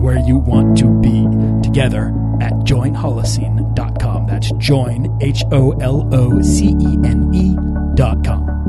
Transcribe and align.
where 0.00 0.18
you 0.18 0.38
want 0.38 0.78
to 0.78 0.88
be 1.00 1.26
together 1.62 2.08
at 2.40 2.52
joinholocene.com. 2.64 4.26
That's 4.26 4.50
join, 4.52 5.18
H 5.20 5.44
O 5.52 5.72
L 5.72 6.08
O 6.12 6.40
C 6.42 6.68
E 6.68 6.98
N 7.04 7.30
E.com. 7.34 8.60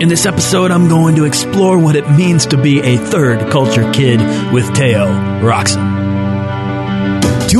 In 0.00 0.08
this 0.08 0.26
episode, 0.26 0.72
I'm 0.72 0.88
going 0.88 1.14
to 1.14 1.24
explore 1.24 1.78
what 1.78 1.94
it 1.94 2.10
means 2.10 2.46
to 2.46 2.60
be 2.60 2.80
a 2.80 2.96
third 2.96 3.52
culture 3.52 3.88
kid 3.92 4.20
with 4.52 4.74
Teo 4.74 5.06
Rockson. 5.40 6.01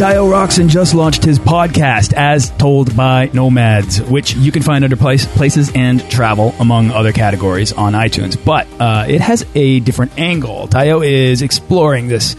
Tayo 0.00 0.32
Rockson 0.32 0.70
just 0.70 0.94
launched 0.94 1.24
his 1.24 1.38
podcast, 1.38 2.14
As 2.14 2.48
Told 2.52 2.96
by 2.96 3.28
Nomads, 3.34 4.00
which 4.00 4.34
you 4.34 4.50
can 4.50 4.62
find 4.62 4.82
under 4.82 4.96
place, 4.96 5.26
Places 5.26 5.70
and 5.74 6.00
Travel, 6.10 6.54
among 6.58 6.90
other 6.90 7.12
categories, 7.12 7.74
on 7.74 7.92
iTunes. 7.92 8.42
But 8.42 8.66
uh, 8.80 9.04
it 9.06 9.20
has 9.20 9.44
a 9.54 9.80
different 9.80 10.18
angle. 10.18 10.68
Tayo 10.68 11.06
is 11.06 11.42
exploring 11.42 12.08
this 12.08 12.34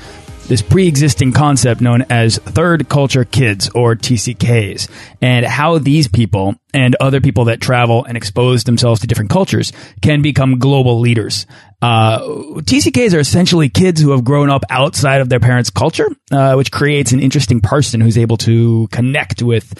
this 0.51 0.61
pre-existing 0.61 1.31
concept 1.31 1.79
known 1.79 2.01
as 2.09 2.37
third 2.37 2.89
culture 2.89 3.23
kids 3.23 3.69
or 3.73 3.95
TCKs 3.95 4.89
and 5.21 5.45
how 5.45 5.77
these 5.77 6.09
people 6.09 6.55
and 6.73 6.93
other 6.99 7.21
people 7.21 7.45
that 7.45 7.61
travel 7.61 8.03
and 8.03 8.17
expose 8.17 8.65
themselves 8.65 8.99
to 8.99 9.07
different 9.07 9.29
cultures 9.29 9.71
can 10.01 10.21
become 10.21 10.59
global 10.59 10.99
leaders. 10.99 11.45
Uh, 11.81 12.19
TCKs 12.19 13.15
are 13.15 13.21
essentially 13.21 13.69
kids 13.69 14.01
who 14.01 14.11
have 14.11 14.25
grown 14.25 14.49
up 14.49 14.65
outside 14.69 15.21
of 15.21 15.29
their 15.29 15.39
parents' 15.39 15.69
culture, 15.69 16.09
uh, 16.31 16.55
which 16.55 16.69
creates 16.69 17.13
an 17.13 17.21
interesting 17.21 17.61
person 17.61 18.01
who's 18.01 18.17
able 18.17 18.35
to 18.35 18.89
connect 18.91 19.41
with 19.41 19.73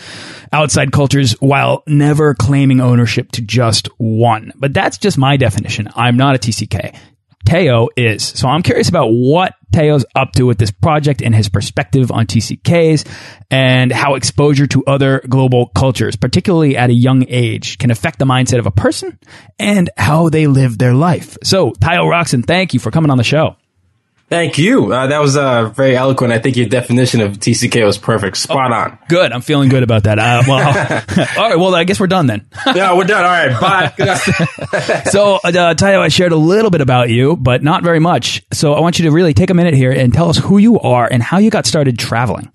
outside 0.53 0.94
cultures 0.94 1.34
while 1.41 1.84
never 1.85 2.34
claiming 2.34 2.79
ownership 2.79 3.29
to 3.34 3.41
just 3.41 3.90
one. 3.97 4.53
But 4.56 4.73
that's 4.73 4.97
just 4.97 5.17
my 5.17 5.35
definition. 5.35 5.90
I'm 5.97 6.16
not 6.16 6.35
a 6.35 6.40
TCK. 6.40 6.96
Teo 7.46 7.90
is. 7.96 8.24
So 8.24 8.47
I'm 8.47 8.63
curious 8.63 8.90
about 8.90 9.07
what 9.07 9.53
Teo's 9.72 10.06
up 10.16 10.34
to 10.34 10.46
with 10.46 10.57
this 10.57 10.72
project 10.72 11.22
and 11.22 11.34
his 11.34 11.50
perspective 11.50 12.12
on 12.12 12.25
TCKs 12.28 13.07
and 13.50 13.91
how 13.91 14.16
exposure 14.16 14.68
to 14.68 14.84
other 14.85 15.22
global 15.28 15.68
cultures, 15.68 16.16
particularly 16.16 16.78
at 16.78 16.90
a 16.90 16.94
young 16.94 17.25
age, 17.28 17.78
can 17.78 17.91
affect 17.91 18.19
the 18.19 18.25
mindset 18.25 18.59
of 18.59 18.66
a 18.66 18.72
person 18.72 19.18
and 19.59 19.90
how 19.97 20.29
they 20.29 20.47
live 20.47 20.78
their 20.78 20.94
life. 20.94 21.38
So, 21.44 21.72
Teo 21.72 22.07
Rockson, 22.07 22.44
thank 22.44 22.74
you 22.74 22.79
for 22.79 22.91
coming 22.91 23.12
on 23.12 23.18
the 23.18 23.24
show. 23.24 23.56
Thank 24.31 24.58
you. 24.58 24.94
Uh, 24.94 25.08
that 25.08 25.19
was 25.19 25.36
uh, 25.36 25.66
very 25.75 25.94
eloquent. 25.94 26.31
I 26.31 26.40
think 26.40 26.56
your 26.56 26.66
definition 26.66 27.19
of 27.19 27.34
TCK 27.34 27.86
was 27.86 27.97
perfect. 27.97 28.38
Spot 28.38 28.72
oh, 28.72 28.74
on. 28.74 28.97
Good. 29.09 29.34
I'm 29.34 29.42
feeling 29.42 29.68
good 29.68 29.84
about 29.84 30.03
that. 30.03 30.19
Uh, 30.19 30.42
well, 30.47 30.68
all 31.38 31.50
right. 31.50 31.59
Well, 31.59 31.75
I 31.75 31.84
guess 31.84 32.00
we're 32.00 32.08
done 32.08 32.28
then. 32.28 32.47
yeah, 32.74 32.96
we're 32.96 33.03
done. 33.03 33.25
All 33.25 33.30
right. 33.30 33.59
Bye. 33.59 35.03
so, 35.09 35.36
uh, 35.36 35.74
Tayo, 35.74 36.00
I 36.00 36.08
shared 36.08 36.31
a 36.31 36.38
little 36.38 36.72
bit 36.72 36.80
about 36.80 37.09
you, 37.09 37.36
but 37.36 37.62
not 37.62 37.84
very 37.84 38.00
much. 38.00 38.41
So, 38.53 38.72
I 38.72 38.80
want 38.80 39.00
you 39.00 39.06
to 39.06 39.12
really 39.12 39.34
take 39.34 39.50
a 39.50 39.53
minute 39.53 39.74
here 39.74 39.91
and 39.91 40.14
tell 40.14 40.30
us 40.30 40.38
who 40.38 40.59
you 40.59 40.80
are 40.80 41.06
and 41.12 41.22
how 41.22 41.38
you 41.38 41.50
got 41.50 41.66
started 41.66 42.00
traveling. 42.00 42.50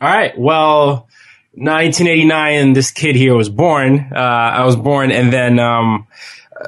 All 0.00 0.08
right. 0.08 0.32
Well, 0.38 1.08
1989, 1.52 2.72
this 2.72 2.90
kid 2.90 3.16
here 3.16 3.34
was 3.34 3.50
born. 3.50 4.12
Uh, 4.16 4.18
I 4.18 4.64
was 4.64 4.76
born, 4.76 5.10
and 5.10 5.30
then 5.30 5.58
um, 5.58 6.06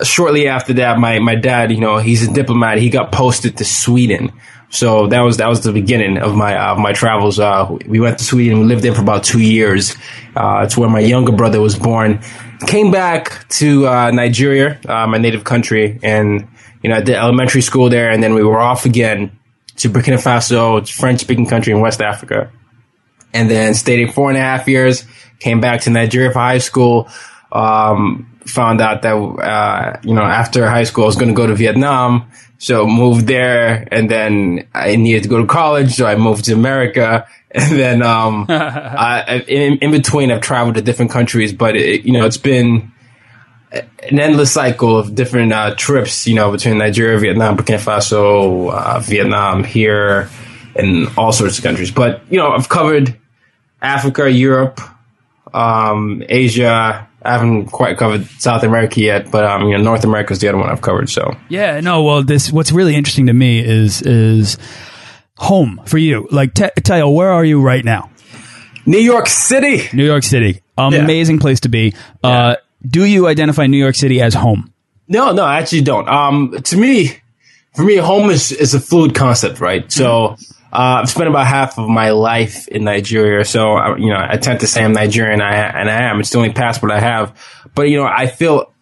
shortly 0.02 0.48
after 0.48 0.74
that, 0.74 0.98
my 0.98 1.18
my 1.18 1.34
dad, 1.34 1.70
you 1.70 1.80
know, 1.80 1.98
he's 1.98 2.26
a 2.26 2.32
diplomat. 2.32 2.78
He 2.78 2.90
got 2.90 3.12
posted 3.12 3.56
to 3.58 3.64
Sweden. 3.64 4.32
So 4.70 5.08
that 5.08 5.20
was 5.20 5.38
that 5.38 5.48
was 5.48 5.62
the 5.62 5.72
beginning 5.72 6.18
of 6.18 6.36
my 6.36 6.56
uh, 6.56 6.76
my 6.76 6.92
travels. 6.92 7.40
Uh, 7.40 7.76
we 7.86 7.98
went 7.98 8.18
to 8.18 8.24
Sweden. 8.24 8.60
We 8.60 8.66
lived 8.66 8.82
there 8.82 8.94
for 8.94 9.02
about 9.02 9.24
two 9.24 9.40
years. 9.40 9.96
Uh, 10.36 10.62
it's 10.64 10.76
where 10.76 10.88
my 10.88 11.00
younger 11.00 11.32
brother 11.32 11.60
was 11.60 11.76
born. 11.76 12.20
Came 12.66 12.92
back 12.92 13.48
to 13.50 13.88
uh, 13.88 14.10
Nigeria, 14.12 14.78
uh, 14.88 15.06
my 15.08 15.18
native 15.18 15.42
country, 15.42 15.98
and 16.04 16.46
you 16.82 16.90
know 16.90 16.96
I 16.96 17.00
did 17.00 17.16
elementary 17.16 17.62
school 17.62 17.88
there, 17.88 18.10
and 18.10 18.22
then 18.22 18.34
we 18.34 18.44
were 18.44 18.60
off 18.60 18.84
again 18.86 19.36
to 19.76 19.90
Burkina 19.90 20.22
Faso, 20.22 20.88
French 20.88 21.20
speaking 21.20 21.46
country 21.46 21.72
in 21.72 21.80
West 21.80 22.00
Africa, 22.00 22.52
and 23.32 23.50
then 23.50 23.74
stayed 23.74 24.14
four 24.14 24.28
and 24.28 24.38
a 24.38 24.42
half 24.42 24.68
years. 24.68 25.04
Came 25.40 25.60
back 25.60 25.80
to 25.82 25.90
Nigeria 25.90 26.30
for 26.30 26.38
high 26.38 26.58
school. 26.58 27.08
Um, 27.50 28.29
found 28.50 28.80
out 28.80 29.02
that 29.02 29.14
uh, 29.14 30.00
you 30.02 30.14
know 30.14 30.22
after 30.22 30.68
high 30.68 30.84
school 30.84 31.04
I 31.04 31.06
was 31.06 31.16
going 31.16 31.28
to 31.28 31.34
go 31.34 31.46
to 31.46 31.54
Vietnam 31.54 32.30
so 32.60 32.86
moved 32.86 33.26
there 33.26 33.88
and 33.90 34.10
then 34.10 34.68
I 34.74 34.96
needed 34.96 35.22
to 35.22 35.30
go 35.30 35.38
to 35.38 35.46
college. 35.46 35.94
So 35.94 36.04
I 36.06 36.14
moved 36.16 36.44
to 36.44 36.52
America. 36.52 37.26
And 37.52 37.76
then, 37.76 38.00
um, 38.00 38.46
I, 38.48 39.42
in, 39.48 39.78
in, 39.78 39.90
between 39.90 40.30
I've 40.30 40.40
traveled 40.40 40.76
to 40.76 40.82
different 40.82 41.10
countries, 41.10 41.52
but 41.52 41.74
it, 41.74 42.04
you 42.04 42.12
know, 42.12 42.24
it's 42.24 42.36
been 42.36 42.92
an 43.72 44.20
endless 44.20 44.52
cycle 44.52 44.96
of 44.96 45.16
different, 45.16 45.52
uh, 45.52 45.74
trips, 45.74 46.28
you 46.28 46.36
know, 46.36 46.52
between 46.52 46.78
Nigeria, 46.78 47.18
Vietnam, 47.18 47.56
Burkina 47.56 47.80
Faso, 47.84 48.72
uh, 48.72 49.00
Vietnam 49.00 49.64
here 49.64 50.30
and 50.76 51.08
all 51.18 51.32
sorts 51.32 51.58
of 51.58 51.64
countries. 51.64 51.90
But, 51.90 52.22
you 52.30 52.36
know, 52.36 52.52
I've 52.52 52.68
covered 52.68 53.18
Africa, 53.82 54.30
Europe, 54.30 54.80
um, 55.52 56.22
Asia, 56.28 57.08
I 57.22 57.32
haven't 57.32 57.66
quite 57.66 57.98
covered 57.98 58.26
South 58.40 58.62
America 58.62 59.00
yet, 59.00 59.30
but 59.30 59.44
um, 59.44 59.68
you 59.68 59.76
know, 59.76 59.82
North 59.82 60.04
America 60.04 60.32
is 60.32 60.40
the 60.40 60.48
other 60.48 60.58
one 60.58 60.70
I've 60.70 60.80
covered. 60.80 61.08
So 61.10 61.36
yeah, 61.48 61.80
no. 61.80 62.02
Well, 62.02 62.22
this 62.22 62.50
what's 62.50 62.72
really 62.72 62.94
interesting 62.94 63.26
to 63.26 63.34
me 63.34 63.60
is 63.60 64.02
is 64.02 64.56
home 65.36 65.80
for 65.84 65.98
you. 65.98 66.28
Like, 66.30 66.54
t- 66.54 66.64
Tayo, 66.80 67.14
where 67.14 67.30
are 67.30 67.44
you 67.44 67.60
right 67.60 67.84
now? 67.84 68.10
New 68.86 68.98
York 68.98 69.26
City. 69.26 69.88
New 69.94 70.04
York 70.04 70.22
City, 70.22 70.62
amazing 70.78 71.36
yeah. 71.36 71.42
place 71.42 71.60
to 71.60 71.68
be. 71.68 71.94
Yeah. 72.24 72.30
Uh, 72.30 72.56
do 72.86 73.04
you 73.04 73.26
identify 73.26 73.66
New 73.66 73.78
York 73.78 73.94
City 73.94 74.22
as 74.22 74.32
home? 74.32 74.72
No, 75.06 75.32
no, 75.32 75.44
I 75.44 75.58
actually 75.58 75.82
don't. 75.82 76.08
Um, 76.08 76.56
to 76.64 76.76
me, 76.76 77.10
for 77.74 77.82
me, 77.82 77.96
home 77.96 78.30
is 78.30 78.52
is 78.52 78.74
a 78.74 78.80
fluid 78.80 79.14
concept, 79.14 79.60
right? 79.60 79.90
So. 79.90 80.28
Mm-hmm 80.28 80.56
uh, 80.72 81.00
I've 81.02 81.10
spent 81.10 81.28
about 81.28 81.46
half 81.46 81.78
of 81.78 81.88
my 81.88 82.10
life 82.10 82.68
in 82.68 82.84
Nigeria, 82.84 83.44
so 83.44 83.76
uh, 83.76 83.96
you 83.96 84.10
know 84.10 84.18
I 84.18 84.36
tend 84.36 84.60
to 84.60 84.66
say 84.66 84.84
I'm 84.84 84.92
Nigerian, 84.92 85.40
I, 85.40 85.54
and 85.54 85.90
I 85.90 86.10
am. 86.10 86.20
It's 86.20 86.30
the 86.30 86.38
only 86.38 86.52
passport 86.52 86.92
I 86.92 87.00
have. 87.00 87.36
But 87.74 87.82
you 87.82 87.96
know, 87.96 88.06
I 88.06 88.26
feel 88.26 88.72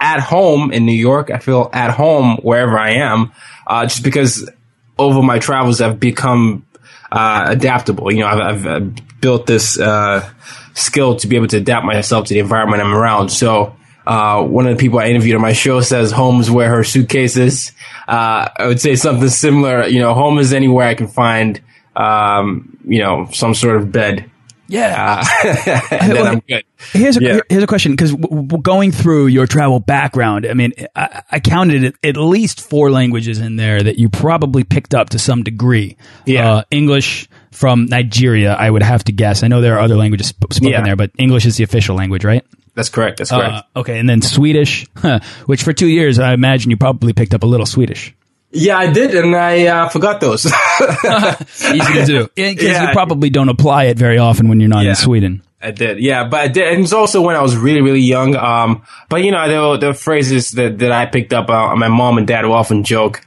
at 0.00 0.20
home 0.20 0.72
in 0.72 0.86
New 0.86 0.92
York. 0.92 1.30
I 1.30 1.38
feel 1.38 1.68
at 1.72 1.90
home 1.90 2.36
wherever 2.42 2.78
I 2.78 2.92
am, 2.92 3.32
uh, 3.66 3.86
just 3.86 4.04
because 4.04 4.48
over 4.98 5.22
my 5.22 5.38
travels 5.38 5.80
I've 5.80 5.98
become 5.98 6.66
uh, 7.10 7.44
adaptable. 7.48 8.12
You 8.12 8.20
know, 8.20 8.28
I've, 8.28 8.66
I've 8.66 9.20
built 9.20 9.46
this 9.46 9.78
uh, 9.78 10.28
skill 10.74 11.16
to 11.16 11.26
be 11.26 11.36
able 11.36 11.48
to 11.48 11.56
adapt 11.56 11.84
myself 11.84 12.26
to 12.28 12.34
the 12.34 12.40
environment 12.40 12.82
I'm 12.82 12.94
around. 12.94 13.30
So 13.30 13.76
Uh, 14.10 14.42
one 14.42 14.66
of 14.66 14.76
the 14.76 14.80
people 14.80 14.98
I 14.98 15.06
interviewed 15.06 15.36
on 15.36 15.40
my 15.42 15.52
show 15.52 15.80
says 15.82 16.10
home 16.10 16.40
is 16.40 16.50
where 16.50 16.68
her 16.68 16.82
suitcase 16.82 17.36
is. 17.36 17.70
Uh, 18.08 18.48
I 18.56 18.66
would 18.66 18.80
say 18.80 18.96
something 18.96 19.28
similar. 19.28 19.86
You 19.86 20.00
know, 20.00 20.14
home 20.14 20.38
is 20.38 20.52
anywhere 20.52 20.88
I 20.88 20.94
can 20.96 21.06
find, 21.06 21.60
um, 21.94 22.76
you 22.84 22.98
know, 22.98 23.28
some 23.32 23.54
sort 23.54 23.76
of 23.76 23.92
bed. 23.92 24.28
Yeah. 24.66 25.22
Uh, 25.44 25.86
and 25.90 26.12
then 26.12 26.26
I'm 26.26 26.40
good. 26.48 26.64
Here's 26.92 27.16
a 27.16 27.20
Yeah. 27.22 27.40
here's 27.48 27.62
a 27.62 27.66
question 27.66 27.92
because 27.92 28.12
w- 28.12 28.42
w- 28.46 28.62
going 28.62 28.92
through 28.92 29.26
your 29.26 29.46
travel 29.46 29.80
background, 29.80 30.46
I 30.46 30.54
mean, 30.54 30.72
I, 30.94 31.22
I 31.30 31.40
counted 31.40 31.84
at, 31.84 31.94
at 32.04 32.16
least 32.16 32.60
four 32.60 32.90
languages 32.90 33.38
in 33.38 33.56
there 33.56 33.82
that 33.82 33.98
you 33.98 34.08
probably 34.08 34.62
picked 34.64 34.94
up 34.94 35.10
to 35.10 35.18
some 35.18 35.42
degree. 35.42 35.96
Yeah. 36.26 36.50
uh, 36.52 36.62
English 36.70 37.28
from 37.50 37.86
Nigeria, 37.86 38.54
I 38.54 38.70
would 38.70 38.82
have 38.82 39.04
to 39.04 39.12
guess. 39.12 39.42
I 39.42 39.48
know 39.48 39.60
there 39.60 39.74
are 39.76 39.80
other 39.80 39.96
languages 39.96 40.28
sp- 40.32 40.52
spoken 40.52 40.68
Yeah. 40.70 40.82
there, 40.84 40.96
but 40.96 41.10
English 41.18 41.46
is 41.46 41.56
the 41.56 41.64
official 41.64 41.96
language, 41.96 42.24
right? 42.24 42.44
That's 42.74 42.88
correct. 42.88 43.18
That's 43.18 43.30
correct. 43.30 43.52
Uh, 43.74 43.80
okay, 43.80 43.98
and 43.98 44.08
then 44.08 44.22
Swedish, 44.22 44.86
which 45.46 45.62
for 45.64 45.72
two 45.72 45.88
years 45.88 46.18
I 46.18 46.32
imagine 46.32 46.70
you 46.70 46.76
probably 46.76 47.12
picked 47.12 47.34
up 47.34 47.42
a 47.42 47.46
little 47.46 47.66
Swedish. 47.66 48.14
yeah, 48.52 48.78
I 48.78 48.92
did, 48.92 49.14
and 49.14 49.34
I 49.34 49.66
uh, 49.66 49.88
forgot 49.88 50.20
those. 50.20 50.46
Easy 51.74 51.92
to 51.94 52.04
do 52.06 52.28
because 52.34 52.62
Yeah. 52.62 52.86
you 52.88 52.92
probably 52.92 53.30
don't 53.30 53.48
apply 53.48 53.84
it 53.84 53.98
very 53.98 54.18
often 54.18 54.48
when 54.48 54.60
you're 54.60 54.68
not 54.68 54.84
Yeah. 54.84 54.90
in 54.90 54.96
Sweden. 54.96 55.42
I 55.62 55.72
did, 55.72 55.98
yeah, 56.00 56.24
but 56.26 56.40
I 56.40 56.48
did, 56.48 56.72
and 56.72 56.82
it's 56.84 56.92
also 56.94 57.20
when 57.20 57.36
I 57.36 57.42
was 57.42 57.54
really, 57.54 57.82
really 57.82 58.00
young. 58.00 58.34
Um, 58.34 58.82
but 59.10 59.22
you 59.22 59.30
know, 59.30 59.76
the 59.76 59.88
were 59.88 59.94
phrases 59.94 60.52
that, 60.52 60.78
that 60.78 60.90
I 60.90 61.04
picked 61.06 61.32
up. 61.34 61.50
Uh, 61.50 61.76
my 61.76 61.88
mom 61.88 62.16
and 62.16 62.26
dad 62.26 62.46
will 62.46 62.54
often 62.54 62.82
joke 62.82 63.20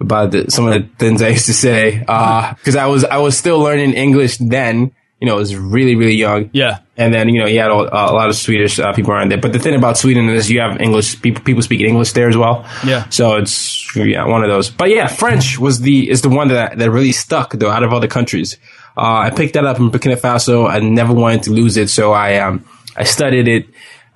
about 0.00 0.30
the, 0.30 0.50
some 0.50 0.66
of 0.66 0.72
the 0.72 0.88
things 0.98 1.22
I 1.22 1.28
used 1.28 1.46
to 1.46 1.54
say, 1.54 2.04
uh, 2.08 2.54
cause 2.64 2.76
I 2.76 2.86
was, 2.86 3.04
I 3.04 3.18
was 3.18 3.36
still 3.36 3.60
learning 3.60 3.92
English 3.92 4.38
then, 4.38 4.92
you 5.20 5.26
know, 5.26 5.34
I 5.34 5.36
was 5.36 5.54
really, 5.54 5.96
really 5.96 6.14
young. 6.14 6.48
Yeah. 6.52 6.78
And 6.96 7.12
then, 7.12 7.28
you 7.28 7.40
know, 7.40 7.46
you 7.46 7.58
had 7.60 7.70
a, 7.70 7.74
a 7.74 8.12
lot 8.12 8.30
of 8.30 8.36
Swedish 8.36 8.78
uh, 8.78 8.94
people 8.94 9.12
around 9.12 9.30
there. 9.30 9.38
But 9.38 9.52
the 9.52 9.58
thing 9.58 9.74
about 9.74 9.98
Sweden 9.98 10.30
is 10.30 10.50
you 10.50 10.60
have 10.60 10.80
English, 10.80 11.20
people, 11.20 11.44
people 11.44 11.62
speaking 11.62 11.86
English 11.86 12.12
there 12.12 12.28
as 12.28 12.36
well. 12.36 12.66
Yeah. 12.86 13.06
So 13.10 13.36
it's, 13.36 13.94
yeah, 13.94 14.24
one 14.26 14.42
of 14.42 14.48
those. 14.48 14.70
But 14.70 14.88
yeah, 14.88 15.06
French 15.08 15.58
was 15.58 15.80
the, 15.80 16.08
is 16.08 16.22
the 16.22 16.30
one 16.30 16.48
that, 16.48 16.78
that 16.78 16.90
really 16.90 17.12
stuck 17.12 17.52
though 17.52 17.70
out 17.70 17.82
of 17.82 17.92
other 17.92 18.08
countries. 18.08 18.56
Uh, 18.96 19.18
I 19.18 19.30
picked 19.30 19.54
that 19.54 19.66
up 19.66 19.78
in 19.78 19.90
Burkina 19.90 20.16
Faso. 20.16 20.68
I 20.68 20.80
never 20.80 21.12
wanted 21.12 21.42
to 21.44 21.52
lose 21.52 21.76
it. 21.76 21.90
So 21.90 22.12
I, 22.12 22.38
um, 22.38 22.64
I 22.96 23.04
studied 23.04 23.46
it. 23.48 23.66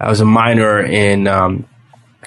I 0.01 0.09
was 0.09 0.21
a 0.21 0.25
minor 0.25 0.81
in, 0.81 1.27
um, 1.29 1.67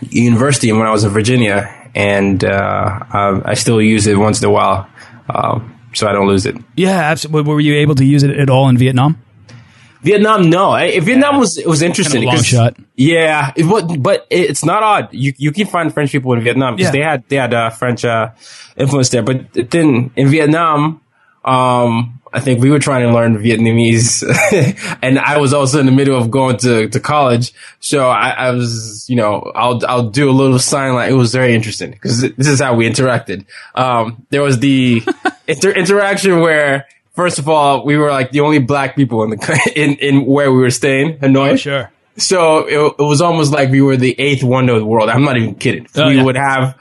university 0.02 0.70
and 0.70 0.78
when 0.78 0.88
I 0.88 0.92
was 0.92 1.04
in 1.04 1.10
Virginia 1.10 1.74
and, 1.98 2.44
uh, 2.46 3.00
I, 3.12 3.42
I 3.52 3.54
still 3.56 3.82
use 3.82 4.06
it 4.08 4.18
once 4.18 4.42
in 4.42 4.46
a 4.48 4.52
while. 4.52 4.88
Um, 5.34 5.74
so 5.94 6.08
I 6.08 6.12
don't 6.14 6.28
lose 6.28 6.46
it. 6.46 6.56
Yeah, 6.76 7.00
absolutely. 7.12 7.50
Were 7.52 7.60
you 7.60 7.76
able 7.84 7.96
to 7.96 8.06
use 8.06 8.22
it 8.24 8.32
at 8.38 8.50
all 8.50 8.70
in 8.70 8.78
Vietnam? 8.78 9.18
Vietnam, 10.04 10.50
no. 10.50 10.70
I- 10.72 11.00
Vietnam 11.00 11.40
was 11.40 11.58
it 11.58 11.68
was 11.68 11.82
interesting. 11.82 12.22
Kinda 12.22 12.28
long 12.28 12.36
'cause- 12.38 12.46
shot. 12.46 12.74
Yeah, 12.96 13.52
it, 13.56 13.66
but 14.02 14.28
it's 14.30 14.64
not 14.64 14.84
odd. 14.84 15.10
You 15.12 15.34
you 15.38 15.52
can 15.52 15.66
find 15.68 15.92
French 15.94 16.12
people 16.12 16.34
in 16.34 16.42
Vietnam 16.42 16.76
because 16.76 16.94
Yeah. 16.94 17.00
they 17.00 17.06
had 17.10 17.24
they 17.30 17.36
had 17.36 17.54
uh, 17.54 17.70
French 17.72 18.06
uh, 18.06 18.30
influence 18.78 19.10
there. 19.10 19.24
But 19.24 19.54
then 19.72 20.12
in 20.16 20.30
Vietnam, 20.30 21.02
um, 21.48 22.22
I 22.34 22.42
think 22.42 22.62
we 22.62 22.70
were 22.70 22.80
trying 22.80 23.08
to 23.08 23.14
learn 23.14 23.38
Vietnamese, 23.38 24.22
and 25.02 25.18
I 25.18 25.38
was 25.38 25.54
also 25.54 25.80
in 25.80 25.86
the 25.86 25.92
middle 25.94 26.18
of 26.18 26.30
going 26.30 26.58
to, 26.58 26.90
to 26.90 27.00
college. 27.00 27.54
So 27.80 28.10
I, 28.10 28.30
I 28.32 28.52
was, 28.52 29.10
you 29.10 29.16
know, 29.16 29.52
I'll 29.56 29.82
I'll 29.88 30.10
do 30.10 30.30
a 30.30 30.32
little 30.32 30.60
sign 30.60 30.94
like 30.94 31.10
it 31.10 31.14
was 31.14 31.34
very 31.34 31.56
interesting 31.56 31.92
because 31.92 32.22
this 32.22 32.48
is 32.48 32.60
how 32.60 32.76
we 32.76 32.88
interacted. 32.88 33.46
Um, 33.76 34.26
there 34.30 34.42
was 34.42 34.60
the 34.60 35.02
inter- 35.48 35.72
interaction 35.72 36.40
where. 36.40 36.88
First 37.16 37.40
of 37.40 37.50
all, 37.50 37.84
we 37.84 37.98
were 37.98 38.12
like 38.12 38.30
the 38.30 38.42
only 38.42 38.60
black 38.60 38.96
people 38.96 39.24
in 39.24 39.32
the 39.32 39.72
in, 39.76 39.96
in 39.96 40.24
where 40.28 40.52
we 40.52 40.60
were 40.60 40.70
staying, 40.70 41.18
Hanoi. 41.18 41.58
sure. 41.58 41.92
So 42.18 42.68
it, 42.68 42.96
it 43.00 43.04
was 43.04 43.22
almost 43.22 43.52
like 43.52 43.72
we 43.72 43.82
were 43.82 43.98
the 43.98 44.14
eighth 44.20 44.44
wonder 44.44 44.74
of 44.74 44.80
the 44.82 44.86
world. 44.86 45.10
I'm 45.10 45.24
not 45.24 45.36
even 45.36 45.56
kidding. 45.56 45.88
Oh, 45.96 46.10
we 46.10 46.18
yeah. 46.18 46.24
would 46.24 46.36
have 46.36 46.78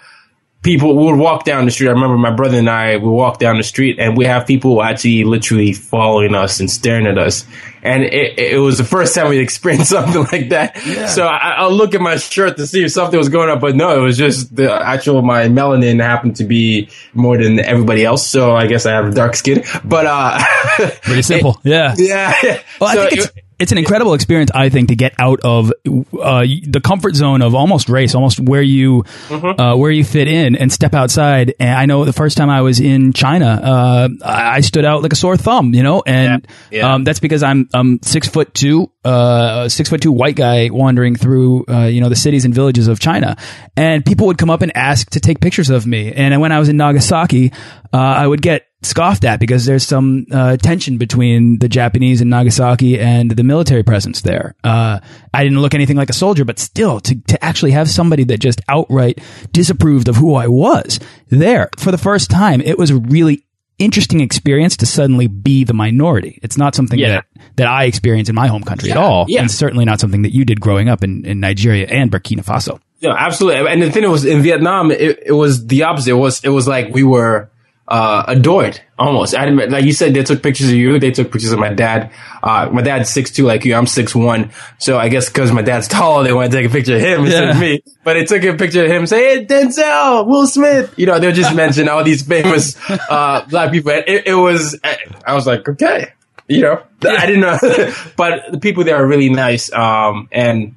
people, 0.63 0.97
would 0.97 1.17
walk 1.19 1.45
down 1.45 1.65
the 1.65 1.71
street. 1.71 1.89
I 1.89 1.93
remember 1.93 2.17
my 2.19 2.31
brother 2.35 2.59
and 2.59 2.69
I 2.69 2.97
would 2.97 3.09
walk 3.11 3.39
down 3.39 3.57
the 3.57 3.63
street 3.63 3.99
and 4.01 4.17
we 4.17 4.25
have 4.25 4.47
people 4.47 4.83
actually 4.83 5.23
literally 5.25 5.73
following 5.73 6.35
us 6.35 6.59
and 6.61 6.71
staring 6.71 7.07
at 7.07 7.19
us. 7.19 7.47
And 7.83 8.03
it, 8.03 8.37
it 8.37 8.59
was 8.59 8.79
the 8.79 8.85
first 8.85 9.15
time 9.15 9.29
we 9.29 9.39
experienced 9.39 9.91
something 9.91 10.25
like 10.33 10.49
that. 10.49 10.77
So 11.09 11.25
I, 11.25 11.55
I'll 11.59 11.71
look 11.73 11.95
at 11.95 12.01
my 12.01 12.17
shirt 12.17 12.57
to 12.57 12.67
see 12.67 12.85
if 12.85 12.91
something 12.91 13.17
was 13.17 13.29
going 13.29 13.49
on, 13.49 13.61
but 13.61 13.77
no, 13.77 13.97
it 13.97 14.03
was 14.03 14.17
just 14.19 14.57
the 14.57 14.73
actual, 14.73 15.23
my 15.23 15.45
melanin 15.45 16.03
happened 16.03 16.37
to 16.37 16.45
be 16.45 16.89
more 17.15 17.39
than 17.39 17.61
everybody 17.61 18.05
else. 18.05 18.27
So 18.27 18.57
I 18.57 18.67
guess 18.67 18.87
I 18.87 18.93
have 18.93 19.15
dark 19.15 19.37
skin, 19.37 19.63
but, 19.85 20.05
uh, 20.07 20.43
Pretty 21.03 21.23
simple. 21.23 21.61
yeah. 21.63 21.95
yeah. 21.97 22.61
Well, 22.81 22.91
I 22.91 23.09
think 23.09 23.13
it's, 23.23 23.27
it- 23.37 23.45
it's 23.59 23.73
an 23.73 23.79
incredible 23.79 24.15
experience, 24.15 24.51
I 24.55 24.69
think, 24.69 24.89
to 24.89 24.97
get 24.97 25.15
out 25.19 25.41
of 25.43 25.73
uh, 25.89 26.45
the 26.67 26.81
comfort 26.85 27.15
zone 27.17 27.41
of 27.43 27.55
almost 27.55 27.89
race, 27.89 28.15
almost 28.15 28.39
where 28.41 28.63
you 28.63 29.05
Mm-hmm. 29.29 29.61
uh, 29.61 29.77
where 29.77 29.91
you 29.91 30.05
fit 30.05 30.29
in, 30.29 30.57
and 30.57 30.73
step 30.73 30.95
outside. 30.95 31.55
And 31.59 31.71
I 31.71 31.87
know 31.87 32.05
the 32.05 32.13
first 32.13 32.37
time 32.37 32.49
I 32.51 32.61
was 32.63 32.81
in 32.81 33.13
China, 33.13 33.47
uh, 33.47 34.09
I 34.25 34.57
I 34.57 34.61
stood 34.61 34.85
out 34.85 35.03
like 35.03 35.13
a 35.13 35.17
sore 35.17 35.37
thumb, 35.37 35.75
you 35.75 35.83
know, 35.83 36.03
and 36.07 36.47
Yeah. 36.71 36.79
Yeah. 36.79 36.95
Um, 36.95 37.05
that's 37.05 37.21
because 37.21 37.43
I'm 37.43 37.69
I'm 37.75 38.01
six 38.03 38.29
foot 38.29 38.55
two, 38.55 38.91
uh, 39.05 39.69
six 39.69 39.89
foot 39.89 40.01
two 40.03 40.13
white 40.13 40.37
guy 40.37 40.71
wandering 40.71 41.17
through 41.17 41.65
uh, 41.69 41.87
you 41.87 42.01
know 42.01 42.09
the 42.09 42.17
cities 42.17 42.45
and 42.45 42.55
villages 42.55 42.89
of 42.89 42.99
China, 43.01 43.37
and 43.77 44.05
people 44.05 44.27
would 44.29 44.39
come 44.39 44.51
up 44.51 44.63
and 44.63 44.77
ask 44.77 45.11
to 45.11 45.21
take 45.21 45.41
pictures 45.41 45.71
of 45.71 45.87
me. 45.87 46.13
And 46.13 46.41
when 46.41 46.53
I 46.53 46.59
was 46.59 46.69
in 46.69 46.77
Nagasaki, 46.77 47.53
uh, 47.93 47.97
I 47.97 48.27
would 48.27 48.43
get 48.43 48.67
scoffed 48.83 49.25
at 49.25 49.41
because 49.41 49.65
there's 49.65 49.85
some 49.87 50.27
uh, 50.31 50.57
tension 50.59 50.97
between 50.99 51.59
the 51.59 51.69
Japanese 51.69 52.21
in 52.21 52.29
Nagasaki 52.29 53.01
and 53.01 53.31
the 53.31 53.43
military 53.43 53.83
presence 53.83 54.21
there. 54.21 54.55
Uh, 54.63 55.01
I 55.35 55.43
didn't 55.43 55.61
look 55.61 55.75
anything 55.75 55.97
like 55.97 56.11
a 56.11 56.15
soldier, 56.15 56.45
but 56.45 56.59
still, 56.59 57.01
to, 57.01 57.15
to 57.29 57.45
actually 57.45 57.73
have 57.73 57.89
somebody 57.91 58.25
that 58.25 58.39
just 58.39 58.61
outright 58.69 59.19
disapproved 59.53 60.09
of 60.09 60.17
who 60.17 60.35
I 60.35 60.47
was 60.49 61.01
there 61.29 61.71
for 61.79 61.91
the 61.91 61.99
first 61.99 62.31
time, 62.31 62.61
it 62.61 62.79
was 62.79 62.91
a 62.91 62.97
really 62.99 63.45
interesting 63.79 64.21
experience 64.21 64.77
to 64.79 64.87
suddenly 64.87 65.27
be 65.27 65.63
the 65.65 65.75
minority. 65.75 66.39
It's 66.43 66.57
not 66.57 66.75
something 66.75 66.99
Yeah. 66.99 67.09
that, 67.09 67.25
that 67.57 67.67
I 67.67 67.85
experienced 67.85 68.29
in 68.31 68.35
my 68.35 68.47
home 68.47 68.63
country 68.63 68.91
at 68.91 68.97
all. 68.97 69.27
yeah. 69.29 69.41
And 69.41 69.51
certainly 69.51 69.85
not 69.85 70.01
something 70.01 70.23
that 70.23 70.33
you 70.35 70.45
did 70.47 70.61
growing 70.61 70.89
up 70.89 71.05
in, 71.05 71.27
in 71.27 71.41
Nigeria 71.41 71.87
and 71.87 72.11
Burkina 72.11 72.43
Faso. 72.45 72.81
Yeah, 73.01 73.15
absolutely. 73.19 73.71
And 73.71 73.83
the 73.83 73.91
thing 73.91 74.09
was 74.11 74.25
in 74.25 74.41
Vietnam, 74.43 74.91
it, 74.91 75.25
it 75.27 75.33
was 75.33 75.67
the 75.67 75.83
opposite. 75.83 76.13
It 76.13 76.15
was 76.15 76.43
it 76.43 76.49
was 76.49 76.67
like 76.67 76.89
we 76.95 77.03
were 77.03 77.51
uh, 77.89 78.25
adored 78.27 78.81
almost. 78.99 79.35
I 79.35 79.45
admit, 79.45 79.71
like 79.71 79.85
you 79.85 79.93
said, 79.93 80.15
they 80.15 80.25
took 80.25 80.43
pictures 80.43 80.69
of 80.69 80.75
you. 80.75 80.99
They 80.99 81.11
took 81.13 81.31
pictures 81.31 81.53
of 81.53 81.59
my 81.59 81.73
dad. 81.73 82.11
Uh, 82.43 82.69
my 82.73 82.83
dad's 82.83 83.11
six 83.11 83.31
two, 83.31 83.45
like 83.45 83.65
you. 83.65 83.75
I'm 83.75 83.87
six 83.87 84.15
one. 84.15 84.51
So 84.79 84.99
I 84.99 85.09
guess 85.09 85.29
because 85.29 85.53
my 85.53 85.63
dad's 85.63 85.89
tall, 85.89 86.25
they 86.25 86.33
want 86.33 86.51
to 86.51 86.57
take 86.57 86.69
a 86.69 86.73
picture 86.73 86.97
of 86.97 87.01
him 87.01 87.25
instead 87.25 87.51
of 87.51 87.59
me. 87.59 87.83
But 88.05 88.15
they 88.15 88.25
took 88.25 88.43
a 88.43 88.55
picture 88.55 88.85
of 88.85 88.91
him, 88.91 89.07
say, 89.07 89.37
"Hey, 89.37 89.47
Denzel, 89.47 90.27
Will 90.27 90.47
Smith." 90.47 90.95
You 90.97 91.07
know, 91.07 91.19
they'll 91.19 91.33
just 91.33 91.55
mention 91.55 91.89
all 91.89 92.03
these 92.03 92.23
famous 92.23 92.77
uh, 92.91 93.45
black 93.49 93.73
people. 93.73 93.93
And 93.93 94.05
it, 94.07 94.27
it 94.27 94.35
was. 94.35 94.79
I 95.25 95.35
was 95.35 95.47
like, 95.47 95.69
okay. 95.69 96.13
You 96.49 96.61
know, 96.61 96.83
I 97.03 97.27
didn't 97.27 97.41
know, 97.41 97.59
but 98.17 98.53
the 98.53 98.59
people 98.59 98.85
there 98.85 98.95
are 98.97 99.07
really 99.07 99.31
nice. 99.31 99.73
Um, 99.73 100.29
and 100.31 100.77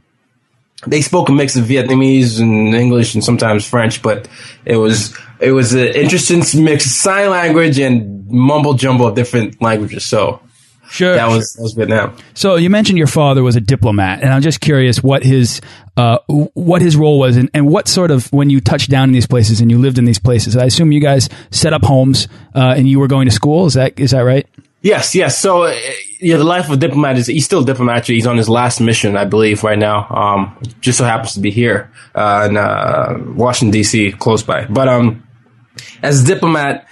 they 0.88 1.01
spoke 1.01 1.29
a 1.29 1.31
mix 1.31 1.55
of 1.55 1.65
Vietnamese 1.65 2.39
and 2.39 2.74
English 2.74 3.13
and 3.13 3.24
sometimes 3.24 3.65
French, 3.67 4.01
but 4.01 4.27
it 4.65 4.77
was 4.77 5.15
it 5.39 5.51
was 5.51 5.74
an 5.74 5.88
interesting 5.88 6.39
mix 6.63 6.86
of 6.86 6.91
sign 6.91 7.29
language 7.29 7.79
and 7.79 8.27
mumble 8.29 8.74
jumble 8.74 9.07
of 9.07 9.15
different 9.15 9.62
languages. 9.62 10.05
So 10.05 10.41
Sure. 10.91 11.13
that 11.13 11.27
was 11.27 11.53
that 11.53 11.62
was 11.62 11.74
Vietnam. 11.74 12.17
So 12.33 12.55
you 12.55 12.69
mentioned 12.69 12.98
your 12.98 13.07
father 13.07 13.43
was 13.43 13.55
a 13.55 13.62
diplomat, 13.62 14.24
and 14.24 14.33
I'm 14.33 14.41
just 14.41 14.59
curious 14.59 15.03
what 15.03 15.24
his 15.24 15.62
uh, 15.98 16.17
what 16.27 16.81
his 16.81 16.95
role 16.95 17.19
was, 17.19 17.38
and, 17.38 17.50
and 17.53 17.67
what 17.67 17.88
sort 17.88 18.09
of 18.09 18.31
when 18.33 18.50
you 18.50 18.59
touched 18.59 18.89
down 18.89 19.09
in 19.09 19.13
these 19.13 19.27
places 19.27 19.62
and 19.62 19.69
you 19.69 19.77
lived 19.77 20.00
in 20.00 20.05
these 20.05 20.17
places. 20.17 20.57
I 20.57 20.65
assume 20.65 20.91
you 20.91 21.00
guys 21.01 21.29
set 21.51 21.74
up 21.74 21.83
homes 21.83 22.27
uh, 22.55 22.74
and 22.75 22.88
you 22.88 23.00
were 23.00 23.07
going 23.07 23.27
to 23.27 23.31
school. 23.33 23.67
Is 23.67 23.75
that 23.75 24.00
is 24.00 24.12
that 24.12 24.21
right? 24.21 24.48
Yes, 24.81 25.13
yes. 25.13 25.38
So 25.38 25.63
uh, 25.63 25.75
yeah, 26.19 26.38
the 26.38 26.43
life 26.43 26.65
of 26.65 26.71
a 26.71 26.77
diplomat 26.77 27.17
is 27.17 27.27
he's 27.27 27.45
still 27.45 27.61
a 27.61 27.65
diplomat. 27.65 28.05
He's 28.07 28.27
on 28.27 28.38
his 28.38 28.49
last 28.49 28.81
mission, 28.81 29.15
I 29.15 29.25
believe, 29.25 29.63
right 29.63 29.79
now. 29.79 30.07
Um, 30.09 30.57
just 30.81 30.97
so 30.97 31.05
happens 31.05 31.33
to 31.33 31.39
be 31.39 31.49
here 31.49 31.91
uh, 32.13 32.47
in 32.49 32.57
uh, 32.57 33.17
Washington 33.35 33.71
D.C., 33.71 34.11
close 34.13 34.43
by. 34.43 34.65
But 34.65 34.89
um, 34.89 35.27
as 36.03 36.23
a 36.23 36.25
diplomat, 36.25 36.88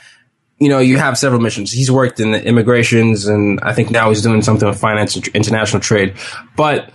you 0.59 0.69
know, 0.69 0.79
you 0.79 0.97
have 0.97 1.17
several 1.17 1.41
missions. 1.41 1.71
He's 1.71 1.91
worked 1.91 2.19
in 2.19 2.31
the 2.31 2.43
immigrations, 2.43 3.27
and 3.27 3.59
I 3.61 3.73
think 3.73 3.91
now 3.91 4.09
he's 4.09 4.21
doing 4.21 4.41
something 4.41 4.67
with 4.67 4.79
finance 4.79 5.15
and 5.15 5.27
international 5.29 5.81
trade. 5.81 6.15
But 6.55 6.91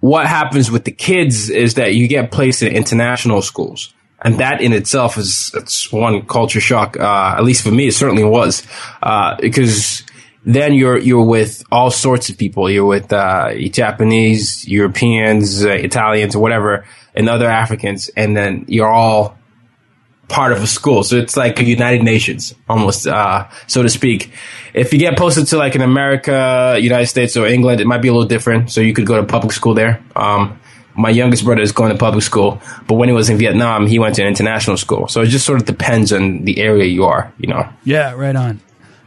what 0.00 0.26
happens 0.26 0.70
with 0.70 0.84
the 0.84 0.92
kids 0.92 1.50
is 1.50 1.74
that 1.74 1.94
you 1.94 2.08
get 2.08 2.30
placed 2.30 2.62
in 2.62 2.74
international 2.74 3.42
schools. 3.42 3.94
And 4.22 4.38
that 4.38 4.60
in 4.60 4.72
itself 4.72 5.18
is 5.18 5.52
it's 5.54 5.92
one 5.92 6.26
culture 6.26 6.60
shock. 6.60 6.98
Uh, 6.98 7.34
at 7.36 7.44
least 7.44 7.62
for 7.62 7.70
me, 7.70 7.88
it 7.88 7.92
certainly 7.92 8.24
was, 8.24 8.66
uh, 9.02 9.36
because 9.40 10.02
then 10.46 10.74
you're 10.74 10.96
you're 10.96 11.24
with 11.24 11.64
all 11.72 11.90
sorts 11.90 12.30
of 12.30 12.38
people. 12.38 12.70
You're 12.70 12.86
with 12.86 13.12
uh, 13.12 13.52
Japanese, 13.68 14.66
Europeans, 14.66 15.64
uh, 15.64 15.70
Italians, 15.70 16.36
whatever, 16.36 16.86
and 17.14 17.28
other 17.28 17.48
Africans, 17.48 18.08
and 18.16 18.36
then 18.36 18.64
you're 18.68 18.90
all 18.90 19.36
part 20.28 20.52
of 20.52 20.62
a 20.62 20.66
school. 20.66 21.02
So 21.02 21.16
it's 21.16 21.36
like 21.36 21.58
a 21.60 21.64
United 21.64 22.02
Nations 22.02 22.54
almost, 22.68 23.06
uh, 23.06 23.48
so 23.66 23.82
to 23.82 23.88
speak. 23.88 24.30
If 24.72 24.92
you 24.92 24.98
get 24.98 25.18
posted 25.18 25.48
to 25.48 25.56
like 25.56 25.74
in 25.74 25.82
America, 25.82 26.76
United 26.80 27.06
States 27.06 27.36
or 27.36 27.46
England, 27.46 27.80
it 27.80 27.86
might 27.86 28.02
be 28.02 28.08
a 28.08 28.12
little 28.12 28.28
different. 28.28 28.70
So 28.70 28.80
you 28.80 28.94
could 28.94 29.06
go 29.06 29.16
to 29.20 29.26
public 29.26 29.52
school 29.52 29.74
there. 29.74 30.02
Um, 30.14 30.60
my 30.94 31.10
youngest 31.10 31.44
brother 31.44 31.60
is 31.60 31.72
going 31.72 31.92
to 31.92 31.98
public 31.98 32.24
school, 32.24 32.60
but 32.86 32.94
when 32.94 33.08
he 33.08 33.14
was 33.14 33.28
in 33.28 33.36
Vietnam, 33.36 33.86
he 33.86 33.98
went 33.98 34.14
to 34.14 34.22
an 34.22 34.28
international 34.28 34.76
school. 34.76 35.08
So 35.08 35.20
it 35.20 35.26
just 35.26 35.44
sort 35.44 35.60
of 35.60 35.66
depends 35.66 36.12
on 36.12 36.44
the 36.44 36.58
area 36.58 36.84
you 36.84 37.04
are, 37.04 37.32
you 37.38 37.48
know. 37.48 37.68
Yeah, 37.84 38.12
right 38.12 38.34
on. 38.34 38.60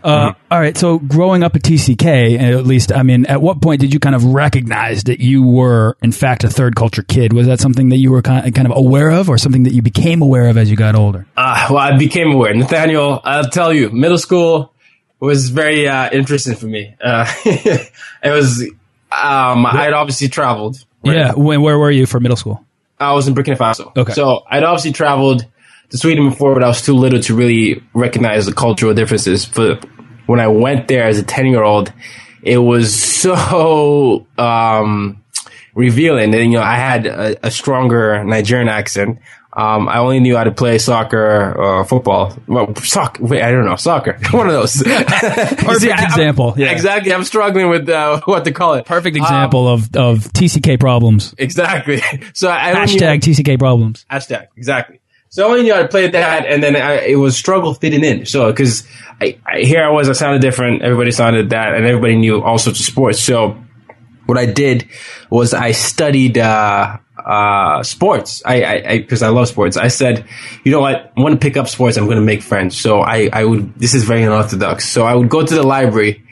Uh, 0.04 0.30
mm-hmm. 0.30 0.42
all 0.52 0.60
right. 0.60 0.78
So 0.78 1.00
growing 1.00 1.44
up 1.44 1.56
at 1.56 1.64
TCK, 1.64 2.40
at 2.40 2.66
least, 2.66 2.92
I 2.92 3.04
mean, 3.04 3.26
at 3.26 3.42
what 3.42 3.62
point 3.62 3.82
did 3.82 3.94
you 3.94 4.00
kind 4.00 4.16
of 4.16 4.24
recognize 4.26 5.06
that 5.06 5.20
you 5.20 5.44
were, 5.44 5.98
in 6.02 6.12
fact, 6.12 6.44
a 6.44 6.50
third 6.50 6.76
culture 6.76 7.04
kid? 7.04 7.34
Was 7.34 7.48
that 7.48 7.60
something 7.60 7.90
that 7.90 7.98
you 7.98 8.12
were 8.12 8.22
kind 8.22 8.48
of, 8.48 8.54
kind 8.54 8.70
of 8.70 8.78
aware 8.78 9.10
of 9.10 9.30
or 9.30 9.38
something 9.38 9.64
that 9.64 9.74
you 9.74 9.82
became 9.82 10.22
aware 10.22 10.48
of 10.50 10.58
as 10.58 10.70
you 10.70 10.78
got 10.78 10.96
older? 10.96 11.26
Uh, 11.36 11.68
well, 11.70 11.80
I 11.80 11.98
became 11.98 12.32
aware. 12.32 12.54
Nathaniel, 12.54 13.22
I'll 13.24 13.50
tell 13.50 13.74
you, 13.74 13.90
middle 13.90 14.18
school 14.18 14.74
was 15.20 15.50
very 15.50 15.88
uh, 15.88 16.10
interesting 16.12 16.56
for 16.56 16.68
me. 16.68 16.96
Uh, 17.02 17.32
it 17.46 17.92
was, 18.24 18.62
um, 19.12 19.66
I 19.66 19.84
had 19.84 19.94
obviously 19.94 20.30
traveled. 20.30 20.78
Right? 21.06 21.18
Yeah. 21.18 21.34
When, 21.34 21.62
where 21.62 21.78
were 21.78 21.92
you 21.92 22.06
for 22.06 22.20
middle 22.20 22.38
school? 22.38 22.66
I 23.00 23.14
was 23.14 23.28
in 23.28 23.36
Burkina 23.36 23.58
Faso. 23.58 23.96
Okay. 23.96 24.14
So 24.14 24.44
I'd 24.50 24.64
obviously 24.64 24.92
traveled 24.92 25.46
to 25.90 25.98
Sweden 25.98 26.30
before, 26.30 26.54
but 26.54 26.64
I 26.64 26.68
was 26.68 26.82
too 26.82 26.94
little 26.94 27.20
to 27.22 27.36
really 27.36 27.84
recognize 27.94 28.46
the 28.46 28.54
cultural 28.54 28.94
differences. 28.94 29.46
But 29.46 29.86
when 30.26 30.40
I 30.40 30.48
went 30.48 30.88
there 30.88 31.06
as 31.06 31.18
a 31.20 31.24
10 31.24 31.48
year 31.48 31.64
old, 31.64 31.92
it 32.44 32.58
was 32.58 32.94
so, 33.22 34.28
um, 34.38 35.24
revealing. 35.76 36.34
And, 36.34 36.52
you 36.52 36.60
know, 36.60 36.64
I 36.64 36.76
had 36.76 37.08
a, 37.08 37.48
a 37.48 37.52
stronger 37.52 38.24
Nigerian 38.24 38.70
accent. 38.70 39.20
Um, 39.52 39.90
I 39.90 39.98
only 39.98 40.20
knew 40.20 40.38
how 40.38 40.44
to 40.44 40.52
play 40.52 40.78
soccer 40.78 41.56
or 41.58 41.84
football. 41.84 42.38
Well, 42.48 42.76
soccer. 42.76 43.24
Wait, 43.26 43.42
I 43.42 43.52
don't 43.52 43.66
know. 43.66 43.76
Soccer. 43.78 44.20
One 44.32 44.46
of 44.46 44.54
those. 44.54 44.82
Perfect 44.84 45.82
See, 45.82 45.92
example. 45.92 46.54
Yeah. 46.56 46.72
Exactly. 46.72 47.12
I'm 47.12 47.24
struggling 47.24 47.70
with 47.70 47.90
uh, 47.90 48.22
what 48.26 48.46
to 48.46 48.52
call 48.52 48.76
it. 48.76 48.86
Perfect 48.86 49.18
example 49.18 49.68
um, 49.68 49.74
of, 49.74 49.96
of 49.96 50.34
TCK 50.34 50.80
problems. 50.80 51.34
Exactly. 51.38 52.00
So 52.34 52.50
I 52.50 52.74
hashtag 52.74 53.22
TCK 53.22 53.58
problems. 53.58 54.06
Hashtag. 54.10 54.48
Exactly. 54.56 55.00
So 55.30 55.46
I 55.46 55.50
only 55.50 55.64
knew 55.64 55.74
how 55.74 55.82
to 55.82 55.88
play 55.88 56.08
that, 56.08 56.46
and 56.48 56.62
then 56.62 56.76
I, 56.76 57.06
it 57.06 57.16
was 57.16 57.38
struggle 57.38 57.76
fitting 57.76 58.04
in. 58.04 58.26
So 58.26 58.48
because 58.52 58.88
I, 59.22 59.38
I, 59.46 59.60
here 59.60 59.84
I 59.84 59.90
was, 59.90 60.10
I 60.10 60.14
sounded 60.14 60.42
different. 60.42 60.82
Everybody 60.82 61.12
sounded 61.12 61.52
that, 61.52 61.76
and 61.76 61.86
everybody 61.86 62.16
knew 62.16 62.42
all 62.42 62.58
sorts 62.58 62.80
of 62.80 62.86
sports. 62.86 63.20
So 63.20 63.56
what 64.26 64.38
I 64.38 64.48
did 64.48 64.88
was 65.30 65.54
I 65.54 65.72
studied 65.72 66.40
uh, 66.40 66.98
uh, 67.24 67.84
sports. 67.84 68.42
I 68.44 68.98
because 68.98 69.22
I, 69.22 69.28
I, 69.28 69.30
love 69.30 69.48
sports. 69.48 69.78
I 69.78 69.90
said, 69.90 70.26
you 70.64 70.72
know 70.72 70.80
what? 70.80 71.14
I 71.16 71.22
want 71.22 71.34
to 71.34 71.40
pick 71.40 71.58
up 71.58 71.68
sports. 71.68 71.98
I'm 71.98 72.06
going 72.06 72.18
to 72.18 72.24
make 72.24 72.42
friends. 72.42 72.76
So 72.76 73.02
I 73.02 73.30
I 73.32 73.46
would. 73.46 73.76
This 73.76 73.94
is 73.94 74.06
very 74.06 74.24
unorthodox. 74.24 74.90
So 74.90 75.04
I 75.06 75.14
would 75.14 75.30
go 75.30 75.46
to 75.46 75.56
the 75.56 75.64
library 75.64 76.24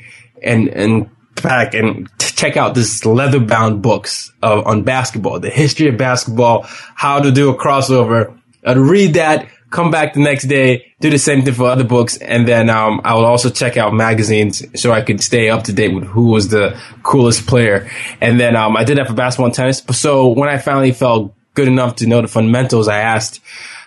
and 0.42 0.70
and 0.70 1.10
back 1.44 1.76
and 1.76 2.10
check 2.20 2.58
out 2.58 2.74
this 2.74 3.06
leather 3.06 3.40
bound 3.40 3.82
books 3.82 4.32
of, 4.42 4.66
on 4.66 4.84
basketball, 4.84 5.40
the 5.40 5.50
history 5.50 5.88
of 5.88 5.98
basketball, 5.98 6.64
how 6.68 7.20
to 7.20 7.32
do 7.32 7.50
a 7.50 7.58
crossover 7.58 8.37
I'd 8.68 8.78
read 8.78 9.14
that, 9.16 9.48
come 9.70 9.92
back 9.92 10.14
the 10.14 10.20
next 10.20 10.44
day, 10.46 10.94
do 11.00 11.10
the 11.10 11.18
same 11.18 11.44
thing 11.44 11.54
for 11.54 11.68
other 11.68 11.84
books, 11.84 12.18
and 12.18 12.48
then 12.48 12.70
um, 12.70 13.02
I 13.04 13.16
would 13.16 13.26
also 13.26 13.50
check 13.50 13.78
out 13.78 13.94
magazines 13.94 14.64
so 14.80 14.92
I 14.92 15.02
could 15.02 15.22
stay 15.22 15.50
up 15.50 15.64
to 15.66 15.74
date 15.74 15.94
with 15.94 16.04
who 16.06 16.28
was 16.28 16.50
the 16.50 16.80
coolest 17.04 17.48
player. 17.48 17.90
And 18.22 18.40
then 18.40 18.56
um, 18.56 18.76
I 18.76 18.84
did 18.84 18.98
that 18.98 19.08
for 19.08 19.14
basketball 19.14 19.48
and 19.48 19.56
tennis. 19.56 19.84
So 19.92 20.28
when 20.28 20.50
I 20.50 20.58
finally 20.58 20.92
felt 20.92 21.34
good 21.54 21.68
enough 21.68 21.98
to 21.98 22.08
know 22.08 22.22
the 22.22 22.28
fundamentals, 22.28 22.88
I 22.88 23.00
asked 23.00 23.40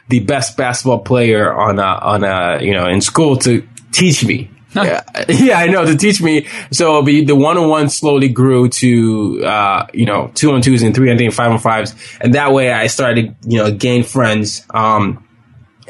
the 0.08 0.20
best 0.20 0.56
basketball 0.56 1.00
player 1.00 1.52
on 1.52 1.78
a, 1.78 1.82
on 1.82 2.24
a, 2.24 2.62
you 2.62 2.72
know 2.72 2.86
in 2.86 3.00
school 3.00 3.36
to 3.36 3.66
teach 3.92 4.24
me 4.24 4.50
yeah, 4.74 5.02
yeah, 5.28 5.58
I 5.58 5.66
know 5.66 5.84
to 5.84 5.96
teach 5.96 6.20
me. 6.22 6.46
So 6.70 7.02
the 7.02 7.32
one 7.32 7.58
on 7.58 7.68
one 7.68 7.88
slowly 7.88 8.28
grew 8.28 8.68
to, 8.68 9.44
uh, 9.44 9.86
you 9.92 10.06
know, 10.06 10.30
two 10.34 10.52
on 10.52 10.62
twos 10.62 10.82
and 10.82 10.94
three 10.94 11.10
on 11.10 11.16
three 11.16 11.26
and 11.26 11.34
five 11.34 11.50
on 11.50 11.58
fives. 11.58 11.94
And 12.20 12.34
that 12.34 12.52
way 12.52 12.72
I 12.72 12.86
started, 12.86 13.36
you 13.46 13.58
know, 13.58 13.70
gain 13.70 14.02
friends. 14.02 14.64
Um, 14.70 15.26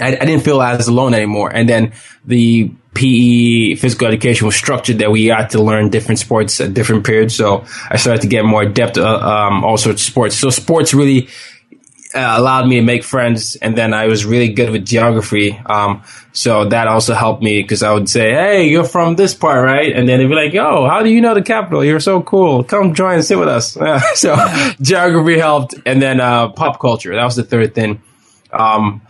I, 0.00 0.08
I 0.08 0.24
didn't 0.24 0.40
feel 0.40 0.60
as 0.62 0.88
alone 0.88 1.14
anymore. 1.14 1.50
And 1.54 1.68
then 1.68 1.92
the 2.24 2.72
PE 2.94 3.76
physical 3.76 4.08
education 4.08 4.46
was 4.46 4.56
structured 4.56 4.98
that 4.98 5.10
we 5.10 5.26
had 5.26 5.50
to 5.50 5.62
learn 5.62 5.90
different 5.90 6.18
sports 6.18 6.60
at 6.60 6.74
different 6.74 7.04
periods. 7.06 7.36
So 7.36 7.64
I 7.88 7.96
started 7.96 8.22
to 8.22 8.28
get 8.28 8.44
more 8.44 8.62
adept, 8.62 8.98
uh, 8.98 9.18
um, 9.18 9.64
all 9.64 9.76
sorts 9.76 10.02
of 10.02 10.06
sports. 10.12 10.36
So 10.36 10.50
sports 10.50 10.92
really 10.92 11.28
uh, 12.14 12.34
allowed 12.36 12.66
me 12.66 12.76
to 12.76 12.82
make 12.82 13.04
friends, 13.04 13.56
and 13.56 13.76
then 13.76 13.94
I 13.94 14.06
was 14.06 14.24
really 14.24 14.48
good 14.48 14.70
with 14.70 14.84
geography. 14.84 15.56
Um, 15.66 16.02
so 16.32 16.64
that 16.64 16.88
also 16.88 17.14
helped 17.14 17.42
me 17.42 17.62
because 17.62 17.82
I 17.82 17.92
would 17.92 18.08
say, 18.08 18.32
"Hey, 18.32 18.68
you're 18.68 18.84
from 18.84 19.16
this 19.16 19.34
part, 19.34 19.64
right?" 19.64 19.94
And 19.94 20.08
then 20.08 20.18
they'd 20.18 20.26
be 20.26 20.34
like, 20.34 20.52
"Yo, 20.52 20.88
how 20.88 21.02
do 21.02 21.10
you 21.10 21.20
know 21.20 21.34
the 21.34 21.42
capital? 21.42 21.84
You're 21.84 22.00
so 22.00 22.20
cool. 22.22 22.64
Come 22.64 22.94
join 22.94 23.14
and 23.14 23.24
sit 23.24 23.38
with 23.38 23.48
us." 23.48 23.72
so 24.14 24.36
geography 24.80 25.38
helped, 25.38 25.74
and 25.86 26.02
then 26.02 26.20
uh, 26.20 26.48
pop 26.48 26.80
culture. 26.80 27.14
That 27.14 27.24
was 27.24 27.36
the 27.36 27.44
third 27.44 27.74
thing. 27.74 28.02
Um, 28.52 29.02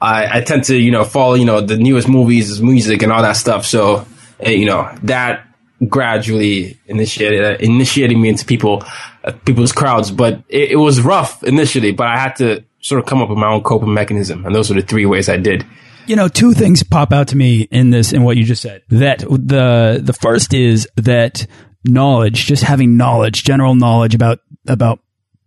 I, 0.00 0.38
I, 0.38 0.40
tend 0.42 0.64
to, 0.64 0.76
you 0.76 0.90
know, 0.90 1.04
follow, 1.04 1.34
you 1.34 1.44
know, 1.44 1.60
the 1.60 1.78
newest 1.78 2.08
movies, 2.08 2.60
music, 2.60 3.02
and 3.02 3.12
all 3.12 3.22
that 3.22 3.36
stuff. 3.36 3.64
So, 3.64 4.04
uh, 4.44 4.50
you 4.50 4.66
know, 4.66 4.92
that 5.04 5.46
gradually 5.88 6.78
initiated 6.86 7.44
uh, 7.44 7.56
initiating 7.58 8.20
me 8.20 8.28
into 8.28 8.44
people 8.44 8.84
people's 9.44 9.72
crowds. 9.72 10.10
But 10.10 10.42
it, 10.48 10.72
it, 10.72 10.76
was 10.76 11.00
rough 11.00 11.42
initially, 11.42 11.92
but 11.92 12.06
I 12.06 12.18
had 12.18 12.36
to 12.36 12.64
sort 12.80 13.00
of 13.00 13.06
come 13.06 13.22
up 13.22 13.28
with 13.28 13.38
my 13.38 13.48
own 13.48 13.62
coping 13.62 13.94
mechanism, 13.94 14.44
and 14.44 14.54
those 14.54 14.70
were 14.70 14.80
the 14.80 14.86
three 14.86 15.06
ways 15.06 15.28
I 15.28 15.36
did. 15.36 15.64
You 16.06 16.16
know, 16.16 16.28
two 16.28 16.52
things 16.52 16.82
pop 16.82 17.12
out 17.12 17.28
to 17.28 17.36
me 17.36 17.62
in 17.70 17.90
this 17.90 18.12
in 18.12 18.24
what 18.24 18.36
you 18.36 18.44
just 18.44 18.62
said. 18.62 18.82
That 18.88 19.20
the 19.20 20.00
the 20.02 20.12
first 20.12 20.52
is 20.52 20.88
that 20.96 21.46
knowledge, 21.84 22.46
just 22.46 22.64
having 22.64 22.96
knowledge, 22.96 23.44
general 23.44 23.74
knowledge 23.74 24.14
about 24.14 24.40
about 24.66 25.00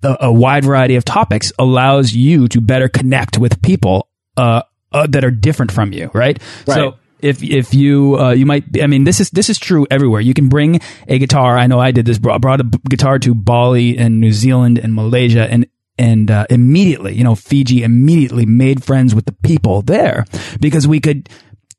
a, 0.04 0.18
a 0.22 0.32
wide 0.34 0.64
variety 0.64 0.96
of 0.96 1.04
topics, 1.04 1.52
allows 1.60 2.14
you 2.14 2.48
to 2.50 2.62
better 2.62 2.88
connect 2.88 3.38
with 3.38 3.62
people 3.62 4.08
uh, 4.38 4.62
uh, 4.92 5.08
that 5.08 5.26
are 5.26 5.32
different 5.32 5.72
from 5.72 5.92
you, 5.92 6.10
right? 6.14 6.42
right. 6.68 6.76
So 6.76 6.96
if 7.20 7.44
if 7.44 7.74
you 7.74 8.18
uh, 8.20 8.32
you 8.32 8.46
might 8.46 8.64
I 8.82 8.88
mean 8.88 9.04
this 9.04 9.20
is 9.20 9.30
this 9.32 9.50
is 9.50 9.60
true 9.60 9.88
everywhere. 9.90 10.22
You 10.22 10.34
can 10.34 10.50
bring 10.50 10.80
a 11.08 11.18
guitar. 11.20 11.58
I 11.58 11.68
know 11.68 11.80
I 11.80 11.92
did 11.92 12.06
this. 12.06 12.18
Brought, 12.18 12.42
brought 12.42 12.62
a 12.62 12.70
guitar 12.90 13.20
to 13.20 13.34
Bali 13.34 13.98
and 13.98 14.20
New 14.20 14.32
Zealand 14.32 14.78
and 14.78 14.94
Malaysia 14.94 15.50
and 15.50 15.68
and 15.98 16.30
uh, 16.30 16.46
immediately, 16.50 17.16
you 17.16 17.24
know, 17.24 17.36
Fiji 17.36 17.84
immediately 17.84 18.46
made 18.46 18.84
friends 18.84 19.16
with 19.16 19.26
the 19.26 19.32
people 19.32 19.82
there 19.82 20.26
because 20.60 20.88
we 20.88 21.00
could 21.00 21.30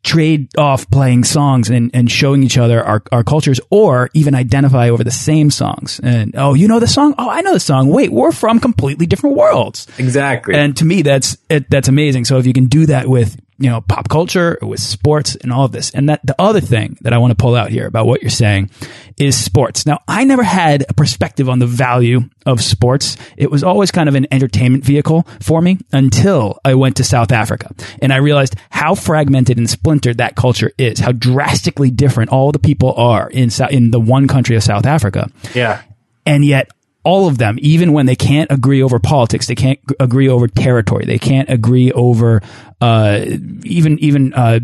trade 0.03 0.49
off 0.57 0.89
playing 0.91 1.25
songs 1.25 1.69
and, 1.69 1.91
and 1.93 2.11
showing 2.11 2.45
each 2.45 2.57
other 2.57 2.83
our, 2.83 3.03
our 3.11 3.25
cultures 3.25 3.61
or 3.71 4.09
even 4.15 4.37
identify 4.37 4.89
over 4.89 5.03
the 5.03 5.11
same 5.11 5.51
songs. 5.51 6.01
And, 6.01 6.35
oh, 6.37 6.55
you 6.55 6.69
know 6.69 6.79
the 6.79 6.87
song? 6.87 7.15
Oh, 7.19 7.29
I 7.29 7.41
know 7.41 7.53
the 7.53 7.61
song. 7.61 7.89
Wait, 7.89 8.13
we're 8.13 8.31
from 8.31 8.61
completely 8.61 9.07
different 9.07 9.37
worlds. 9.37 9.89
Exactly. 9.99 10.55
And 10.55 10.77
to 10.77 10.85
me, 10.85 11.03
that's, 11.03 11.37
it, 11.51 11.69
that's 11.69 11.89
amazing. 11.89 12.25
So 12.25 12.39
if 12.39 12.47
you 12.47 12.53
can 12.53 12.67
do 12.67 12.87
that 12.87 13.09
with 13.09 13.37
you 13.59 13.71
know, 13.71 13.81
pop 13.81 14.09
culture, 14.09 14.59
with 14.61 14.81
sports 14.81 15.35
and 15.37 15.53
all 15.53 15.65
of 15.65 15.73
this. 15.73 15.91
And 15.91 16.09
that 16.09 16.21
the 16.25 16.35
other 16.39 16.61
thing 16.61 16.99
that 17.01 17.13
I 17.13 17.19
want 17.19 17.31
to 17.31 17.35
pull 17.35 17.55
out 17.55 17.71
here 17.71 17.87
about 17.87 18.07
what 18.07 18.23
you're 18.23 18.31
saying 18.31 18.71
is 19.17 19.43
sports. 19.43 19.87
Now, 19.87 20.01
I 20.07 20.25
never 20.25 20.43
had 20.43 20.85
a 20.89 20.95
perspective 20.95 21.49
on 21.49 21.59
the 21.59 21.67
value 21.67 22.21
of 22.45 22.63
sports. 22.63 23.17
It 23.37 23.51
was 23.51 23.65
always 23.65 23.91
kind 23.91 24.09
of 24.09 24.15
an 24.15 24.27
entertainment 24.31 24.85
vehicle 24.85 25.27
for 25.41 25.63
me 25.63 25.79
until 25.93 26.59
I 26.65 26.75
went 26.75 26.97
to 26.97 27.05
South 27.05 27.33
Africa 27.33 27.75
and 28.03 28.13
I 28.13 28.17
realized 28.17 28.57
how 28.71 28.95
fragmented 28.95 29.57
and 29.59 29.69
splintered 29.69 30.19
that 30.19 30.37
culture 30.37 30.73
is, 30.77 30.99
how 30.99 31.13
drastically 31.13 31.91
different 31.91 32.31
all 32.31 32.53
the 32.53 32.59
people 32.59 32.93
are 32.95 33.29
in 33.31 33.51
in 33.71 33.91
the 33.91 34.01
one 34.01 34.29
country 34.29 34.57
of 34.57 34.63
South 34.63 34.87
Africa. 34.87 35.31
Yeah. 35.55 35.83
And 36.27 36.45
yet 36.45 36.71
all 37.07 37.29
of 37.29 37.39
them, 37.39 37.57
even 37.61 37.93
when 37.93 38.07
they 38.07 38.17
can't 38.17 38.51
agree 38.51 38.83
over 38.83 38.99
politics, 38.99 39.47
they 39.47 39.55
can't 39.55 39.79
agree 40.01 40.29
over 40.29 40.49
territory, 40.49 41.05
they 41.05 41.21
can't 41.21 41.49
agree 41.49 41.93
over 41.93 42.43
uh, 42.81 43.25
even 43.63 43.97
even 44.01 44.35
uh, 44.35 44.59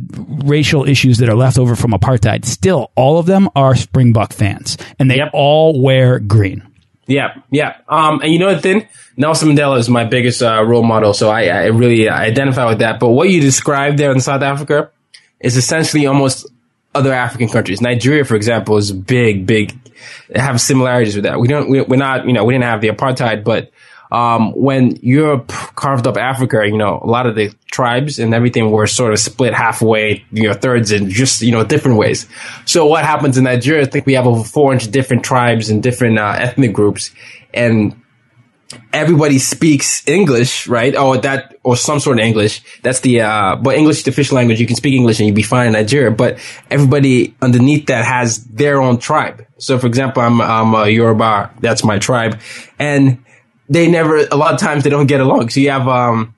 racial 0.45 0.85
issues 0.85 1.19
that 1.19 1.29
are 1.29 1.37
left 1.37 1.57
over 1.57 1.77
from 1.77 1.93
apartheid. 1.93 2.45
Still, 2.45 2.91
all 2.97 3.19
of 3.19 3.27
them 3.27 3.49
are 3.55 3.77
Springbok 3.77 4.33
fans, 4.33 4.77
and 4.99 5.09
they 5.09 5.19
yep. 5.19 5.31
all 5.33 5.81
wear 5.81 6.19
green. 6.19 6.67
Yeah, 7.07 7.41
yeah. 7.51 7.77
Um, 7.89 8.21
and 8.23 8.33
you 8.33 8.41
know 8.41 8.53
what? 8.53 8.63
Then 8.63 8.89
Nelson 9.17 9.51
Mandela 9.51 9.79
is 9.79 9.89
my 9.89 10.05
biggest 10.05 10.43
uh, 10.43 10.65
role 10.65 10.83
model, 10.83 11.15
so 11.15 11.31
I, 11.31 11.45
I 11.45 11.67
really 11.67 12.09
identify 12.09 12.67
with 12.67 12.81
that. 12.81 12.99
But 12.99 13.11
what 13.11 13.31
you 13.31 13.41
described 13.41 13.99
there 13.99 14.11
in 14.11 14.21
South 14.21 14.43
Africa 14.43 14.91
is 15.39 15.57
essentially 15.57 16.07
almost 16.07 16.47
other 16.93 17.13
African 17.13 17.49
countries. 17.49 17.81
Nigeria, 17.81 18.25
for 18.25 18.35
example, 18.35 18.77
is 18.79 18.91
big, 18.93 19.47
big, 19.47 19.79
have 20.35 20.61
similarities 20.61 21.15
with 21.15 21.25
that. 21.25 21.41
We 21.41 21.49
don't, 21.49 21.69
we, 21.69 21.81
are 21.81 21.97
not, 21.97 22.27
you 22.27 22.33
know, 22.33 22.45
we 22.45 22.55
didn't 22.55 22.65
have 22.65 22.81
the 22.81 22.89
apartheid, 22.89 23.45
but, 23.45 23.71
um, 24.13 24.53
when 24.53 24.97
Europe 24.97 25.49
carved 25.49 26.07
up 26.07 26.19
Africa, 26.19 26.67
you 26.67 26.77
know, 26.77 27.01
a 27.03 27.07
lot 27.07 27.27
of 27.27 27.35
the 27.35 27.51
tribes 27.71 28.19
and 28.19 28.35
everything 28.35 28.71
were 28.71 28.87
sort 28.87 29.15
of 29.15 29.19
split 29.19 29.55
halfway, 29.55 30.23
you 30.31 30.43
know, 30.43 30.53
thirds 30.53 30.93
in 30.93 31.09
just, 31.09 31.41
you 31.41 31.51
know, 31.51 31.65
different 31.65 31.97
ways. 31.97 32.29
So 32.67 32.85
what 32.85 33.07
happens 33.07 33.39
in 33.39 33.45
Nigeria? 33.45 33.81
I 33.81 33.87
think 33.87 34.05
we 34.05 34.13
have 34.13 34.27
over 34.27 34.45
400 34.45 34.93
different 34.93 35.25
tribes 35.25 35.71
and 35.71 35.83
different 35.83 36.19
uh, 36.19 36.35
ethnic 36.37 36.75
groups. 36.75 37.11
And 37.55 38.02
everybody 38.93 39.39
speaks 39.39 40.07
English, 40.07 40.67
right? 40.69 40.97
Or 40.97 41.17
that, 41.19 41.57
or 41.63 41.77
some 41.77 42.01
sort 42.01 42.19
of 42.19 42.25
English. 42.25 42.63
That's 42.83 43.01
the, 43.01 43.23
uh, 43.23 43.57
but 43.57 43.77
English 43.77 43.99
is 43.99 44.05
the 44.05 44.11
official 44.11 44.37
language. 44.37 44.61
You 44.61 44.67
can 44.67 44.77
speak 44.77 44.95
English 44.95 45.19
and 45.21 45.27
you'd 45.27 45.35
be 45.35 45.43
fine 45.43 45.69
in 45.69 45.73
Nigeria. 45.73 46.11
But 46.11 46.39
everybody 46.71 47.35
underneath 47.41 47.87
that 47.87 48.05
has 48.05 48.45
their 48.45 48.81
own 48.81 48.99
tribe. 48.99 49.47
So, 49.59 49.79
for 49.79 49.87
example, 49.87 50.23
I'm, 50.23 50.41
I'm 50.41 50.75
a 50.75 50.89
Yoruba. 50.89 51.53
That's 51.61 51.85
my 51.85 51.99
tribe. 51.99 52.41
And 52.79 53.25
they 53.69 53.91
never. 53.91 54.19
A 54.19 54.37
lot 54.37 54.53
of 54.55 54.61
times 54.61 54.85
they 54.85 54.91
don't 54.91 55.07
get 55.07 55.21
along. 55.21 55.51
So 55.51 55.61
you 55.61 55.71
have 55.71 55.89
um, 55.89 56.35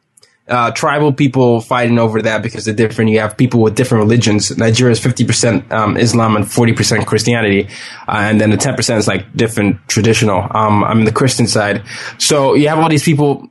uh, 0.47 0.71
tribal 0.73 1.13
people 1.13 1.61
fighting 1.61 1.99
over 1.99 2.21
that 2.23 2.43
because 2.43 2.65
they're 2.65 2.75
different. 2.75 3.11
You 3.11 3.21
have 3.21 3.37
people 3.37 3.61
with 3.61 3.75
different 3.75 4.05
religions. 4.05 4.57
Nigeria 4.59 4.93
is 4.93 5.01
50% 5.01 5.73
um, 5.73 5.97
Islam 5.97 6.37
and 6.37 6.45
40% 6.45 7.07
Christianity. 7.07 7.69
Uh, 8.07 8.19
and 8.19 8.41
then 8.41 8.51
the 8.51 8.57
10% 8.57 8.99
is 8.99 9.09
like 9.09 9.35
different 9.35 9.77
traditional. 9.89 10.47
Um, 10.51 10.85
I'm 10.85 11.01
in 11.01 11.05
the 11.07 11.13
Christian 11.13 11.47
side. 11.47 11.83
So 12.19 12.55
you 12.55 12.69
have 12.69 12.79
all 12.79 12.91
these 12.91 13.05
people, 13.05 13.49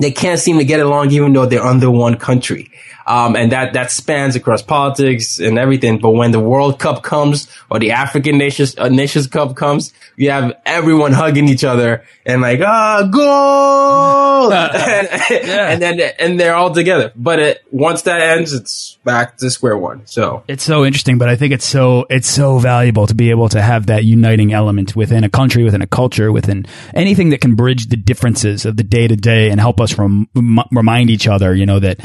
they 0.00 0.10
can't 0.10 0.40
seem 0.40 0.58
to 0.58 0.64
get 0.64 0.80
along 0.80 1.12
even 1.12 1.32
though 1.32 1.46
they're 1.46 1.64
under 1.64 1.90
one 1.90 2.16
country. 2.16 2.70
Um, 3.10 3.34
and 3.34 3.50
that, 3.50 3.72
that 3.72 3.90
spans 3.90 4.36
across 4.36 4.62
politics 4.62 5.40
and 5.40 5.58
everything. 5.58 5.98
But 5.98 6.10
when 6.10 6.30
the 6.30 6.38
World 6.38 6.78
Cup 6.78 7.02
comes 7.02 7.48
or 7.68 7.80
the 7.80 7.90
African 7.90 8.38
Nations, 8.38 8.78
uh, 8.78 8.88
Nations 8.88 9.26
Cup 9.26 9.56
comes, 9.56 9.92
you 10.16 10.30
have 10.30 10.54
everyone 10.64 11.10
hugging 11.12 11.48
each 11.48 11.64
other 11.64 12.04
and 12.24 12.40
like, 12.40 12.60
ah, 12.60 13.02
goal! 13.10 14.52
and, 14.52 15.08
Yeah. 15.30 15.70
and 15.70 15.82
then, 15.82 16.00
and 16.20 16.38
they're 16.38 16.54
all 16.54 16.72
together. 16.72 17.12
But 17.16 17.38
it, 17.40 17.64
once 17.72 18.02
that 18.02 18.20
ends, 18.20 18.52
it's 18.52 18.96
back 19.02 19.38
to 19.38 19.50
square 19.50 19.76
one. 19.76 20.06
So. 20.06 20.44
It's 20.46 20.62
so 20.62 20.84
interesting, 20.84 21.18
but 21.18 21.28
I 21.28 21.34
think 21.34 21.52
it's 21.52 21.66
so 21.66 22.06
it's 22.10 22.28
so 22.28 22.58
valuable 22.58 23.08
to 23.08 23.14
be 23.14 23.30
able 23.30 23.48
to 23.48 23.60
have 23.60 23.86
that 23.86 24.04
uniting 24.04 24.52
element 24.52 24.94
within 24.94 25.24
a 25.24 25.28
country, 25.28 25.64
within 25.64 25.82
a 25.82 25.86
culture, 25.88 26.30
within 26.30 26.64
anything 26.94 27.30
that 27.30 27.40
can 27.40 27.56
bridge 27.56 27.88
the 27.88 27.96
differences 27.96 28.64
of 28.64 28.76
the 28.76 28.84
day 28.84 29.08
to 29.08 29.16
day 29.16 29.50
and 29.50 29.58
help 29.58 29.80
us 29.80 29.98
rem 29.98 30.28
remind 30.70 31.10
each 31.10 31.26
other, 31.26 31.54
you 31.56 31.66
know, 31.66 31.80
that 31.80 31.98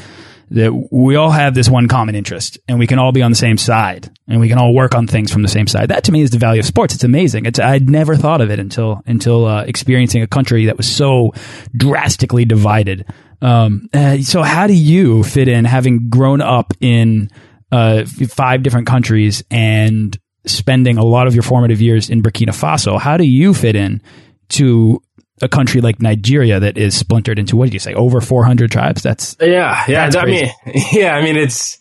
that 0.52 0.90
we 0.92 1.16
all 1.16 1.32
have 1.32 1.56
this 1.56 1.68
one 1.68 1.88
common 1.88 2.16
interest 2.16 2.60
and 2.68 2.78
we 2.78 2.88
can 2.88 3.00
all 3.00 3.12
be 3.12 3.22
on 3.22 3.32
the 3.32 3.38
same 3.38 3.58
side 3.58 4.12
and 4.28 4.40
we 4.40 4.48
can 4.48 4.58
all 4.58 4.74
work 4.74 4.94
on 4.94 5.08
things 5.08 5.32
from 5.32 5.42
the 5.42 5.48
same 5.48 5.68
side. 5.68 5.90
That 5.90 6.04
to 6.06 6.12
me 6.12 6.22
is 6.22 6.32
the 6.32 6.38
value 6.38 6.60
of 6.60 6.66
sports. 6.66 6.94
It's 6.94 7.04
amazing. 7.04 7.46
It's 7.46 7.60
I'd 7.60 7.90
never 7.90 8.16
thought 8.16 8.42
of 8.42 8.52
it 8.52 8.60
until 8.60 9.02
until 9.06 9.46
uh, 9.46 9.64
experiencing 9.64 10.22
a 10.22 10.28
country 10.28 10.66
that 10.66 10.78
was 10.78 10.88
so 10.88 11.34
drastically 11.76 12.46
divided. 12.46 13.06
Um, 13.42 13.90
uh, 13.94 14.18
so 14.20 14.44
how 14.44 14.68
do 14.68 14.74
you 14.74 15.24
fit 15.24 15.48
in 15.48 15.66
having 15.66 16.10
grown 16.10 16.42
up 16.42 16.74
in 16.80 17.30
uh, 17.72 18.06
five 18.06 18.64
different 18.64 18.88
countries 18.88 19.44
and 19.50 20.18
spending 20.46 20.98
a 20.98 21.04
lot 21.04 21.28
of 21.28 21.34
your 21.34 21.44
formative 21.44 21.82
years 21.82 22.10
in 22.10 22.22
Burkina 22.22 22.50
Faso? 22.50 23.00
How 23.00 23.18
do 23.18 23.26
you 23.26 23.54
fit 23.54 23.76
in 23.76 24.02
to 24.50 25.02
a 25.42 25.50
country 25.50 25.82
like 25.82 26.02
Nigeria 26.02 26.60
that 26.60 26.78
is 26.78 26.98
splintered 26.98 27.40
into 27.40 27.56
what 27.56 27.66
did 27.66 27.74
you 27.74 27.80
say 27.80 27.94
over 27.94 28.22
400 28.22 28.72
tribes? 28.72 29.04
That's 29.04 29.36
Yeah, 29.40 29.84
yeah. 29.88 30.10
That's 30.10 30.16
I 30.16 30.26
mean, 30.26 30.50
yeah. 30.92 31.16
I 31.16 31.24
mean, 31.24 31.36
it's. 31.36 31.80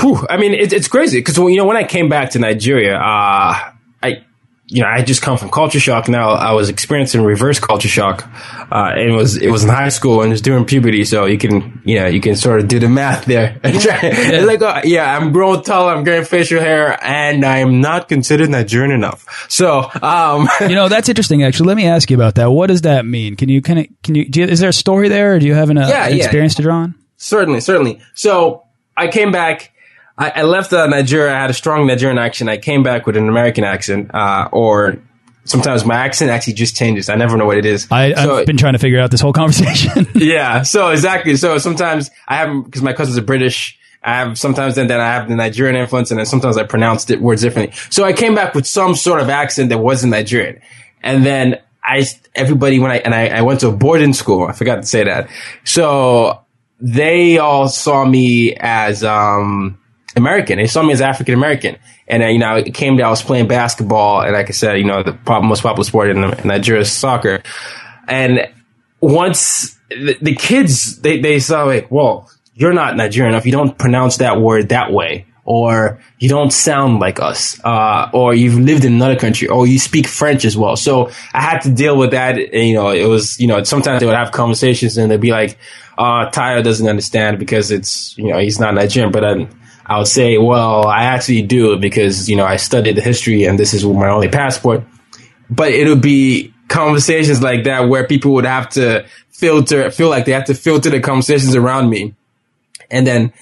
Whew, 0.00 0.26
I 0.28 0.38
mean, 0.38 0.54
it, 0.54 0.72
it's 0.72 0.88
crazy 0.88 1.18
because 1.18 1.36
you 1.36 1.56
know 1.56 1.66
when 1.66 1.76
I 1.76 1.84
came 1.84 2.08
back 2.08 2.30
to 2.30 2.38
Nigeria, 2.38 2.96
uh, 2.96 3.73
you 4.74 4.82
know, 4.82 4.88
I 4.88 5.02
just 5.02 5.22
come 5.22 5.38
from 5.38 5.50
culture 5.50 5.78
shock. 5.78 6.08
Now 6.08 6.30
I 6.30 6.50
was 6.52 6.68
experiencing 6.68 7.22
reverse 7.22 7.60
culture 7.60 7.86
shock, 7.88 8.28
uh, 8.72 8.90
and 8.96 9.10
it 9.10 9.14
was 9.14 9.36
it 9.36 9.48
was 9.48 9.62
in 9.62 9.70
high 9.70 9.88
school 9.90 10.22
and 10.22 10.30
it 10.30 10.34
was 10.34 10.40
during 10.42 10.64
puberty, 10.64 11.04
so 11.04 11.26
you 11.26 11.38
can 11.38 11.80
you 11.84 12.00
know 12.00 12.06
you 12.06 12.20
can 12.20 12.34
sort 12.34 12.58
of 12.60 12.66
do 12.66 12.80
the 12.80 12.88
math 12.88 13.24
there. 13.24 13.60
It's 13.64 14.46
like, 14.46 14.60
uh, 14.62 14.80
yeah, 14.84 15.16
I'm 15.16 15.30
growing 15.30 15.62
tall, 15.62 15.88
I'm 15.88 16.02
getting 16.02 16.24
facial 16.24 16.58
hair, 16.58 16.98
and 17.04 17.44
I'm 17.44 17.80
not 17.80 18.08
considered 18.08 18.50
Nigerian 18.50 18.90
enough. 18.90 19.46
So, 19.48 19.88
um, 20.02 20.48
you 20.62 20.74
know 20.74 20.88
that's 20.88 21.08
interesting. 21.08 21.44
Actually, 21.44 21.68
let 21.68 21.76
me 21.76 21.86
ask 21.86 22.10
you 22.10 22.16
about 22.16 22.34
that. 22.34 22.50
What 22.50 22.66
does 22.66 22.82
that 22.82 23.06
mean? 23.06 23.36
Can 23.36 23.48
you 23.48 23.62
kind 23.62 23.78
of 23.78 23.86
can 24.02 24.16
you, 24.16 24.28
do 24.28 24.40
you 24.40 24.46
is 24.46 24.58
there 24.58 24.70
a 24.70 24.72
story 24.72 25.08
there, 25.08 25.34
or 25.34 25.38
do 25.38 25.46
you 25.46 25.54
have 25.54 25.70
an, 25.70 25.78
uh, 25.78 25.86
Yeah, 25.86 26.06
an 26.06 26.16
yeah. 26.16 26.24
experience 26.24 26.56
to 26.56 26.62
draw 26.62 26.78
on? 26.78 26.94
Certainly, 27.16 27.60
certainly. 27.60 28.00
So 28.14 28.64
I 28.96 29.06
came 29.06 29.30
back. 29.30 29.70
I, 30.16 30.30
I 30.36 30.42
left 30.42 30.72
uh, 30.72 30.86
Nigeria. 30.86 31.34
I 31.34 31.40
had 31.40 31.50
a 31.50 31.54
strong 31.54 31.86
Nigerian 31.86 32.18
accent. 32.18 32.48
I 32.50 32.56
came 32.58 32.82
back 32.82 33.06
with 33.06 33.16
an 33.16 33.28
American 33.28 33.64
accent, 33.64 34.14
uh, 34.14 34.48
or 34.52 34.98
sometimes 35.44 35.84
my 35.84 35.94
accent 35.96 36.30
actually 36.30 36.52
just 36.54 36.76
changes. 36.76 37.08
I 37.08 37.16
never 37.16 37.36
know 37.36 37.46
what 37.46 37.58
it 37.58 37.66
is. 37.66 37.88
I, 37.90 38.14
So- 38.14 38.36
I've 38.36 38.46
been 38.46 38.56
trying 38.56 38.74
to 38.74 38.78
figure 38.78 39.00
out 39.00 39.10
this 39.10 39.20
whole 39.20 39.32
conversation. 39.32 40.06
yeah. 40.14 40.62
So 40.62 40.90
exactly. 40.90 41.36
So 41.36 41.58
sometimes 41.58 42.10
I 42.28 42.36
have 42.36 42.64
because 42.64 42.82
my 42.82 42.92
cousins 42.92 43.18
are 43.18 43.22
British. 43.22 43.78
I 44.02 44.16
have 44.18 44.38
sometimes 44.38 44.74
then 44.74 44.86
then 44.86 45.00
I 45.00 45.06
have 45.06 45.28
the 45.28 45.34
Nigerian 45.34 45.76
influence, 45.76 46.10
and 46.10 46.18
then 46.18 46.26
sometimes 46.26 46.58
I 46.58 46.64
pronounced 46.64 47.10
it 47.10 47.20
words 47.20 47.40
differently. 47.42 47.74
So 47.90 48.04
I 48.04 48.12
came 48.12 48.34
back 48.34 48.54
with 48.54 48.66
some 48.66 48.94
sort 48.94 49.20
of 49.20 49.28
accent 49.30 49.70
that 49.70 49.78
wasn't 49.78 50.10
Nigerian, 50.12 50.60
and 51.02 51.24
then 51.24 51.58
I 51.82 52.06
everybody 52.34 52.78
when 52.78 52.90
I 52.90 52.98
and 52.98 53.14
I, 53.14 53.28
I 53.28 53.40
went 53.42 53.60
to 53.60 53.68
a 53.68 53.72
boarding 53.72 54.12
school. 54.12 54.46
I 54.46 54.52
forgot 54.52 54.76
to 54.76 54.82
say 54.86 55.04
that. 55.04 55.28
So 55.64 56.40
they 56.80 57.38
all 57.38 57.68
saw 57.68 58.04
me 58.04 58.54
as 58.56 59.02
um 59.02 59.78
American. 60.16 60.58
They 60.58 60.66
saw 60.66 60.82
me 60.82 60.92
as 60.92 61.00
African 61.00 61.34
American. 61.34 61.76
And 62.06 62.22
uh, 62.22 62.26
you 62.26 62.38
know, 62.38 62.56
it 62.56 62.74
came 62.74 62.96
to 62.98 63.02
I 63.02 63.10
was 63.10 63.22
playing 63.22 63.48
basketball, 63.48 64.22
and 64.22 64.32
like 64.32 64.48
I 64.48 64.52
said, 64.52 64.78
you 64.78 64.84
know, 64.84 65.02
the 65.02 65.12
pop, 65.12 65.42
most 65.42 65.62
popular 65.62 65.84
sport 65.84 66.10
in, 66.10 66.20
Nigeria 66.44 66.82
is 66.82 66.92
soccer. 66.92 67.42
And 68.06 68.48
once 69.00 69.78
the, 69.88 70.16
the 70.20 70.34
kids 70.34 71.00
they 71.00 71.20
they 71.20 71.38
saw 71.40 71.64
like, 71.64 71.90
well, 71.90 72.30
you're 72.54 72.72
not 72.72 72.96
Nigerian 72.96 73.32
enough. 73.34 73.46
You 73.46 73.52
don't 73.52 73.76
pronounce 73.76 74.18
that 74.18 74.40
word 74.40 74.68
that 74.68 74.92
way, 74.92 75.26
or 75.44 76.00
you 76.18 76.28
don't 76.28 76.52
sound 76.52 77.00
like 77.00 77.20
us, 77.20 77.58
uh, 77.64 78.10
or 78.12 78.34
you've 78.34 78.58
lived 78.58 78.84
in 78.84 78.94
another 78.94 79.16
country, 79.16 79.48
or 79.48 79.66
you 79.66 79.78
speak 79.78 80.06
French 80.06 80.44
as 80.44 80.56
well. 80.56 80.76
So 80.76 81.10
I 81.32 81.40
had 81.40 81.60
to 81.60 81.70
deal 81.70 81.96
with 81.96 82.12
that. 82.12 82.38
And, 82.38 82.68
you 82.68 82.74
know, 82.74 82.90
it 82.90 83.06
was 83.06 83.40
you 83.40 83.46
know 83.46 83.62
sometimes 83.64 84.00
they 84.00 84.06
would 84.06 84.14
have 84.14 84.32
conversations 84.32 84.96
and 84.96 85.10
they'd 85.10 85.20
be 85.20 85.32
like, 85.32 85.58
uh, 85.98 86.30
Tyler 86.30 86.62
doesn't 86.62 86.86
understand 86.88 87.38
because 87.38 87.70
it's 87.70 88.16
you 88.18 88.28
know 88.28 88.38
he's 88.38 88.60
not 88.60 88.74
Nigerian, 88.74 89.12
but 89.12 89.20
then. 89.20 89.48
I 89.86 89.98
would 89.98 90.08
say, 90.08 90.38
well, 90.38 90.86
I 90.86 91.04
actually 91.04 91.42
do 91.42 91.76
because, 91.78 92.28
you 92.28 92.36
know, 92.36 92.46
I 92.46 92.56
studied 92.56 92.96
the 92.96 93.02
history 93.02 93.44
and 93.44 93.58
this 93.58 93.74
is 93.74 93.84
my 93.84 94.08
only 94.08 94.28
passport 94.28 94.84
but 95.50 95.72
it 95.72 95.88
would 95.88 96.00
be 96.00 96.52
conversations 96.68 97.42
like 97.42 97.64
that 97.64 97.88
where 97.88 98.06
people 98.06 98.32
would 98.32 98.44
have 98.44 98.68
to 98.70 99.06
filter, 99.30 99.90
feel 99.90 100.08
like 100.08 100.24
they 100.24 100.32
have 100.32 100.46
to 100.46 100.54
filter 100.54 100.90
the 100.90 101.00
conversations 101.00 101.54
around 101.54 101.90
me. 101.90 102.14
And 102.90 103.06
then 103.06 103.32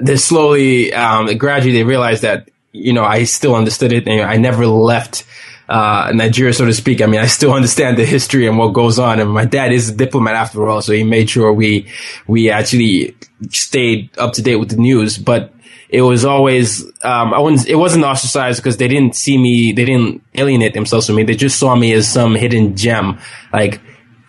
they 0.00 0.16
slowly, 0.16 0.92
um, 0.92 1.36
gradually 1.38 1.72
they 1.72 1.84
realized 1.84 2.22
that, 2.22 2.50
you 2.72 2.92
know, 2.92 3.04
I 3.04 3.24
still 3.24 3.54
understood 3.54 3.92
it 3.92 4.08
and 4.08 4.22
I 4.22 4.36
never 4.36 4.66
left, 4.66 5.24
uh, 5.68 6.10
Nigeria, 6.14 6.52
so 6.52 6.64
to 6.64 6.74
speak. 6.74 7.00
I 7.00 7.06
mean, 7.06 7.20
I 7.20 7.26
still 7.26 7.52
understand 7.52 7.96
the 7.96 8.04
history 8.04 8.46
and 8.46 8.58
what 8.58 8.72
goes 8.72 8.98
on. 8.98 9.20
And 9.20 9.30
my 9.30 9.44
dad 9.44 9.72
is 9.72 9.90
a 9.90 9.94
diplomat 9.94 10.34
after 10.34 10.66
all. 10.68 10.82
So 10.82 10.92
he 10.92 11.04
made 11.04 11.30
sure 11.30 11.52
we, 11.52 11.86
we 12.26 12.50
actually 12.50 13.16
stayed 13.50 14.10
up 14.18 14.34
to 14.34 14.42
date 14.42 14.56
with 14.56 14.70
the 14.70 14.76
news, 14.76 15.18
but 15.18 15.52
it 15.92 16.00
was 16.00 16.24
always 16.24 16.82
um, 17.04 17.34
I 17.34 17.38
wouldn't. 17.38 17.68
It 17.68 17.74
wasn't 17.74 18.04
ostracized 18.04 18.60
because 18.60 18.78
they 18.78 18.88
didn't 18.88 19.14
see 19.14 19.36
me. 19.36 19.72
They 19.72 19.84
didn't 19.84 20.24
alienate 20.34 20.72
themselves 20.72 21.06
from 21.06 21.16
me. 21.16 21.22
They 21.22 21.36
just 21.36 21.58
saw 21.58 21.76
me 21.76 21.92
as 21.92 22.08
some 22.08 22.34
hidden 22.34 22.74
gem. 22.76 23.20
Like 23.52 23.78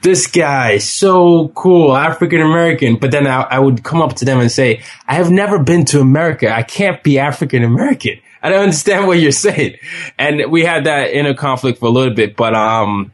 this 0.01 0.27
guy, 0.27 0.77
so 0.79 1.47
cool, 1.49 1.95
African 1.95 2.41
American. 2.41 2.97
But 2.97 3.11
then 3.11 3.25
I, 3.25 3.43
I 3.43 3.59
would 3.59 3.81
come 3.81 4.01
up 4.01 4.17
to 4.17 4.25
them 4.25 4.41
and 4.41 4.51
say, 4.51 4.83
I 5.07 5.15
have 5.15 5.31
never 5.31 5.57
been 5.57 5.85
to 5.85 6.01
America. 6.01 6.53
I 6.53 6.63
can't 6.63 7.01
be 7.01 7.17
African 7.17 7.63
American. 7.63 8.19
I 8.43 8.49
don't 8.49 8.63
understand 8.63 9.07
what 9.07 9.19
you're 9.19 9.31
saying. 9.31 9.77
And 10.19 10.51
we 10.51 10.65
had 10.65 10.83
that 10.83 11.11
inner 11.11 11.33
conflict 11.33 11.79
for 11.79 11.85
a 11.85 11.89
little 11.89 12.13
bit. 12.13 12.35
But 12.35 12.53
um, 12.53 13.13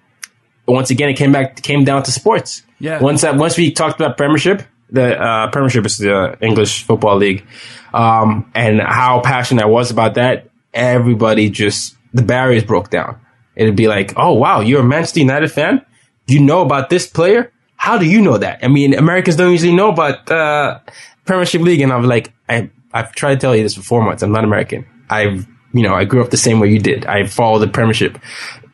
once 0.67 0.89
again, 0.89 1.09
it 1.09 1.17
came 1.17 1.31
back 1.31 1.61
came 1.61 1.83
down 1.83 2.01
to 2.01 2.11
sports. 2.11 2.63
Yeah. 2.79 2.99
Once 2.99 3.21
that 3.21 3.35
once 3.35 3.57
we 3.57 3.71
talked 3.71 4.01
about 4.01 4.17
Premiership, 4.17 4.63
the 4.91 5.19
uh, 5.19 5.51
Premiership 5.51 5.85
is 5.85 5.97
the 5.97 6.37
English 6.41 6.83
Football 6.83 7.17
League, 7.17 7.45
um, 7.93 8.51
and 8.55 8.81
how 8.81 9.21
passionate 9.21 9.63
I 9.63 9.67
was 9.67 9.91
about 9.91 10.15
that. 10.15 10.49
Everybody 10.73 11.49
just 11.49 11.95
the 12.13 12.21
barriers 12.21 12.63
broke 12.63 12.89
down. 12.89 13.19
It'd 13.55 13.75
be 13.75 13.87
like, 13.87 14.13
oh 14.17 14.33
wow, 14.33 14.61
you're 14.61 14.81
a 14.81 14.83
Manchester 14.83 15.19
United 15.19 15.51
fan. 15.51 15.85
You 16.27 16.39
know 16.39 16.61
about 16.61 16.89
this 16.89 17.07
player? 17.07 17.51
How 17.75 17.97
do 17.97 18.05
you 18.05 18.21
know 18.21 18.37
that? 18.37 18.59
I 18.63 18.67
mean, 18.67 18.93
Americans 18.93 19.35
don't 19.35 19.51
usually 19.51 19.75
know 19.75 19.89
about 19.89 20.29
uh, 20.29 20.79
Premiership 21.25 21.61
League, 21.61 21.81
and 21.81 21.91
I'm 21.91 22.03
like, 22.03 22.33
I 22.47 22.69
I've 22.93 23.13
tried 23.13 23.35
to 23.35 23.39
tell 23.39 23.55
you 23.55 23.63
this 23.63 23.75
for 23.75 23.81
four 23.81 24.01
months. 24.01 24.23
I'm 24.23 24.31
not 24.31 24.43
American. 24.43 24.85
I've 25.09 25.47
you 25.73 25.83
know 25.83 25.93
I 25.93 26.05
grew 26.05 26.23
up 26.23 26.29
the 26.29 26.37
same 26.37 26.59
way 26.59 26.69
you 26.69 26.79
did. 26.79 27.05
I 27.05 27.25
follow 27.25 27.59
the 27.59 27.67
Premiership. 27.67 28.19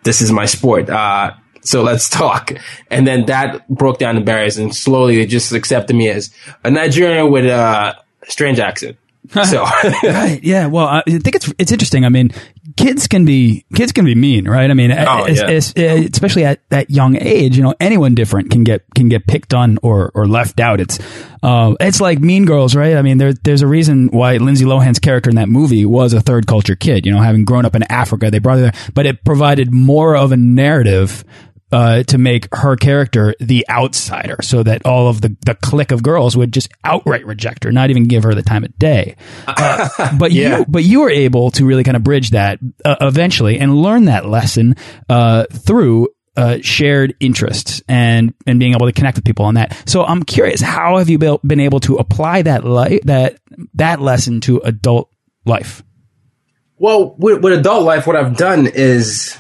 This 0.04 0.22
is 0.22 0.32
my 0.32 0.46
sport. 0.46 0.90
Uh, 0.90 1.32
so 1.66 1.82
let's 1.84 2.10
talk. 2.10 2.52
And 2.90 3.06
then 3.06 3.26
that 3.26 3.68
broke 3.68 4.00
down 4.00 4.16
the 4.16 4.22
barriers, 4.22 4.58
and 4.58 4.74
slowly 4.76 5.18
they 5.18 5.26
just 5.26 5.52
accepted 5.52 5.96
me 5.96 6.10
as 6.10 6.32
a 6.64 6.72
Nigerian 6.72 7.32
with 7.32 7.46
a 7.46 7.96
strange 8.28 8.60
accent. 8.60 8.98
So 9.34 9.64
right. 9.64 10.40
Yeah. 10.44 10.68
Well, 10.68 10.86
I 10.86 11.02
think 11.08 11.36
it's 11.36 11.52
it's 11.58 11.72
interesting. 11.72 12.06
I 12.06 12.10
mean, 12.10 12.30
kids 12.78 13.08
can 13.08 13.26
be 13.26 13.66
kids 13.74 13.92
can 13.92 14.06
be 14.06 14.14
mean, 14.14 14.48
right? 14.48 14.70
I 14.70 14.74
mean, 14.76 14.92
Oh, 14.92 15.24
es- 15.24 15.74
yeah. 15.76 15.94
uh, 15.94 16.04
especially 16.14 16.46
at 16.46 16.62
that 16.70 16.92
young 16.92 17.16
age, 17.20 17.58
you 17.58 17.64
know, 17.64 17.74
anyone 17.80 18.14
different 18.14 18.52
can 18.52 18.64
get 18.64 18.84
can 18.94 19.10
get 19.10 19.26
picked 19.26 19.56
on 19.56 19.80
or 19.82 20.12
or 20.14 20.28
left 20.28 20.60
out. 20.60 20.80
It's 20.80 21.00
uh, 21.42 21.74
it's 21.80 22.00
like 22.00 22.20
Mean 22.20 22.46
Girls, 22.46 22.76
right? 22.76 22.98
I 22.98 23.02
mean, 23.02 23.18
there 23.18 23.34
there's 23.34 23.64
a 23.64 23.68
reason 23.68 24.10
why 24.10 24.38
Lindsay 24.38 24.64
Lohan's 24.66 25.00
character 25.00 25.32
in 25.32 25.38
that 25.38 25.50
movie 25.50 25.86
was 25.86 26.14
a 26.14 26.22
third 26.22 26.46
culture 26.46 26.76
kid. 26.76 27.08
You 27.08 27.12
know, 27.12 27.20
having 27.20 27.46
grown 27.46 27.66
up 27.66 27.76
in 27.76 27.82
Africa, 27.82 28.30
they 28.30 28.38
brought 28.38 28.60
her 28.60 28.72
there, 28.72 28.92
but 28.94 29.08
it 29.08 29.26
provided 29.26 29.74
more 29.74 30.16
of 30.16 30.34
a 30.34 30.38
narrative 30.38 31.24
uh, 31.72 32.04
to 32.04 32.18
make 32.18 32.48
her 32.54 32.76
character 32.76 33.34
the 33.40 33.66
outsider, 33.70 34.38
so 34.42 34.64
that 34.64 34.86
all 34.86 35.08
of 35.08 35.22
the 35.22 35.36
the 35.46 35.56
clique 35.56 35.92
of 35.92 36.04
girls 36.04 36.38
would 36.38 36.54
just 36.54 36.70
outright 36.84 37.26
reject 37.26 37.64
her, 37.64 37.72
not 37.72 37.90
even 37.90 38.06
give 38.06 38.24
her 38.24 38.34
the 38.36 38.44
time 38.44 38.64
of 38.64 38.78
day. 38.78 39.16
Uh, 39.48 39.90
but 40.20 40.32
Yeah. 40.32 40.60
you, 40.60 40.66
but 40.68 40.84
you 40.84 41.02
were 41.02 41.10
able 41.10 41.52
to 41.52 41.66
really 41.66 41.84
kind 41.84 41.98
of 41.98 42.04
bridge 42.04 42.30
that 42.32 42.60
uh, 42.86 42.96
eventually 43.02 43.58
and 43.60 43.76
learn 43.76 44.06
that 44.06 44.26
lesson 44.28 44.76
uh, 45.10 45.46
through 45.52 46.10
uh, 46.38 46.58
shared 46.62 47.16
interests 47.20 47.82
and 47.88 48.34
and 48.46 48.60
being 48.60 48.74
able 48.74 48.86
to 48.88 48.92
connect 48.94 49.18
with 49.18 49.26
people 49.26 49.46
on 49.46 49.56
that. 49.56 49.76
So 49.90 50.04
I'm 50.04 50.24
curious, 50.24 50.62
how 50.62 50.98
have 50.98 51.10
you 51.10 51.18
been 51.18 51.60
able 51.62 51.80
to 51.82 51.96
apply 51.96 52.44
that 52.44 52.64
li- 52.64 53.00
that 53.06 53.38
that 53.76 54.02
lesson 54.02 54.42
to 54.42 54.58
adult 54.60 55.10
life? 55.46 55.82
Well, 56.78 57.16
with, 57.18 57.42
with 57.42 57.54
adult 57.54 57.84
life, 57.84 58.06
what 58.06 58.18
I've 58.18 58.36
done 58.36 58.68
is 58.68 59.38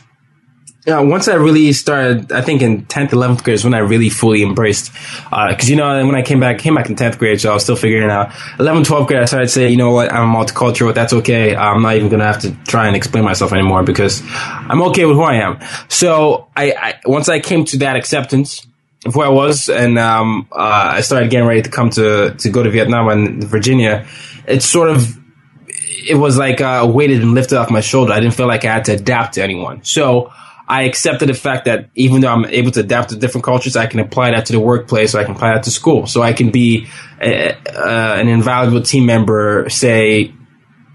yeah, 0.85 0.99
once 0.99 1.27
I 1.27 1.33
really 1.33 1.73
started, 1.73 2.31
I 2.31 2.41
think 2.41 2.61
in 2.61 2.85
10th, 2.85 3.09
11th 3.09 3.43
grade 3.43 3.55
is 3.55 3.63
when 3.63 3.73
I 3.73 3.79
really 3.79 4.09
fully 4.09 4.43
embraced, 4.43 4.91
uh, 5.31 5.55
cause 5.55 5.67
you 5.67 5.75
know, 5.75 6.05
when 6.05 6.13
I 6.13 6.21
came 6.21 6.39
back, 6.39 6.59
came 6.59 6.75
back 6.75 6.89
in 6.89 6.95
10th 6.95 7.17
grade, 7.17 7.41
so 7.41 7.49
I 7.49 7.55
was 7.55 7.63
still 7.63 7.75
figuring 7.75 8.03
it 8.03 8.11
out. 8.11 8.29
11th, 8.59 8.85
12th 8.85 9.07
grade, 9.07 9.21
I 9.23 9.25
started 9.25 9.47
to 9.47 9.51
say, 9.51 9.69
you 9.69 9.77
know 9.77 9.89
what, 9.89 10.13
I'm 10.13 10.31
multicultural, 10.31 10.93
that's 10.93 11.11
okay. 11.11 11.55
I'm 11.55 11.81
not 11.81 11.95
even 11.95 12.09
gonna 12.09 12.25
have 12.25 12.41
to 12.41 12.51
try 12.67 12.85
and 12.85 12.95
explain 12.95 13.23
myself 13.23 13.51
anymore 13.51 13.81
because 13.81 14.21
I'm 14.31 14.79
okay 14.83 15.05
with 15.05 15.15
who 15.15 15.23
I 15.23 15.35
am. 15.37 15.59
So 15.87 16.49
I, 16.55 16.73
I 16.73 16.93
once 17.05 17.29
I 17.29 17.39
came 17.39 17.65
to 17.65 17.77
that 17.79 17.95
acceptance 17.95 18.67
of 19.07 19.15
who 19.15 19.21
I 19.21 19.29
was 19.29 19.69
and, 19.69 19.97
um, 19.97 20.47
uh, 20.51 20.91
I 20.93 21.01
started 21.01 21.31
getting 21.31 21.47
ready 21.47 21.63
to 21.63 21.69
come 21.71 21.89
to, 21.91 22.35
to 22.35 22.49
go 22.51 22.61
to 22.61 22.69
Vietnam 22.69 23.07
and 23.07 23.43
Virginia, 23.43 24.05
it's 24.47 24.67
sort 24.67 24.91
of, 24.91 25.17
it 26.07 26.15
was 26.15 26.37
like, 26.37 26.61
uh, 26.61 26.87
weighted 26.87 27.23
and 27.23 27.33
lifted 27.33 27.57
off 27.57 27.71
my 27.71 27.81
shoulder. 27.81 28.13
I 28.13 28.19
didn't 28.19 28.35
feel 28.35 28.47
like 28.47 28.65
I 28.65 28.71
had 28.71 28.85
to 28.85 28.93
adapt 28.93 29.33
to 29.35 29.43
anyone. 29.43 29.83
So, 29.83 30.31
I 30.67 30.83
accepted 30.83 31.29
the 31.29 31.33
fact 31.33 31.65
that 31.65 31.89
even 31.95 32.21
though 32.21 32.29
I'm 32.29 32.45
able 32.45 32.71
to 32.71 32.79
adapt 32.79 33.09
to 33.09 33.15
different 33.15 33.45
cultures, 33.45 33.75
I 33.75 33.85
can 33.85 33.99
apply 33.99 34.31
that 34.31 34.47
to 34.47 34.53
the 34.53 34.59
workplace, 34.59 35.11
so 35.11 35.19
I 35.19 35.23
can 35.23 35.35
apply 35.35 35.53
that 35.53 35.63
to 35.63 35.71
school. 35.71 36.07
So 36.07 36.23
I 36.23 36.33
can 36.33 36.49
be 36.49 36.87
a, 37.21 37.51
uh, 37.51 38.15
an 38.15 38.27
invaluable 38.27 38.81
team 38.81 39.05
member, 39.05 39.69
say, 39.69 40.33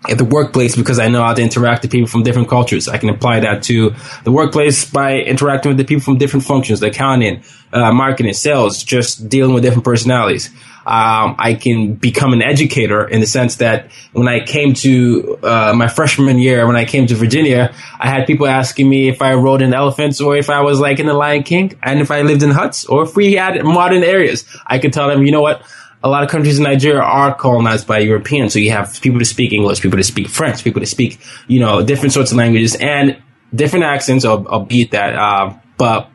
at 0.09 0.19
the 0.19 0.25
workplace 0.25 0.77
because 0.77 0.99
I 0.99 1.09
know 1.09 1.23
how 1.23 1.35
to 1.35 1.43
interact 1.43 1.83
with 1.83 1.91
people 1.91 2.09
from 2.09 2.23
different 2.23 2.49
cultures. 2.49 2.89
I 2.89 2.99
can 2.99 3.11
apply 3.11 3.41
that 3.41 3.63
to 3.65 3.95
the 4.25 4.33
workplace 4.33 4.89
by 4.91 5.19
interacting 5.19 5.71
with 5.71 5.79
the 5.79 5.85
people 5.85 6.03
from 6.03 6.19
different 6.19 6.47
functions, 6.47 6.83
accounting, 6.83 7.43
uh, 7.73 7.93
marketing, 7.93 8.33
sales, 8.33 8.83
just 8.83 9.29
dealing 9.29 9.53
with 9.55 9.63
different 9.63 9.85
personalities 9.85 10.51
um, 10.87 11.37
I 11.39 11.55
can 11.55 11.95
become 11.95 12.33
an 12.33 12.43
educator 12.43 13.07
in 13.07 13.21
the 13.21 13.27
sense 13.27 13.57
that 13.57 13.91
when 14.13 14.29
I 14.29 14.41
came 14.41 14.75
to 14.75 15.39
uh, 15.43 15.73
my 15.77 15.89
freshman 15.89 16.39
year, 16.39 16.67
when 16.67 16.77
I 16.77 16.85
came 16.85 17.07
to 17.07 17.15
Virginia, 17.15 17.75
I 17.99 18.09
had 18.09 18.27
people 18.27 18.47
asking 18.47 18.89
me 18.89 19.09
if 19.09 19.21
I 19.21 19.35
rode 19.35 19.63
in 19.63 19.75
elephants 19.75 20.21
or 20.21 20.37
if 20.37 20.49
I 20.49 20.63
was 20.63 20.81
like 20.81 20.99
in 20.99 21.07
the 21.07 21.15
Lion 21.15 21.43
King 21.43 21.79
and 21.83 22.01
if 22.01 22.11
I 22.11 22.23
lived 22.23 22.43
in 22.43 22.51
huts 22.51 22.87
or 22.87 23.03
if 23.03 23.15
we 23.15 23.35
had 23.35 23.63
modern 23.63 24.03
areas. 24.03 24.45
I 24.67 24.79
could 24.79 24.93
tell 24.93 25.09
them, 25.09 25.23
you 25.23 25.33
know 25.33 25.43
what? 25.43 25.63
A 26.03 26.09
lot 26.09 26.23
of 26.23 26.31
countries 26.31 26.59
in 26.59 26.65
Nigeria 26.65 27.03
are 27.03 27.35
colonized 27.35 27.87
by 27.87 27.99
Europeans. 27.99 28.53
So 28.53 28.59
you 28.59 28.71
have 28.71 29.01
people 29.01 29.19
to 29.19 29.25
speak 29.25 29.53
English, 29.53 29.81
people 29.81 29.99
to 29.99 30.05
speak 30.05 30.29
French, 30.29 30.65
people 30.65 30.81
to 30.81 30.87
speak, 30.87 31.21
you 31.47 31.61
know, 31.61 31.83
different 31.83 32.13
sorts 32.13 32.31
of 32.33 32.39
languages 32.39 32.75
and 32.77 33.23
different 33.55 33.85
accents, 33.85 34.25
albeit 34.25 34.93
that, 34.93 35.15
uh, 35.15 35.55
but 35.77 36.11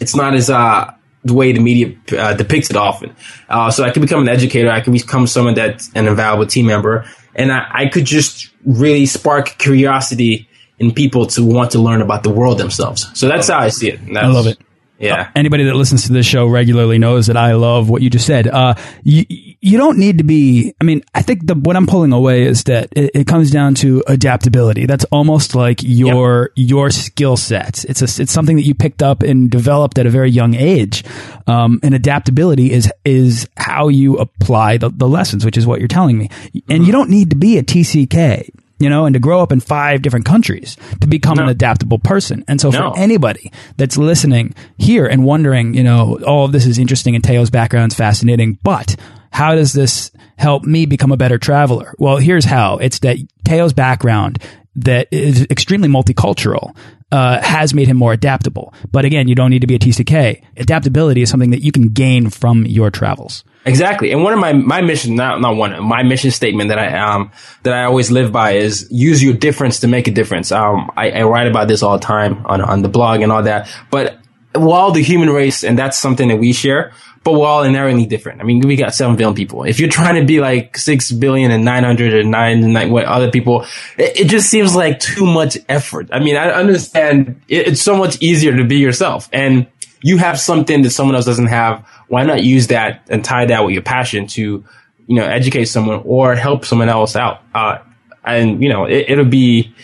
it's 0.00 0.14
not 0.16 0.34
as, 0.34 0.48
uh, 0.48 0.92
the 1.24 1.34
way 1.34 1.52
the 1.52 1.60
media 1.60 1.94
uh, 2.16 2.34
depicts 2.34 2.70
it 2.70 2.76
often. 2.76 3.14
Uh, 3.48 3.70
so 3.70 3.84
I 3.84 3.90
could 3.90 4.02
become 4.02 4.20
an 4.22 4.28
educator. 4.28 4.70
I 4.70 4.80
could 4.80 4.92
become 4.92 5.26
someone 5.26 5.54
that's 5.54 5.90
an 5.94 6.06
invaluable 6.06 6.46
team 6.46 6.66
member, 6.66 7.04
and 7.34 7.52
I, 7.52 7.68
I 7.72 7.86
could 7.88 8.04
just 8.04 8.50
really 8.64 9.06
spark 9.06 9.58
curiosity 9.58 10.48
in 10.78 10.92
people 10.92 11.26
to 11.26 11.44
want 11.44 11.72
to 11.72 11.78
learn 11.80 12.00
about 12.00 12.22
the 12.22 12.30
world 12.30 12.58
themselves. 12.58 13.10
So 13.18 13.28
that's 13.28 13.48
how 13.48 13.58
I 13.58 13.68
see 13.68 13.90
it. 13.90 14.00
I 14.16 14.26
love 14.26 14.46
it. 14.46 14.58
Yeah. 14.98 15.22
Uh, 15.22 15.30
anybody 15.36 15.64
that 15.64 15.74
listens 15.74 16.06
to 16.06 16.12
this 16.12 16.26
show 16.26 16.46
regularly 16.46 16.98
knows 16.98 17.26
that 17.26 17.36
I 17.36 17.54
love 17.54 17.88
what 17.90 18.02
you 18.02 18.10
just 18.10 18.26
said. 18.26 18.46
Uh, 18.46 18.74
you, 19.02 19.24
you 19.28 19.76
don't 19.76 19.98
need 19.98 20.18
to 20.18 20.24
be, 20.24 20.74
I 20.80 20.84
mean, 20.84 21.02
I 21.14 21.22
think 21.22 21.46
the, 21.46 21.54
what 21.54 21.76
I'm 21.76 21.86
pulling 21.86 22.12
away 22.12 22.44
is 22.44 22.64
that 22.64 22.88
it, 22.92 23.10
it 23.14 23.26
comes 23.26 23.50
down 23.50 23.74
to 23.76 24.02
adaptability. 24.06 24.86
That's 24.86 25.04
almost 25.06 25.54
like 25.54 25.82
your, 25.82 26.50
yep. 26.54 26.68
your 26.70 26.90
skill 26.90 27.36
set. 27.36 27.84
It's 27.84 28.00
a, 28.00 28.22
it's 28.22 28.32
something 28.32 28.56
that 28.56 28.64
you 28.64 28.74
picked 28.74 29.02
up 29.02 29.22
and 29.22 29.50
developed 29.50 29.98
at 29.98 30.06
a 30.06 30.10
very 30.10 30.30
young 30.30 30.54
age. 30.54 31.04
Um, 31.46 31.78
and 31.82 31.94
adaptability 31.94 32.72
is, 32.72 32.90
is 33.04 33.48
how 33.56 33.88
you 33.88 34.16
apply 34.16 34.78
the, 34.78 34.88
the 34.88 35.08
lessons, 35.08 35.44
which 35.44 35.56
is 35.56 35.66
what 35.66 35.78
you're 35.78 35.88
telling 35.88 36.16
me. 36.18 36.30
And 36.68 36.86
you 36.86 36.92
don't 36.92 37.10
need 37.10 37.30
to 37.30 37.36
be 37.36 37.58
a 37.58 37.62
TCK 37.62 38.50
you 38.78 38.90
know, 38.90 39.06
and 39.06 39.14
to 39.14 39.20
grow 39.20 39.40
up 39.40 39.52
in 39.52 39.60
five 39.60 40.02
different 40.02 40.26
countries 40.26 40.76
to 41.00 41.06
become 41.06 41.36
no. 41.36 41.44
an 41.44 41.48
adaptable 41.48 41.98
person. 41.98 42.44
And 42.46 42.60
so 42.60 42.70
no. 42.70 42.92
for 42.92 42.98
anybody 42.98 43.50
that's 43.76 43.96
listening 43.96 44.54
here 44.76 45.06
and 45.06 45.24
wondering, 45.24 45.74
you 45.74 45.82
know, 45.82 46.18
all 46.26 46.44
of 46.44 46.52
this 46.52 46.66
is 46.66 46.78
interesting 46.78 47.14
and 47.14 47.24
Teo's 47.24 47.50
background 47.50 47.92
is 47.92 47.96
fascinating, 47.96 48.58
but 48.62 48.96
how 49.30 49.54
does 49.54 49.72
this 49.72 50.10
help 50.38 50.64
me 50.64 50.86
become 50.86 51.12
a 51.12 51.16
better 51.16 51.38
traveler? 51.38 51.94
Well, 51.98 52.18
here's 52.18 52.44
how. 52.44 52.78
It's 52.78 52.98
that 53.00 53.16
Teo's 53.44 53.72
background 53.72 54.42
that 54.76 55.08
is 55.10 55.46
extremely 55.50 55.88
multicultural 55.88 56.76
uh, 57.10 57.40
has 57.40 57.72
made 57.72 57.88
him 57.88 57.96
more 57.96 58.12
adaptable. 58.12 58.74
But 58.90 59.04
again, 59.04 59.28
you 59.28 59.34
don't 59.34 59.50
need 59.50 59.60
to 59.60 59.66
be 59.66 59.74
a 59.74 59.78
TCK. 59.78 60.42
Adaptability 60.56 61.22
is 61.22 61.30
something 61.30 61.50
that 61.50 61.62
you 61.62 61.72
can 61.72 61.88
gain 61.88 62.30
from 62.30 62.66
your 62.66 62.90
travels. 62.90 63.44
Exactly. 63.66 64.12
And 64.12 64.22
one 64.22 64.32
of 64.32 64.38
my, 64.38 64.52
my 64.52 64.80
mission, 64.80 65.16
not, 65.16 65.40
not 65.40 65.56
one, 65.56 65.82
my 65.82 66.04
mission 66.04 66.30
statement 66.30 66.68
that 66.68 66.78
I, 66.78 66.96
um, 66.96 67.32
that 67.64 67.74
I 67.74 67.84
always 67.84 68.12
live 68.12 68.30
by 68.30 68.52
is 68.52 68.86
use 68.92 69.22
your 69.22 69.34
difference 69.34 69.80
to 69.80 69.88
make 69.88 70.06
a 70.06 70.12
difference. 70.12 70.52
Um, 70.52 70.90
I, 70.96 71.10
I 71.10 71.22
write 71.24 71.48
about 71.48 71.66
this 71.66 71.82
all 71.82 71.98
the 71.98 72.04
time 72.04 72.46
on, 72.46 72.60
on 72.60 72.82
the 72.82 72.88
blog 72.88 73.22
and 73.22 73.32
all 73.32 73.42
that, 73.42 73.68
but 73.90 74.20
while 74.54 74.92
the 74.92 75.02
human 75.02 75.30
race, 75.30 75.64
and 75.64 75.78
that's 75.78 75.98
something 75.98 76.28
that 76.28 76.36
we 76.36 76.52
share, 76.52 76.92
but 77.26 77.32
we're 77.32 77.46
all 77.46 77.64
inherently 77.64 78.06
different. 78.06 78.40
I 78.40 78.44
mean, 78.44 78.60
we 78.60 78.76
got 78.76 78.94
seven 78.94 79.16
billion 79.16 79.34
people. 79.34 79.64
If 79.64 79.80
you're 79.80 79.88
trying 79.88 80.14
to 80.14 80.24
be 80.24 80.38
like 80.38 80.78
six 80.78 81.10
billion 81.10 81.50
and 81.50 81.64
nine 81.64 81.82
hundred 81.82 82.14
and 82.14 82.30
nine, 82.30 82.72
nine 82.72 82.92
what 82.92 83.04
other 83.04 83.32
people, 83.32 83.66
it, 83.98 84.20
it, 84.20 84.28
just 84.28 84.48
seems 84.48 84.76
like 84.76 85.00
too 85.00 85.26
much 85.26 85.58
effort. 85.68 86.08
I 86.12 86.20
mean, 86.20 86.36
I 86.36 86.50
understand 86.50 87.42
it, 87.48 87.66
it's 87.66 87.82
so 87.82 87.96
much 87.96 88.22
easier 88.22 88.56
to 88.56 88.64
be 88.64 88.76
yourself 88.76 89.28
and 89.32 89.66
you 90.06 90.18
have 90.18 90.38
something 90.38 90.82
that 90.82 90.90
someone 90.90 91.16
else 91.16 91.24
doesn't 91.24 91.48
have 91.48 91.84
why 92.06 92.22
not 92.22 92.44
use 92.44 92.68
that 92.68 93.04
and 93.10 93.24
tie 93.24 93.46
that 93.46 93.64
with 93.64 93.72
your 93.72 93.82
passion 93.82 94.28
to, 94.28 94.64
you 95.08 95.16
know, 95.16 95.24
educate 95.24 95.64
someone 95.64 96.02
or 96.04 96.36
help 96.36 96.64
someone 96.64 96.88
else 96.88 97.16
out? 97.16 97.42
Uh, 97.52 97.78
and 98.24 98.62
you 98.62 98.68
know, 98.68 98.84
it, 98.84 99.16
will 99.18 99.24
be 99.24 99.74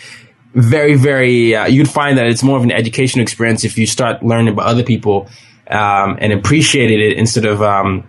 very, 0.55 0.95
very. 0.95 1.57
Uh, 1.57 1.67
you'd 1.67 1.91
find 1.91 2.19
that 2.19 2.27
it's 2.27 2.45
more 2.45 2.57
of 2.57 2.63
an 2.63 2.71
educational 2.71 3.23
experience 3.23 3.65
if 3.65 3.77
you 3.77 3.87
start 3.87 4.23
learning 4.23 4.53
about 4.53 4.67
other 4.67 4.85
people 4.85 5.29
um, 5.67 6.19
and 6.21 6.33
appreciated 6.33 7.01
it 7.01 7.19
instead 7.19 7.45
of 7.45 7.61
um, 7.61 8.09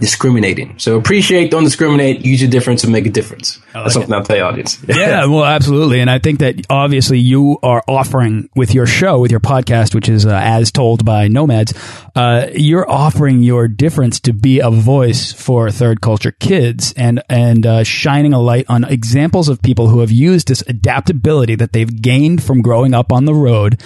discriminating. 0.00 0.78
So 0.78 0.96
appreciate, 0.96 1.50
don't 1.50 1.64
discriminate, 1.64 2.24
use 2.24 2.40
your 2.42 2.50
difference 2.50 2.82
to 2.82 2.90
make 2.90 3.06
a 3.06 3.10
difference. 3.10 3.58
Like 3.74 3.84
That's 3.84 3.94
something 3.94 4.12
it. 4.12 4.16
I'll 4.16 4.24
tell 4.24 4.36
your 4.36 4.46
audience. 4.46 4.82
yeah, 4.86 5.26
well, 5.26 5.44
absolutely. 5.44 6.00
And 6.00 6.10
I 6.10 6.18
think 6.18 6.40
that 6.40 6.66
obviously 6.68 7.18
you 7.18 7.58
are 7.62 7.82
offering 7.86 8.48
with 8.54 8.74
your 8.74 8.86
show, 8.86 9.20
with 9.20 9.30
your 9.30 9.40
podcast, 9.40 9.94
which 9.94 10.08
is 10.08 10.26
uh, 10.26 10.40
as 10.42 10.72
told 10.72 11.04
by 11.04 11.28
nomads, 11.28 11.74
uh, 12.14 12.48
you're 12.54 12.88
offering 12.90 13.42
your 13.42 13.68
difference 13.68 14.20
to 14.20 14.32
be 14.32 14.60
a 14.60 14.70
voice 14.70 15.32
for 15.32 15.70
third 15.70 16.00
culture 16.00 16.32
kids 16.32 16.92
and, 16.96 17.22
and 17.28 17.66
uh, 17.66 17.84
shining 17.84 18.32
a 18.32 18.40
light 18.40 18.66
on 18.68 18.84
examples 18.84 19.48
of 19.48 19.62
people 19.62 19.88
who 19.88 20.00
have 20.00 20.10
used 20.10 20.48
this 20.48 20.62
adaptability 20.66 21.54
that 21.54 21.72
they've 21.72 22.02
gained 22.02 22.42
from 22.42 22.62
growing 22.62 22.94
up 22.94 23.12
on 23.12 23.24
the 23.24 23.34
road 23.34 23.80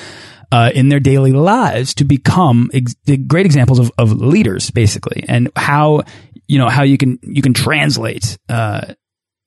uh, 0.50 0.70
in 0.74 0.88
their 0.88 1.00
daily 1.00 1.32
lives 1.32 1.94
to 1.94 2.04
become 2.04 2.70
ex 2.72 2.94
great 3.26 3.46
examples 3.46 3.78
of, 3.78 3.92
of 3.98 4.12
leaders, 4.12 4.70
basically, 4.70 5.24
and 5.28 5.50
how 5.56 6.02
you 6.46 6.58
know 6.58 6.68
how 6.68 6.82
you 6.82 6.98
can 6.98 7.18
you 7.22 7.42
can 7.42 7.54
translate 7.54 8.38
uh, 8.48 8.94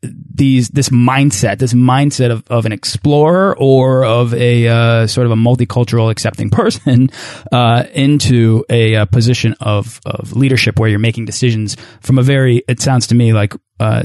these 0.02 0.70
this 0.70 0.90
mindset, 0.90 1.60
this 1.60 1.74
mindset 1.74 2.32
of, 2.32 2.44
of 2.48 2.66
an 2.66 2.72
explorer 2.72 3.56
or 3.58 4.04
of 4.04 4.34
a 4.34 4.68
uh, 4.68 5.08
sort 5.08 5.26
of 5.26 5.32
a 5.32 5.36
multicultural 5.36 6.12
accepting 6.12 6.50
person 6.50 7.10
uh, 7.52 7.84
into 7.94 8.66
a, 8.70 8.96
a, 8.96 9.06
position 9.06 9.56
of 9.60 10.00
of 10.06 10.34
leadership 10.34 10.80
where 10.80 10.90
you're 10.90 11.00
making 11.00 11.26
decisions 11.26 11.78
from 12.02 12.18
a 12.18 12.24
very. 12.24 12.64
It 12.68 12.82
sounds 12.82 13.08
to 13.08 13.16
me 13.16 13.34
like 13.34 13.54
uh, 13.80 14.04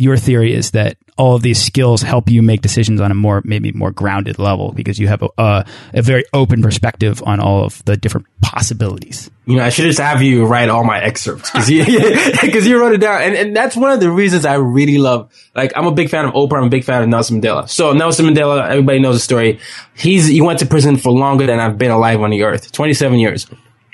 your 0.00 0.16
theory 0.16 0.54
is 0.54 0.70
that 0.70 0.96
all 1.18 1.36
of 1.36 1.42
these 1.42 1.62
skills 1.62 2.00
help 2.00 2.30
you 2.30 2.40
make 2.40 2.62
decisions 2.62 3.02
on 3.02 3.10
a 3.10 3.14
more 3.14 3.42
maybe 3.44 3.70
more 3.72 3.90
grounded 3.90 4.38
level 4.38 4.72
because 4.72 4.98
you 4.98 5.06
have 5.08 5.22
a, 5.22 5.28
a, 5.36 5.66
a 5.92 6.00
very 6.00 6.24
open 6.32 6.62
perspective 6.62 7.22
on 7.26 7.38
all 7.38 7.64
of 7.64 7.84
the 7.84 7.98
different 7.98 8.26
possibilities. 8.40 9.30
You 9.44 9.56
know, 9.56 9.64
I 9.64 9.68
should 9.68 9.84
just 9.84 9.98
have 9.98 10.22
you 10.22 10.46
write 10.46 10.70
all 10.70 10.82
my 10.82 10.98
excerpts 10.98 11.50
because 11.50 11.68
you 11.68 11.82
you 11.84 12.80
wrote 12.80 12.94
it 12.94 13.02
down, 13.02 13.20
and 13.20 13.34
and 13.34 13.54
that's 13.54 13.76
one 13.76 13.90
of 13.90 14.00
the 14.00 14.10
reasons 14.10 14.46
I 14.46 14.54
really 14.54 14.96
love. 14.96 15.30
Like, 15.54 15.72
I'm 15.76 15.86
a 15.86 15.92
big 15.92 16.08
fan 16.08 16.24
of 16.24 16.32
Oprah. 16.32 16.56
I'm 16.56 16.64
a 16.64 16.70
big 16.70 16.84
fan 16.84 17.02
of 17.02 17.08
Nelson 17.10 17.42
Mandela. 17.42 17.68
So 17.68 17.92
Nelson 17.92 18.24
Mandela, 18.24 18.66
everybody 18.66 19.00
knows 19.00 19.16
the 19.16 19.20
story. 19.20 19.60
He's 19.94 20.28
he 20.28 20.40
went 20.40 20.60
to 20.60 20.66
prison 20.66 20.96
for 20.96 21.12
longer 21.12 21.46
than 21.46 21.60
I've 21.60 21.76
been 21.76 21.90
alive 21.90 22.22
on 22.22 22.30
the 22.30 22.44
earth, 22.44 22.72
27 22.72 23.18
years, 23.18 23.46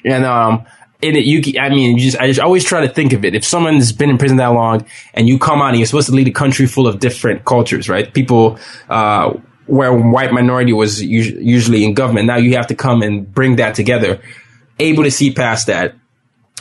and 0.05 0.25
um 0.25 0.67
in 1.03 1.17
it, 1.17 1.25
you, 1.25 1.61
I 1.61 1.69
mean, 1.69 1.97
you 1.97 2.05
just, 2.05 2.19
I 2.19 2.27
just 2.27 2.41
always 2.41 2.65
try 2.65 2.87
to 2.87 2.93
think 2.93 3.13
of 3.13 3.25
it. 3.25 3.35
If 3.35 3.45
someone's 3.45 3.93
been 3.93 4.11
in 4.11 4.19
prison 4.19 4.39
that 4.39 4.49
long 4.49 4.87
and 5.15 5.29
you 5.29 5.39
come 5.39 5.61
out 5.61 5.71
and 5.71 5.79
you're 5.79 5.87
supposed 5.87 6.09
to 6.09 6.15
lead 6.15 6.29
a 6.29 6.33
country 6.33 6.67
full 6.67 6.87
of 6.87 6.99
different 6.99 7.45
cultures, 7.45 7.89
right? 7.89 8.13
People, 8.13 8.59
uh, 8.89 9.35
where 9.67 9.93
white 9.93 10.33
minority 10.33 10.73
was 10.73 11.03
usually 11.03 11.85
in 11.85 11.93
government. 11.93 12.27
Now 12.27 12.37
you 12.37 12.55
have 12.55 12.69
to 12.69 12.75
come 12.75 13.03
and 13.03 13.31
bring 13.31 13.57
that 13.57 13.75
together, 13.75 14.21
able 14.79 15.03
to 15.03 15.11
see 15.11 15.33
past 15.33 15.67
that 15.67 15.97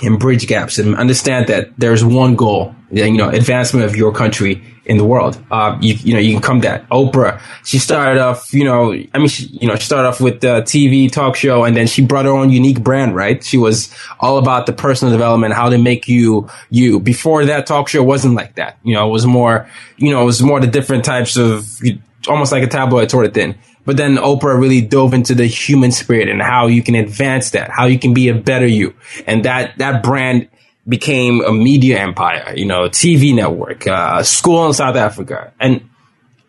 and 0.02 0.20
bridge 0.20 0.48
gaps 0.48 0.78
and 0.78 0.96
understand 0.96 1.48
that 1.48 1.70
there's 1.78 2.04
one 2.04 2.36
goal, 2.36 2.76
you 2.92 3.18
know, 3.18 3.30
advancement 3.30 3.86
of 3.86 3.96
your 3.96 4.12
country 4.12 4.62
in 4.86 4.98
the 4.98 5.06
world. 5.06 5.42
Uh, 5.50 5.78
you, 5.82 5.94
you 5.96 6.14
know, 6.14 6.20
you 6.20 6.34
can 6.34 6.42
come 6.42 6.60
that 6.60 6.88
Oprah, 6.90 7.42
she 7.64 7.80
started 7.80 8.22
off, 8.22 8.54
you 8.54 8.66
know, 8.66 8.92
I 8.92 9.18
mean, 9.18 9.30
she, 9.30 9.46
you 9.48 9.68
know, 9.68 9.76
she 9.76 9.86
started 9.86 10.08
off 10.08 10.20
with 10.20 10.42
the 10.42 10.62
TV 10.62 11.10
talk 11.12 11.36
show 11.36 11.64
and 11.64 11.76
then 11.76 11.88
she 11.88 12.06
brought 12.06 12.26
her 12.26 12.32
own 12.32 12.50
unique 12.50 12.84
brand, 12.84 13.16
right? 13.16 13.44
She 13.44 13.58
was 13.58 13.94
all 14.20 14.38
about 14.38 14.66
the 14.66 14.74
personal 14.74 15.14
development, 15.14 15.54
how 15.54 15.70
to 15.70 15.78
make 15.78 16.08
you, 16.08 16.50
you. 16.70 17.00
Before 17.00 17.46
that 17.46 17.66
talk 17.66 17.88
show 17.88 18.04
wasn't 18.04 18.36
like 18.36 18.56
that. 18.56 18.78
You 18.84 18.96
know, 18.96 19.08
it 19.08 19.12
was 19.12 19.26
more, 19.26 19.68
you 19.98 20.12
know, 20.12 20.22
it 20.22 20.26
was 20.26 20.42
more 20.44 20.60
the 20.60 20.68
different 20.68 21.06
types 21.06 21.38
of, 21.38 21.80
almost 22.28 22.52
like 22.52 22.64
a 22.64 22.68
tabloid 22.68 23.10
sort 23.10 23.26
of 23.26 23.34
thing. 23.34 23.56
But 23.86 23.98
then 23.98 24.18
Oprah 24.18 24.60
really 24.60 24.82
dove 24.82 25.14
into 25.14 25.36
the 25.36 25.46
human 25.46 25.92
spirit 25.92 26.28
and 26.28 26.42
how 26.42 26.68
you 26.68 26.82
can 26.82 26.96
advance 26.96 27.52
that, 27.52 27.70
how 27.70 27.86
you 27.86 28.00
can 28.00 28.14
be 28.14 28.30
a 28.30 28.34
better 28.34 28.68
you. 28.68 28.96
And 29.28 29.46
that, 29.46 29.78
that 29.78 30.04
brand 30.04 30.50
became 30.88 31.44
a 31.44 31.52
media 31.52 32.00
empire, 32.00 32.54
you 32.56 32.66
know, 32.66 32.90
TV 32.90 33.36
network, 33.36 33.88
uh, 33.88 34.24
school 34.24 34.66
in 34.66 34.74
South 34.74 34.96
Africa. 34.96 35.54
And 35.60 35.90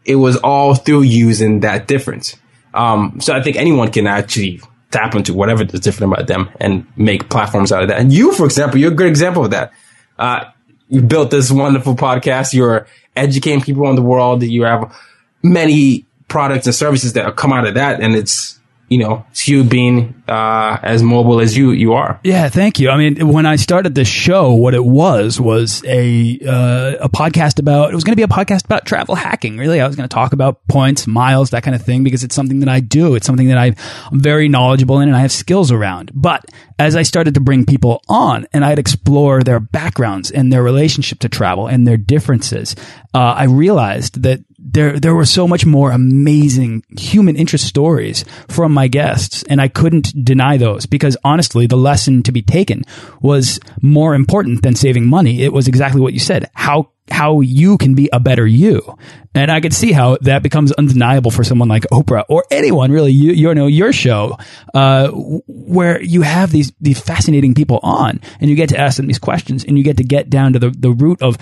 it 0.04 0.16
was 0.16 0.36
all 0.38 0.74
through 0.74 1.02
using 1.02 1.60
that 1.60 1.86
difference. 1.86 2.36
Um, 2.72 3.20
so 3.20 3.34
I 3.34 3.42
think 3.42 3.56
anyone 3.56 3.90
can 3.90 4.06
actually 4.06 4.60
tap 4.90 5.14
into 5.14 5.34
whatever 5.34 5.62
is 5.64 5.80
different 5.80 6.12
about 6.12 6.26
them 6.26 6.48
and 6.60 6.86
make 6.96 7.28
platforms 7.28 7.72
out 7.72 7.82
of 7.82 7.88
that. 7.88 7.98
And 7.98 8.12
you, 8.12 8.32
for 8.32 8.44
example, 8.44 8.78
you're 8.78 8.92
a 8.92 8.94
good 8.94 9.08
example 9.08 9.44
of 9.44 9.50
that. 9.50 9.72
Uh, 10.18 10.44
you 10.88 11.02
built 11.02 11.30
this 11.30 11.50
wonderful 11.50 11.96
podcast. 11.96 12.54
You're 12.54 12.86
educating 13.16 13.60
people 13.60 13.88
in 13.90 13.96
the 13.96 14.02
world. 14.02 14.42
You 14.42 14.62
have 14.64 14.94
many 15.42 16.05
products 16.28 16.66
and 16.66 16.74
services 16.74 17.12
that 17.14 17.36
come 17.36 17.52
out 17.52 17.66
of 17.66 17.74
that. 17.74 18.00
And 18.00 18.14
it's, 18.14 18.58
you 18.88 18.98
know, 18.98 19.26
it's 19.32 19.48
you 19.48 19.64
being 19.64 20.22
uh, 20.28 20.78
as 20.80 21.02
mobile 21.02 21.40
as 21.40 21.56
you 21.56 21.72
you 21.72 21.94
are. 21.94 22.20
Yeah, 22.22 22.48
thank 22.48 22.78
you. 22.78 22.88
I 22.88 22.96
mean, 22.96 23.32
when 23.32 23.44
I 23.44 23.56
started 23.56 23.96
the 23.96 24.04
show, 24.04 24.52
what 24.52 24.74
it 24.74 24.84
was 24.84 25.40
was 25.40 25.82
a 25.84 26.38
uh, 26.46 26.94
a 27.00 27.08
podcast 27.08 27.58
about. 27.58 27.90
It 27.90 27.96
was 27.96 28.04
going 28.04 28.12
to 28.12 28.16
be 28.16 28.22
a 28.22 28.28
podcast 28.28 28.64
about 28.64 28.86
travel 28.86 29.16
hacking. 29.16 29.58
Really, 29.58 29.80
I 29.80 29.88
was 29.88 29.96
going 29.96 30.08
to 30.08 30.14
talk 30.14 30.32
about 30.32 30.64
points, 30.68 31.08
miles, 31.08 31.50
that 31.50 31.64
kind 31.64 31.74
of 31.74 31.82
thing, 31.82 32.04
because 32.04 32.22
it's 32.22 32.36
something 32.36 32.60
that 32.60 32.68
I 32.68 32.78
do. 32.78 33.16
It's 33.16 33.26
something 33.26 33.48
that 33.48 33.58
I'm 33.58 33.74
very 34.12 34.48
knowledgeable 34.48 35.00
in 35.00 35.08
and 35.08 35.16
I 35.16 35.20
have 35.20 35.32
skills 35.32 35.72
around. 35.72 36.12
But 36.14 36.44
as 36.78 36.94
I 36.94 37.02
started 37.02 37.34
to 37.34 37.40
bring 37.40 37.66
people 37.66 38.02
on 38.08 38.46
and 38.52 38.64
I'd 38.64 38.78
explore 38.78 39.42
their 39.42 39.58
backgrounds 39.58 40.30
and 40.30 40.52
their 40.52 40.62
relationship 40.62 41.18
to 41.20 41.28
travel 41.28 41.66
and 41.66 41.88
their 41.88 41.96
differences, 41.96 42.76
uh, 43.12 43.34
I 43.36 43.44
realized 43.46 44.22
that 44.22 44.44
there 44.66 44.98
there 44.98 45.14
were 45.14 45.24
so 45.24 45.46
much 45.46 45.64
more 45.64 45.92
amazing 45.92 46.82
human 46.98 47.36
interest 47.36 47.66
stories 47.66 48.24
from 48.48 48.72
my 48.72 48.88
guests 48.88 49.44
and 49.44 49.60
I 49.60 49.68
couldn't 49.68 50.12
deny 50.24 50.56
those 50.56 50.86
because 50.86 51.16
honestly 51.22 51.66
the 51.66 51.76
lesson 51.76 52.22
to 52.24 52.32
be 52.32 52.42
taken 52.42 52.82
was 53.20 53.60
more 53.80 54.14
important 54.14 54.62
than 54.62 54.74
saving 54.74 55.06
money. 55.06 55.42
It 55.42 55.52
was 55.52 55.68
exactly 55.68 56.00
what 56.00 56.12
you 56.12 56.18
said. 56.18 56.50
How 56.54 56.90
how 57.10 57.40
you 57.40 57.78
can 57.78 57.94
be 57.94 58.08
a 58.12 58.20
better 58.20 58.46
you 58.46 58.96
and 59.34 59.50
I 59.50 59.60
could 59.60 59.74
see 59.74 59.92
how 59.92 60.16
that 60.22 60.42
becomes 60.42 60.72
undeniable 60.72 61.30
for 61.30 61.44
someone 61.44 61.68
like 61.68 61.84
Oprah 61.92 62.24
or 62.28 62.44
anyone 62.50 62.90
really 62.90 63.12
you 63.12 63.32
you 63.32 63.54
know 63.54 63.66
your 63.66 63.92
show 63.92 64.36
uh, 64.74 65.08
where 65.10 66.02
you 66.02 66.22
have 66.22 66.50
these 66.50 66.72
these 66.80 67.00
fascinating 67.00 67.54
people 67.54 67.80
on 67.82 68.20
and 68.40 68.50
you 68.50 68.56
get 68.56 68.70
to 68.70 68.78
ask 68.78 68.96
them 68.96 69.06
these 69.06 69.18
questions 69.18 69.64
and 69.64 69.78
you 69.78 69.84
get 69.84 69.98
to 69.98 70.04
get 70.04 70.30
down 70.30 70.52
to 70.54 70.58
the 70.58 70.70
the 70.70 70.90
root 70.90 71.22
of 71.22 71.36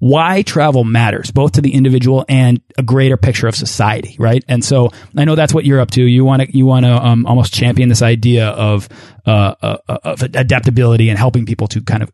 why 0.00 0.40
travel 0.40 0.82
matters, 0.82 1.30
both 1.30 1.52
to 1.52 1.60
the 1.60 1.74
individual 1.74 2.24
and 2.26 2.60
a 2.78 2.82
greater 2.82 3.18
picture 3.18 3.46
of 3.46 3.54
society, 3.54 4.16
right? 4.18 4.42
And 4.48 4.64
so 4.64 4.90
I 5.14 5.26
know 5.26 5.34
that's 5.34 5.52
what 5.52 5.66
you're 5.66 5.78
up 5.78 5.90
to. 5.92 6.02
You 6.02 6.24
want 6.24 6.42
to 6.42 6.56
you 6.56 6.66
want 6.66 6.86
to 6.86 6.92
um, 6.92 7.26
almost 7.26 7.52
champion 7.52 7.90
this 7.90 8.02
idea 8.02 8.48
of 8.48 8.88
uh, 9.26 9.54
uh, 9.62 9.76
of 9.86 10.22
adaptability 10.22 11.10
and 11.10 11.18
helping 11.18 11.44
people 11.44 11.68
to 11.68 11.82
kind 11.82 12.02
of 12.02 12.10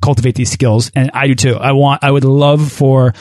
cultivate 0.00 0.34
these 0.34 0.50
skills, 0.50 0.90
and 0.94 1.10
I 1.14 1.26
do 1.26 1.34
too. 1.34 1.56
I 1.56 1.72
want 1.72 2.04
I 2.04 2.10
would 2.10 2.24
love 2.24 2.70
for 2.70 3.14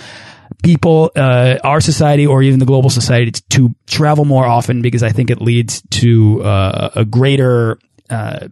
people, 0.63 1.11
uh, 1.15 1.57
our 1.63 1.81
society, 1.81 2.27
or 2.27 2.41
even 2.43 2.59
the 2.59 2.65
global 2.65 2.89
society, 2.89 3.31
to 3.49 3.73
travel 3.87 4.25
more 4.25 4.45
often 4.45 4.81
because 4.81 5.03
I 5.03 5.09
think 5.09 5.29
it 5.29 5.41
leads 5.41 5.81
to 5.91 6.43
uh, 6.43 6.89
a 6.95 7.05
greater 7.05 7.79
uh, 8.09 8.47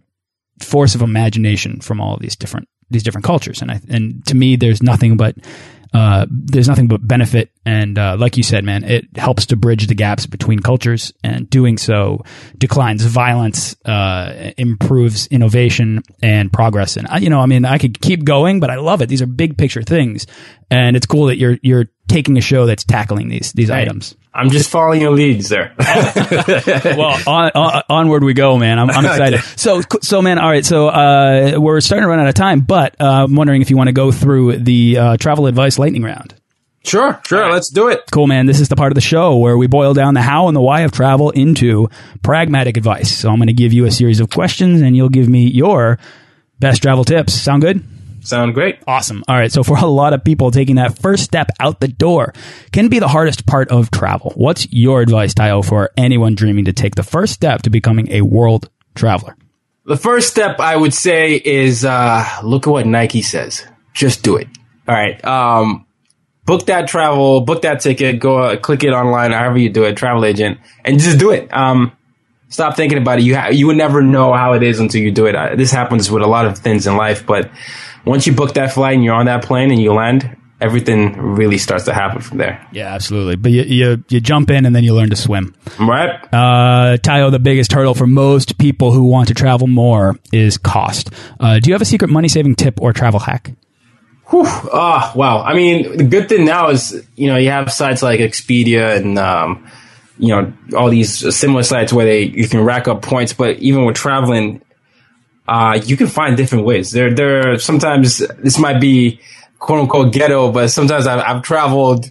force 0.60 0.94
of 0.94 1.02
imagination 1.02 1.80
from 1.80 2.00
all 2.00 2.16
these 2.16 2.36
different 2.36 2.68
these 2.90 3.02
different 3.02 3.24
cultures. 3.24 3.60
And 3.60 3.70
I, 3.70 3.80
and 3.88 4.24
to 4.26 4.34
me, 4.34 4.56
there's 4.56 4.82
nothing 4.82 5.16
but, 5.16 5.36
uh, 5.92 6.26
there's 6.30 6.68
nothing 6.68 6.88
but 6.88 7.06
benefit. 7.06 7.50
And, 7.64 7.98
uh, 7.98 8.16
like 8.18 8.36
you 8.36 8.42
said, 8.42 8.64
man, 8.64 8.84
it 8.84 9.16
helps 9.16 9.46
to 9.46 9.56
bridge 9.56 9.86
the 9.86 9.94
gaps 9.94 10.26
between 10.26 10.60
cultures 10.60 11.12
and 11.22 11.48
doing 11.48 11.78
so 11.78 12.24
declines 12.56 13.04
violence, 13.04 13.76
uh, 13.84 14.52
improves 14.56 15.26
innovation 15.28 16.02
and 16.22 16.52
progress. 16.52 16.96
And, 16.96 17.08
you 17.20 17.30
know, 17.30 17.40
I 17.40 17.46
mean, 17.46 17.64
I 17.64 17.78
could 17.78 18.00
keep 18.00 18.24
going, 18.24 18.60
but 18.60 18.70
I 18.70 18.76
love 18.76 19.02
it. 19.02 19.08
These 19.08 19.22
are 19.22 19.26
big 19.26 19.56
picture 19.56 19.82
things. 19.82 20.26
And 20.70 20.96
it's 20.96 21.06
cool 21.06 21.26
that 21.26 21.36
you're, 21.36 21.58
you're 21.62 21.86
taking 22.08 22.36
a 22.36 22.42
show 22.42 22.66
that's 22.66 22.84
tackling 22.84 23.28
these, 23.28 23.52
these 23.52 23.70
right. 23.70 23.80
items. 23.80 24.14
I'm 24.32 24.50
just 24.50 24.70
following 24.70 25.00
your 25.00 25.10
leads 25.12 25.48
there. 25.48 25.74
well, 25.78 27.18
on, 27.26 27.50
on, 27.54 27.82
onward 27.88 28.22
we 28.24 28.34
go, 28.34 28.58
man. 28.58 28.78
I'm, 28.78 28.90
I'm 28.90 29.04
excited. 29.04 29.40
So, 29.58 29.82
so 30.02 30.22
man, 30.22 30.38
all 30.38 30.48
right. 30.48 30.64
So, 30.64 30.88
uh, 30.88 31.54
we're 31.58 31.80
starting 31.80 32.04
to 32.04 32.08
run 32.08 32.20
out 32.20 32.28
of 32.28 32.34
time, 32.34 32.60
but 32.60 32.94
uh, 33.00 33.24
I'm 33.24 33.34
wondering 33.34 33.62
if 33.62 33.70
you 33.70 33.76
want 33.76 33.88
to 33.88 33.92
go 33.92 34.12
through 34.12 34.58
the 34.58 34.98
uh, 34.98 35.16
travel 35.16 35.46
advice 35.46 35.78
lightning 35.78 36.02
round. 36.02 36.34
Sure, 36.84 37.20
sure. 37.26 37.42
Right. 37.42 37.52
Let's 37.52 37.68
do 37.70 37.88
it. 37.88 38.02
Cool, 38.12 38.26
man. 38.28 38.46
This 38.46 38.60
is 38.60 38.68
the 38.68 38.76
part 38.76 38.92
of 38.92 38.94
the 38.94 39.00
show 39.00 39.36
where 39.36 39.58
we 39.58 39.66
boil 39.66 39.94
down 39.94 40.14
the 40.14 40.22
how 40.22 40.46
and 40.46 40.56
the 40.56 40.60
why 40.60 40.82
of 40.82 40.92
travel 40.92 41.30
into 41.30 41.88
pragmatic 42.22 42.76
advice. 42.76 43.14
So, 43.16 43.30
I'm 43.30 43.36
going 43.36 43.48
to 43.48 43.52
give 43.52 43.72
you 43.72 43.84
a 43.86 43.90
series 43.90 44.20
of 44.20 44.30
questions, 44.30 44.80
and 44.80 44.96
you'll 44.96 45.08
give 45.08 45.28
me 45.28 45.48
your 45.48 45.98
best 46.60 46.82
travel 46.82 47.04
tips. 47.04 47.34
Sound 47.34 47.62
good? 47.62 47.84
Sound 48.20 48.54
great. 48.54 48.78
Awesome. 48.86 49.24
All 49.28 49.36
right. 49.36 49.50
So 49.50 49.62
for 49.62 49.76
a 49.76 49.86
lot 49.86 50.12
of 50.12 50.24
people, 50.24 50.50
taking 50.50 50.76
that 50.76 50.98
first 50.98 51.24
step 51.24 51.50
out 51.60 51.80
the 51.80 51.88
door 51.88 52.32
can 52.72 52.88
be 52.88 52.98
the 52.98 53.08
hardest 53.08 53.46
part 53.46 53.70
of 53.70 53.90
travel. 53.90 54.32
What's 54.34 54.70
your 54.72 55.00
advice, 55.00 55.34
Tayo, 55.34 55.64
for 55.64 55.90
anyone 55.96 56.34
dreaming 56.34 56.66
to 56.66 56.72
take 56.72 56.94
the 56.94 57.02
first 57.02 57.32
step 57.32 57.62
to 57.62 57.70
becoming 57.70 58.10
a 58.10 58.22
world 58.22 58.68
traveler? 58.94 59.36
The 59.84 59.96
first 59.96 60.28
step 60.28 60.60
I 60.60 60.76
would 60.76 60.92
say 60.92 61.34
is 61.34 61.84
uh, 61.84 62.24
look 62.42 62.66
at 62.66 62.70
what 62.70 62.86
Nike 62.86 63.22
says. 63.22 63.66
Just 63.94 64.22
do 64.22 64.36
it. 64.36 64.48
All 64.86 64.94
right. 64.94 65.22
Um, 65.24 65.86
book 66.44 66.66
that 66.66 66.88
travel, 66.88 67.42
book 67.42 67.62
that 67.62 67.80
ticket, 67.80 68.20
go 68.20 68.38
uh, 68.38 68.56
click 68.56 68.84
it 68.84 68.92
online, 68.92 69.32
however 69.32 69.58
you 69.58 69.70
do 69.70 69.84
it, 69.84 69.96
travel 69.96 70.24
agent, 70.24 70.58
and 70.84 70.98
just 70.98 71.18
do 71.18 71.30
it. 71.30 71.54
Um, 71.54 71.92
stop 72.48 72.76
thinking 72.76 72.98
about 72.98 73.18
it. 73.18 73.24
You 73.24 73.36
ha- 73.36 73.48
you 73.48 73.66
would 73.66 73.76
never 73.76 74.02
know 74.02 74.32
how 74.32 74.54
it 74.54 74.62
is 74.62 74.80
until 74.80 75.02
you 75.02 75.10
do 75.10 75.26
it. 75.26 75.34
Uh, 75.34 75.56
this 75.56 75.70
happens 75.70 76.10
with 76.10 76.22
a 76.22 76.26
lot 76.26 76.46
of 76.46 76.58
things 76.58 76.86
in 76.86 76.96
life, 76.96 77.26
but 77.26 77.50
once 78.04 78.26
you 78.26 78.32
book 78.32 78.54
that 78.54 78.72
flight 78.72 78.94
and 78.94 79.04
you're 79.04 79.14
on 79.14 79.26
that 79.26 79.44
plane 79.44 79.70
and 79.70 79.80
you 79.80 79.92
land, 79.92 80.36
everything 80.60 81.16
really 81.16 81.58
starts 81.58 81.84
to 81.84 81.94
happen 81.94 82.20
from 82.20 82.38
there. 82.38 82.66
Yeah, 82.72 82.92
absolutely. 82.92 83.36
But 83.36 83.52
you, 83.52 83.62
you, 83.62 84.04
you 84.08 84.20
jump 84.20 84.50
in 84.50 84.66
and 84.66 84.74
then 84.74 84.82
you 84.82 84.94
learn 84.94 85.10
to 85.10 85.16
swim. 85.16 85.54
Right. 85.78 86.10
Uh, 86.32 86.96
Tayo, 86.96 87.30
the 87.30 87.38
biggest 87.38 87.72
hurdle 87.72 87.94
for 87.94 88.06
most 88.06 88.58
people 88.58 88.92
who 88.92 89.04
want 89.04 89.28
to 89.28 89.34
travel 89.34 89.66
more 89.66 90.18
is 90.32 90.58
cost. 90.58 91.10
Uh, 91.38 91.60
do 91.60 91.68
you 91.68 91.74
have 91.74 91.82
a 91.82 91.86
secret 91.86 92.08
money 92.08 92.28
saving 92.28 92.56
tip 92.56 92.80
or 92.80 92.92
travel 92.92 93.20
hack? 93.20 93.52
Whew. 94.30 94.42
Oh, 94.44 95.12
wow. 95.14 95.42
I 95.42 95.54
mean, 95.54 95.96
the 95.96 96.04
good 96.04 96.28
thing 96.28 96.44
now 96.44 96.70
is, 96.70 97.06
you 97.14 97.28
know, 97.28 97.36
you 97.36 97.50
have 97.50 97.72
sites 97.72 98.02
like 98.02 98.20
Expedia 98.20 98.96
and, 98.96 99.18
um, 99.18 99.66
you 100.18 100.28
know, 100.28 100.52
all 100.76 100.90
these 100.90 101.34
similar 101.34 101.62
sites 101.62 101.92
where 101.92 102.06
they, 102.06 102.22
you 102.22 102.48
can 102.48 102.64
rack 102.64 102.88
up 102.88 103.02
points. 103.02 103.32
But 103.32 103.58
even 103.58 103.84
with 103.84 103.96
traveling, 103.96 104.62
uh, 105.46 105.80
you 105.84 105.96
can 105.96 106.06
find 106.06 106.36
different 106.36 106.64
ways. 106.64 106.90
There, 106.90 107.12
there. 107.12 107.58
Sometimes 107.58 108.18
this 108.18 108.58
might 108.58 108.80
be 108.80 109.20
quote 109.58 109.80
unquote 109.80 110.12
ghetto, 110.12 110.52
but 110.52 110.68
sometimes 110.68 111.06
I've, 111.06 111.20
I've 111.20 111.42
traveled 111.42 112.10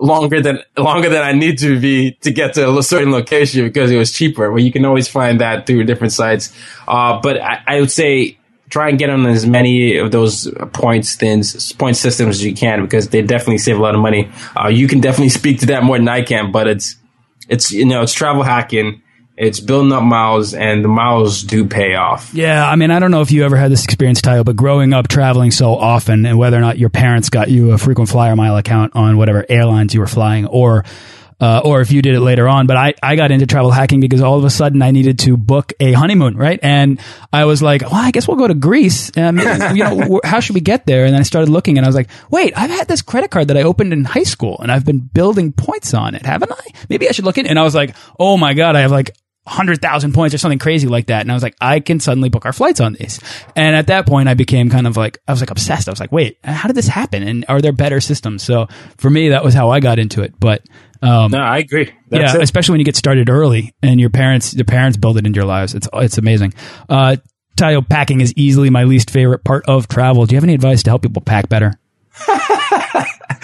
longer 0.00 0.42
than 0.42 0.58
longer 0.76 1.08
than 1.08 1.22
I 1.22 1.32
need 1.32 1.58
to 1.58 1.80
be 1.80 2.12
to 2.22 2.32
get 2.32 2.54
to 2.54 2.76
a 2.76 2.82
certain 2.82 3.12
location 3.12 3.64
because 3.64 3.90
it 3.90 3.96
was 3.96 4.12
cheaper. 4.12 4.50
Well, 4.50 4.62
you 4.62 4.72
can 4.72 4.84
always 4.84 5.08
find 5.08 5.40
that 5.40 5.66
through 5.66 5.84
different 5.84 6.12
sites. 6.12 6.52
Uh, 6.86 7.20
but 7.20 7.40
I, 7.40 7.62
I, 7.66 7.80
would 7.80 7.90
say 7.90 8.36
try 8.68 8.88
and 8.88 8.98
get 8.98 9.08
on 9.10 9.24
as 9.26 9.46
many 9.46 9.96
of 9.98 10.10
those 10.10 10.50
points 10.72 11.14
things, 11.14 11.72
point 11.74 11.96
systems 11.96 12.36
as 12.36 12.44
you 12.44 12.54
can 12.54 12.82
because 12.82 13.08
they 13.08 13.22
definitely 13.22 13.58
save 13.58 13.78
a 13.78 13.82
lot 13.82 13.94
of 13.94 14.00
money. 14.00 14.28
Uh, 14.60 14.68
you 14.68 14.88
can 14.88 15.00
definitely 15.00 15.28
speak 15.28 15.60
to 15.60 15.66
that 15.66 15.84
more 15.84 15.96
than 15.96 16.08
I 16.08 16.22
can, 16.22 16.50
but 16.50 16.66
it's 16.66 16.96
it's 17.48 17.72
you 17.72 17.84
know 17.84 18.02
it's 18.02 18.12
travel 18.12 18.42
hacking 18.42 19.02
it's 19.36 19.58
building 19.58 19.92
up 19.92 20.04
miles 20.04 20.54
and 20.54 20.84
the 20.84 20.88
miles 20.88 21.42
do 21.42 21.66
pay 21.66 21.96
off. 21.96 22.32
Yeah, 22.34 22.68
I 22.68 22.76
mean, 22.76 22.92
I 22.92 23.00
don't 23.00 23.10
know 23.10 23.20
if 23.20 23.32
you 23.32 23.44
ever 23.44 23.56
had 23.56 23.70
this 23.72 23.82
experience, 23.84 24.20
Tayo, 24.20 24.44
but 24.44 24.54
growing 24.54 24.92
up 24.92 25.08
traveling 25.08 25.50
so 25.50 25.74
often 25.74 26.24
and 26.24 26.38
whether 26.38 26.56
or 26.56 26.60
not 26.60 26.78
your 26.78 26.88
parents 26.90 27.30
got 27.30 27.50
you 27.50 27.72
a 27.72 27.78
frequent 27.78 28.08
flyer 28.08 28.36
mile 28.36 28.56
account 28.56 28.94
on 28.94 29.16
whatever 29.16 29.44
airlines 29.48 29.92
you 29.92 30.00
were 30.00 30.06
flying 30.06 30.46
or 30.46 30.84
uh, 31.44 31.60
or 31.62 31.82
if 31.82 31.92
you 31.92 32.00
did 32.00 32.14
it 32.14 32.20
later 32.20 32.48
on. 32.48 32.66
But 32.66 32.78
I, 32.78 32.94
I 33.02 33.16
got 33.16 33.30
into 33.30 33.44
travel 33.44 33.70
hacking 33.70 34.00
because 34.00 34.22
all 34.22 34.38
of 34.38 34.44
a 34.44 34.50
sudden 34.50 34.80
I 34.80 34.92
needed 34.92 35.18
to 35.20 35.36
book 35.36 35.74
a 35.78 35.92
honeymoon, 35.92 36.38
right? 36.38 36.58
And 36.62 36.98
I 37.34 37.44
was 37.44 37.62
like, 37.62 37.82
well, 37.82 37.96
I 37.96 38.12
guess 38.12 38.26
we'll 38.26 38.38
go 38.38 38.48
to 38.48 38.54
Greece. 38.54 39.14
Um, 39.14 39.38
you 39.38 39.84
know, 39.84 40.20
how 40.24 40.40
should 40.40 40.54
we 40.54 40.62
get 40.62 40.86
there? 40.86 41.04
And 41.04 41.12
then 41.12 41.20
I 41.20 41.24
started 41.24 41.50
looking 41.50 41.76
and 41.76 41.84
I 41.84 41.88
was 41.88 41.96
like, 41.96 42.08
wait, 42.30 42.54
I've 42.56 42.70
had 42.70 42.88
this 42.88 43.02
credit 43.02 43.30
card 43.30 43.48
that 43.48 43.58
I 43.58 43.62
opened 43.64 43.92
in 43.92 44.04
high 44.04 44.22
school 44.22 44.56
and 44.60 44.72
I've 44.72 44.86
been 44.86 45.00
building 45.00 45.52
points 45.52 45.92
on 45.92 46.14
it, 46.14 46.24
haven't 46.24 46.50
I? 46.50 46.64
Maybe 46.88 47.10
I 47.10 47.12
should 47.12 47.26
look 47.26 47.36
in. 47.36 47.46
And 47.46 47.58
I 47.58 47.62
was 47.62 47.74
like, 47.74 47.94
oh 48.18 48.38
my 48.38 48.54
God, 48.54 48.74
I 48.74 48.80
have 48.80 48.90
like 48.90 49.14
100,000 49.44 50.14
points 50.14 50.34
or 50.34 50.38
something 50.38 50.58
crazy 50.58 50.88
like 50.88 51.08
that. 51.08 51.20
And 51.20 51.30
I 51.30 51.34
was 51.34 51.42
like, 51.42 51.56
I 51.60 51.80
can 51.80 52.00
suddenly 52.00 52.30
book 52.30 52.46
our 52.46 52.54
flights 52.54 52.80
on 52.80 52.94
these. 52.94 53.20
And 53.54 53.76
at 53.76 53.88
that 53.88 54.06
point, 54.06 54.30
I 54.30 54.34
became 54.34 54.70
kind 54.70 54.86
of 54.86 54.96
like, 54.96 55.18
I 55.28 55.32
was 55.32 55.42
like 55.42 55.50
obsessed. 55.50 55.88
I 55.88 55.92
was 55.92 56.00
like, 56.00 56.12
wait, 56.12 56.38
how 56.42 56.68
did 56.68 56.76
this 56.76 56.88
happen? 56.88 57.22
And 57.22 57.44
are 57.50 57.60
there 57.60 57.72
better 57.72 58.00
systems? 58.00 58.42
So 58.42 58.68
for 58.96 59.10
me, 59.10 59.28
that 59.28 59.44
was 59.44 59.52
how 59.52 59.68
I 59.68 59.80
got 59.80 59.98
into 59.98 60.22
it. 60.22 60.32
But, 60.40 60.62
um, 61.04 61.30
No, 61.30 61.38
I 61.38 61.58
agree. 61.58 61.92
yeah, 62.10 62.34
it. 62.36 62.42
especially 62.42 62.72
when 62.74 62.80
you 62.80 62.84
get 62.84 62.96
started 62.96 63.28
early 63.30 63.72
and 63.82 64.00
your 64.00 64.10
parents, 64.10 64.54
your 64.54 64.64
parents 64.64 64.96
build 64.96 65.18
it 65.18 65.26
into 65.26 65.36
your 65.36 65.46
lives. 65.46 65.74
It's, 65.74 65.88
it's 65.94 66.18
amazing. 66.18 66.54
Uh, 66.88 67.16
Tayo, 67.56 67.88
packing 67.88 68.20
is 68.20 68.32
easily 68.36 68.70
my 68.70 68.82
least 68.84 69.10
favorite 69.10 69.44
part 69.44 69.64
of 69.68 69.86
travel. 69.86 70.26
Do 70.26 70.34
you 70.34 70.36
have 70.38 70.44
any 70.44 70.54
advice 70.54 70.82
to 70.84 70.90
help 70.90 71.02
people 71.02 71.22
pack 71.22 71.48
better? 71.48 71.72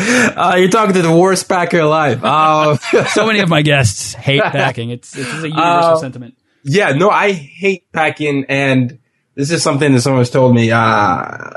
Uh, 0.03 0.55
you're 0.59 0.71
talking 0.71 0.95
to 0.95 1.03
the 1.03 1.15
worst 1.15 1.47
packer 1.47 1.81
alive. 1.81 2.25
Uh, 2.25 2.77
So 3.09 3.27
many 3.27 3.41
of 3.41 3.51
my 3.51 3.61
guests 3.61 4.15
hate 4.15 4.41
packing. 4.43 4.89
It's, 4.91 5.15
it's 5.17 5.29
a 5.29 5.49
universal 5.49 5.59
Uh, 5.93 5.97
sentiment. 5.97 6.35
yeah, 6.65 6.93
no, 6.93 7.11
I 7.11 7.33
hate 7.33 7.85
packing, 7.93 8.47
and 8.49 8.99
this 9.35 9.51
is 9.51 9.63
something 9.63 9.93
that 9.93 10.01
someone's 10.01 10.31
told 10.31 10.55
me. 10.55 10.71
Uh, 10.73 11.51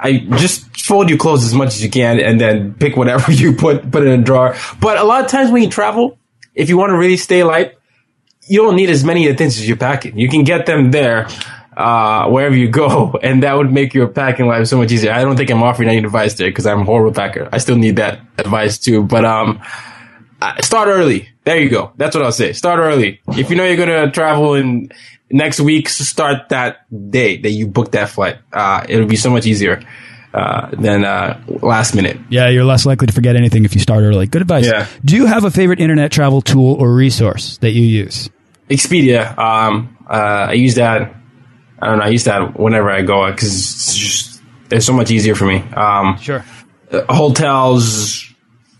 I 0.00 0.18
just 0.36 0.80
fold 0.80 1.08
your 1.08 1.18
clothes 1.18 1.44
as 1.44 1.54
much 1.54 1.68
as 1.68 1.82
you 1.82 1.90
can, 1.90 2.20
and 2.20 2.40
then 2.40 2.74
pick 2.74 2.96
whatever 2.96 3.32
you 3.42 3.54
put 3.54 3.90
put 3.90 4.02
in 4.06 4.20
a 4.20 4.22
drawer. 4.22 4.56
But 4.80 4.98
a 4.98 5.04
lot 5.04 5.24
of 5.24 5.30
times 5.30 5.50
when 5.50 5.62
you 5.62 5.70
travel, 5.70 6.18
if 6.54 6.68
you 6.68 6.76
want 6.76 6.90
to 6.90 6.96
really 6.96 7.16
stay 7.16 7.44
light, 7.44 7.74
you 8.48 8.62
don't 8.62 8.76
need 8.76 8.90
as 8.90 9.04
many 9.04 9.26
of 9.26 9.34
the 9.34 9.38
things 9.38 9.58
as 9.58 9.66
you're 9.66 9.76
packing. 9.76 10.18
You 10.18 10.28
can 10.28 10.44
get 10.44 10.66
them 10.66 10.90
there. 10.90 11.28
Uh, 11.76 12.30
wherever 12.30 12.56
you 12.56 12.70
go, 12.70 13.12
and 13.22 13.42
that 13.42 13.54
would 13.54 13.70
make 13.70 13.92
your 13.92 14.08
packing 14.08 14.46
life 14.46 14.66
so 14.66 14.78
much 14.78 14.90
easier. 14.90 15.12
I 15.12 15.22
don't 15.22 15.36
think 15.36 15.50
I'm 15.50 15.62
offering 15.62 15.90
any 15.90 15.98
advice 15.98 16.32
there 16.32 16.48
because 16.48 16.66
I'm 16.66 16.80
a 16.80 16.84
horrible 16.84 17.12
packer. 17.12 17.50
I 17.52 17.58
still 17.58 17.76
need 17.76 17.96
that 17.96 18.18
advice 18.38 18.78
too. 18.78 19.02
But 19.02 19.26
um, 19.26 19.60
uh, 20.40 20.60
start 20.62 20.88
early. 20.88 21.28
There 21.44 21.58
you 21.58 21.68
go. 21.68 21.92
That's 21.96 22.16
what 22.16 22.24
I'll 22.24 22.32
say. 22.32 22.54
Start 22.54 22.78
early. 22.78 23.20
If 23.28 23.50
you 23.50 23.56
know 23.56 23.64
you're 23.64 23.76
gonna 23.76 24.10
travel 24.10 24.54
in 24.54 24.90
next 25.30 25.60
week, 25.60 25.88
start 25.88 26.48
that 26.50 26.86
day 27.10 27.36
that 27.38 27.50
you 27.50 27.66
booked 27.66 27.92
that 27.92 28.08
flight. 28.08 28.38
Uh, 28.52 28.84
it'll 28.88 29.06
be 29.06 29.16
so 29.16 29.30
much 29.30 29.46
easier 29.46 29.82
uh, 30.34 30.70
than 30.72 31.04
uh, 31.04 31.40
last 31.62 31.94
minute. 31.94 32.18
Yeah, 32.28 32.48
you're 32.48 32.64
less 32.64 32.84
likely 32.86 33.06
to 33.06 33.12
forget 33.12 33.36
anything 33.36 33.64
if 33.64 33.74
you 33.74 33.80
start 33.80 34.02
early. 34.02 34.26
Good 34.26 34.42
advice. 34.42 34.66
Yeah. 34.66 34.86
Do 35.04 35.16
you 35.16 35.26
have 35.26 35.44
a 35.44 35.50
favorite 35.50 35.80
internet 35.80 36.12
travel 36.12 36.42
tool 36.42 36.74
or 36.74 36.92
resource 36.94 37.58
that 37.58 37.70
you 37.72 37.82
use? 37.82 38.28
Expedia. 38.68 39.36
Um, 39.38 39.96
uh, 40.08 40.46
I 40.50 40.52
use 40.52 40.74
that. 40.76 41.14
I 41.78 41.86
don't 41.86 41.98
know. 41.98 42.04
I 42.04 42.08
use 42.08 42.24
that 42.24 42.58
whenever 42.58 42.90
I 42.90 43.02
go 43.02 43.30
because 43.30 43.52
it's 43.54 43.94
just 43.96 44.42
it's 44.70 44.86
so 44.86 44.92
much 44.92 45.10
easier 45.10 45.34
for 45.34 45.44
me. 45.46 45.58
Um, 45.74 46.16
Sure. 46.18 46.44
uh, 46.90 47.02
hotels, 47.12 48.24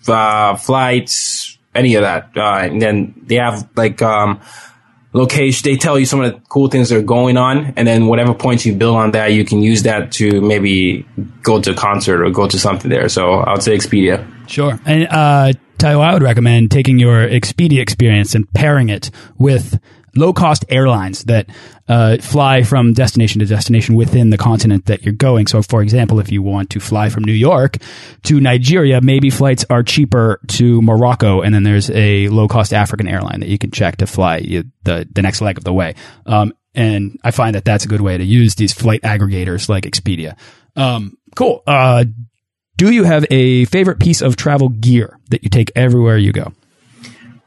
uh, 0.09 0.57
flights, 0.57 1.59
any 1.75 1.95
of 1.97 2.03
that. 2.03 2.31
Uh, 2.37 2.59
and 2.63 2.81
then 2.83 3.15
they 3.27 3.37
have 3.37 3.69
like 3.77 4.01
um, 4.03 4.41
location. 5.13 5.63
They 5.65 5.77
tell 5.77 5.99
you 5.99 6.07
some 6.07 6.21
of 6.21 6.33
the 6.33 6.41
cool 6.49 6.69
things 6.69 6.91
that 6.91 6.99
are 6.99 7.03
going 7.03 7.37
on, 7.37 7.73
and 7.77 7.87
then 7.87 8.07
whatever 8.07 8.35
points 8.35 8.67
you 8.67 8.75
build 8.75 8.97
on 8.97 9.13
that, 9.13 9.33
you 9.33 9.45
can 9.45 9.63
use 9.63 9.83
that 9.85 10.13
to 10.13 10.41
maybe 10.41 11.07
go 11.43 11.61
to 11.61 11.71
a 11.73 11.75
concert 11.75 12.25
or 12.25 12.31
go 12.31 12.47
to 12.47 12.59
something 12.59 12.91
there. 12.91 13.09
So 13.09 13.35
I 13.35 13.53
would 13.53 13.63
say 13.63 13.77
Expedia. 13.77 14.27
Sure. 14.49 14.79
And 14.85 15.09
uh, 15.09 15.53
Tayo, 15.79 16.01
I 16.01 16.15
would 16.15 16.23
recommend 16.23 16.71
taking 16.71 16.99
your 16.99 17.27
Expedia 17.27 17.81
experience 17.81 18.35
and 18.35 18.51
pairing 18.53 18.89
it 18.89 19.11
with 19.39 19.79
low 20.17 20.33
cost 20.33 20.65
airlines 20.69 21.25
that 21.25 21.49
uh, 21.89 22.17
fly 22.19 22.63
from 22.63 22.93
destination 22.93 23.41
to 23.41 23.47
destination 23.47 23.95
within 23.95 24.31
the 24.31 24.39
continent 24.39 24.87
that 24.87 25.05
you're 25.05 25.15
going. 25.15 25.47
So, 25.47 25.63
for 25.63 25.83
example, 25.83 26.21
if 26.21 26.33
you 26.33 26.43
want 26.43 26.71
to 26.71 26.81
fly 26.81 27.09
from 27.09 27.25
New 27.25 27.33
York 27.33 27.77
to 28.25 28.41
Nigeria, 28.41 29.01
maybe 29.01 29.31
flights 29.31 29.65
are 29.71 29.83
cheaper 29.83 30.41
to 30.49 30.83
Morocco, 30.83 31.43
and 31.43 31.55
then 31.55 31.63
there's 31.63 31.91
a 31.91 32.29
low 32.29 32.49
cost 32.49 32.73
African 32.73 33.09
airline 33.09 33.41
that 33.41 33.49
you 33.49 33.59
can 33.59 33.71
check 33.71 33.99
to 33.99 34.07
fly 34.07 34.39
you 34.39 34.65
the, 34.85 35.09
the 35.13 35.23
next 35.23 35.41
leg 35.41 35.59
of 35.59 35.65
the 35.65 35.73
way. 35.73 35.95
Um, 36.27 36.53
and 36.75 37.19
I 37.25 37.31
find 37.31 37.55
that 37.55 37.65
that's 37.65 37.85
a 37.85 37.89
good 37.89 38.03
way 38.03 38.19
to 38.19 38.25
use 38.25 38.55
these 38.55 38.73
flight 38.73 39.03
aggregators 39.03 39.69
like 39.69 39.85
Expedia. 39.85 40.37
Um, 40.77 41.17
cool. 41.35 41.63
Uh, 41.67 42.05
do 42.77 42.93
you 42.93 43.05
have 43.05 43.25
a 43.31 43.65
favorite 43.65 43.99
piece 43.99 44.21
of 44.21 44.37
travel 44.37 44.69
gear 44.69 45.19
that 45.31 45.43
you 45.43 45.49
take 45.49 45.73
everywhere 45.75 46.19
you 46.19 46.33
go? 46.33 46.53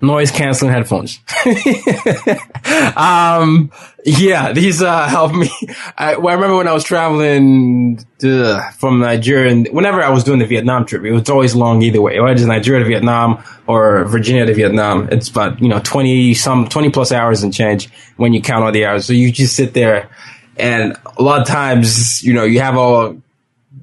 Noise 0.01 0.31
canceling 0.31 0.71
headphones. 0.71 1.19
um, 2.95 3.69
yeah, 4.05 4.53
these 4.53 4.81
uh, 4.81 5.07
help 5.09 5.33
me. 5.33 5.49
I, 5.97 6.15
well, 6.15 6.29
I 6.29 6.35
remember 6.35 6.55
when 6.55 6.69
I 6.69 6.73
was 6.73 6.85
traveling 6.85 8.05
to, 8.19 8.61
from 8.77 8.99
Nigeria, 8.99 9.51
and 9.51 9.67
whenever 9.67 10.01
I 10.01 10.09
was 10.09 10.23
doing 10.23 10.39
the 10.39 10.45
Vietnam 10.45 10.85
trip, 10.85 11.03
it 11.03 11.11
was 11.11 11.29
always 11.29 11.53
long 11.53 11.81
either 11.81 12.01
way. 12.01 12.17
Whether 12.19 12.33
it's 12.33 12.43
Nigeria 12.43 12.79
to 12.79 12.89
Vietnam 12.89 13.43
or 13.67 14.05
Virginia 14.05 14.45
to 14.45 14.53
Vietnam, 14.53 15.09
it's 15.11 15.27
about 15.27 15.61
you 15.61 15.67
know 15.67 15.79
twenty 15.79 16.33
some 16.33 16.69
twenty 16.69 16.89
plus 16.89 17.11
hours 17.11 17.43
and 17.43 17.53
change 17.53 17.89
when 18.15 18.31
you 18.31 18.41
count 18.41 18.63
all 18.63 18.71
the 18.71 18.85
hours. 18.85 19.05
So 19.05 19.11
you 19.11 19.33
just 19.33 19.55
sit 19.55 19.73
there, 19.73 20.09
and 20.55 20.95
a 21.17 21.21
lot 21.21 21.41
of 21.41 21.47
times 21.47 22.23
you 22.23 22.31
know 22.31 22.45
you 22.45 22.61
have 22.61 22.77
all 22.77 23.21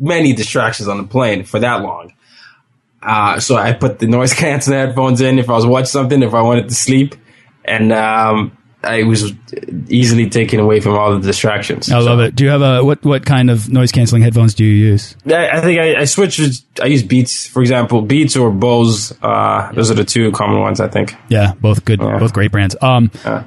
many 0.01 0.33
distractions 0.33 0.89
on 0.89 0.97
the 0.97 1.05
plane 1.05 1.45
for 1.45 1.59
that 1.61 1.83
long. 1.83 2.15
Uh, 3.07 3.39
so 3.39 3.55
I 3.57 3.73
put 3.73 4.01
the 4.01 4.07
noise 4.09 4.35
canceling 4.43 4.79
headphones 4.79 5.21
in 5.21 5.39
if 5.39 5.49
I 5.49 5.53
was 5.53 5.65
watching 5.65 5.87
something, 5.87 6.23
if 6.23 6.35
I 6.35 6.43
wanted 6.43 6.69
to 6.69 6.75
sleep, 6.75 7.15
and 7.65 7.93
um, 7.93 8.57
I 8.83 9.05
was 9.05 9.33
easily 9.89 10.29
taken 10.29 10.59
away 10.61 10.81
from 10.81 10.97
all 10.99 11.13
the 11.17 11.25
distractions. 11.25 11.91
I 11.91 11.99
love 12.01 12.19
it. 12.21 12.35
Do 12.35 12.43
you 12.45 12.51
have 12.51 12.63
a 12.63 12.83
what? 12.85 13.05
What 13.05 13.25
kind 13.25 13.49
of 13.51 13.69
noise 13.71 13.93
canceling 13.93 14.23
headphones 14.23 14.55
do 14.55 14.65
you 14.65 14.75
use? 14.91 15.17
I, 15.27 15.49
I 15.51 15.61
think 15.61 15.79
I, 15.81 16.01
I 16.01 16.05
switched. 16.05 16.65
I 16.83 16.87
use 16.87 17.05
Beats, 17.05 17.47
for 17.47 17.63
example, 17.63 18.03
Beats 18.03 18.37
or 18.37 18.51
Bose. 18.51 19.13
Uh, 19.23 19.71
those 19.73 19.91
are 19.91 19.95
the 19.95 20.05
two 20.05 20.33
common 20.33 20.61
ones, 20.61 20.81
I 20.81 20.89
think. 20.89 21.15
Yeah, 21.29 21.53
both 21.61 21.85
good, 21.85 22.01
Yeah. 22.01 22.19
both 22.19 22.33
great 22.33 22.51
brands. 22.51 22.75
Um, 22.83 23.11
Uh, 23.25 23.45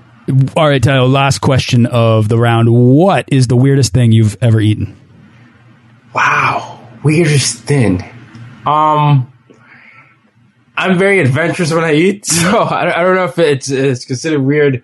all 0.56 0.69
right, 0.69 0.82
Tayo. 0.82 1.12
Last 1.12 1.39
question 1.39 1.86
of 1.88 2.30
the 2.30 2.38
round. 2.38 2.69
What 2.72 3.26
is 3.32 3.48
the 3.48 3.56
weirdest 3.58 3.93
thing 3.93 4.12
you've 4.13 4.38
ever 4.41 4.62
eaten? 4.62 4.95
wow, 6.13 6.80
weirdest 7.04 7.63
thing. 7.63 8.04
Um, 8.65 9.32
I'm 10.80 10.98
very 10.98 11.20
adventurous 11.20 11.74
when 11.74 11.84
I 11.84 11.94
eat, 11.94 12.26
so 12.28 12.60
I, 12.60 13.00
I 13.00 13.04
don't 13.04 13.15
know 13.15 13.26
if 13.26 13.38
it's, 13.38 13.70
it's 13.70 14.06
considered 14.06 14.42
weird. 14.42 14.84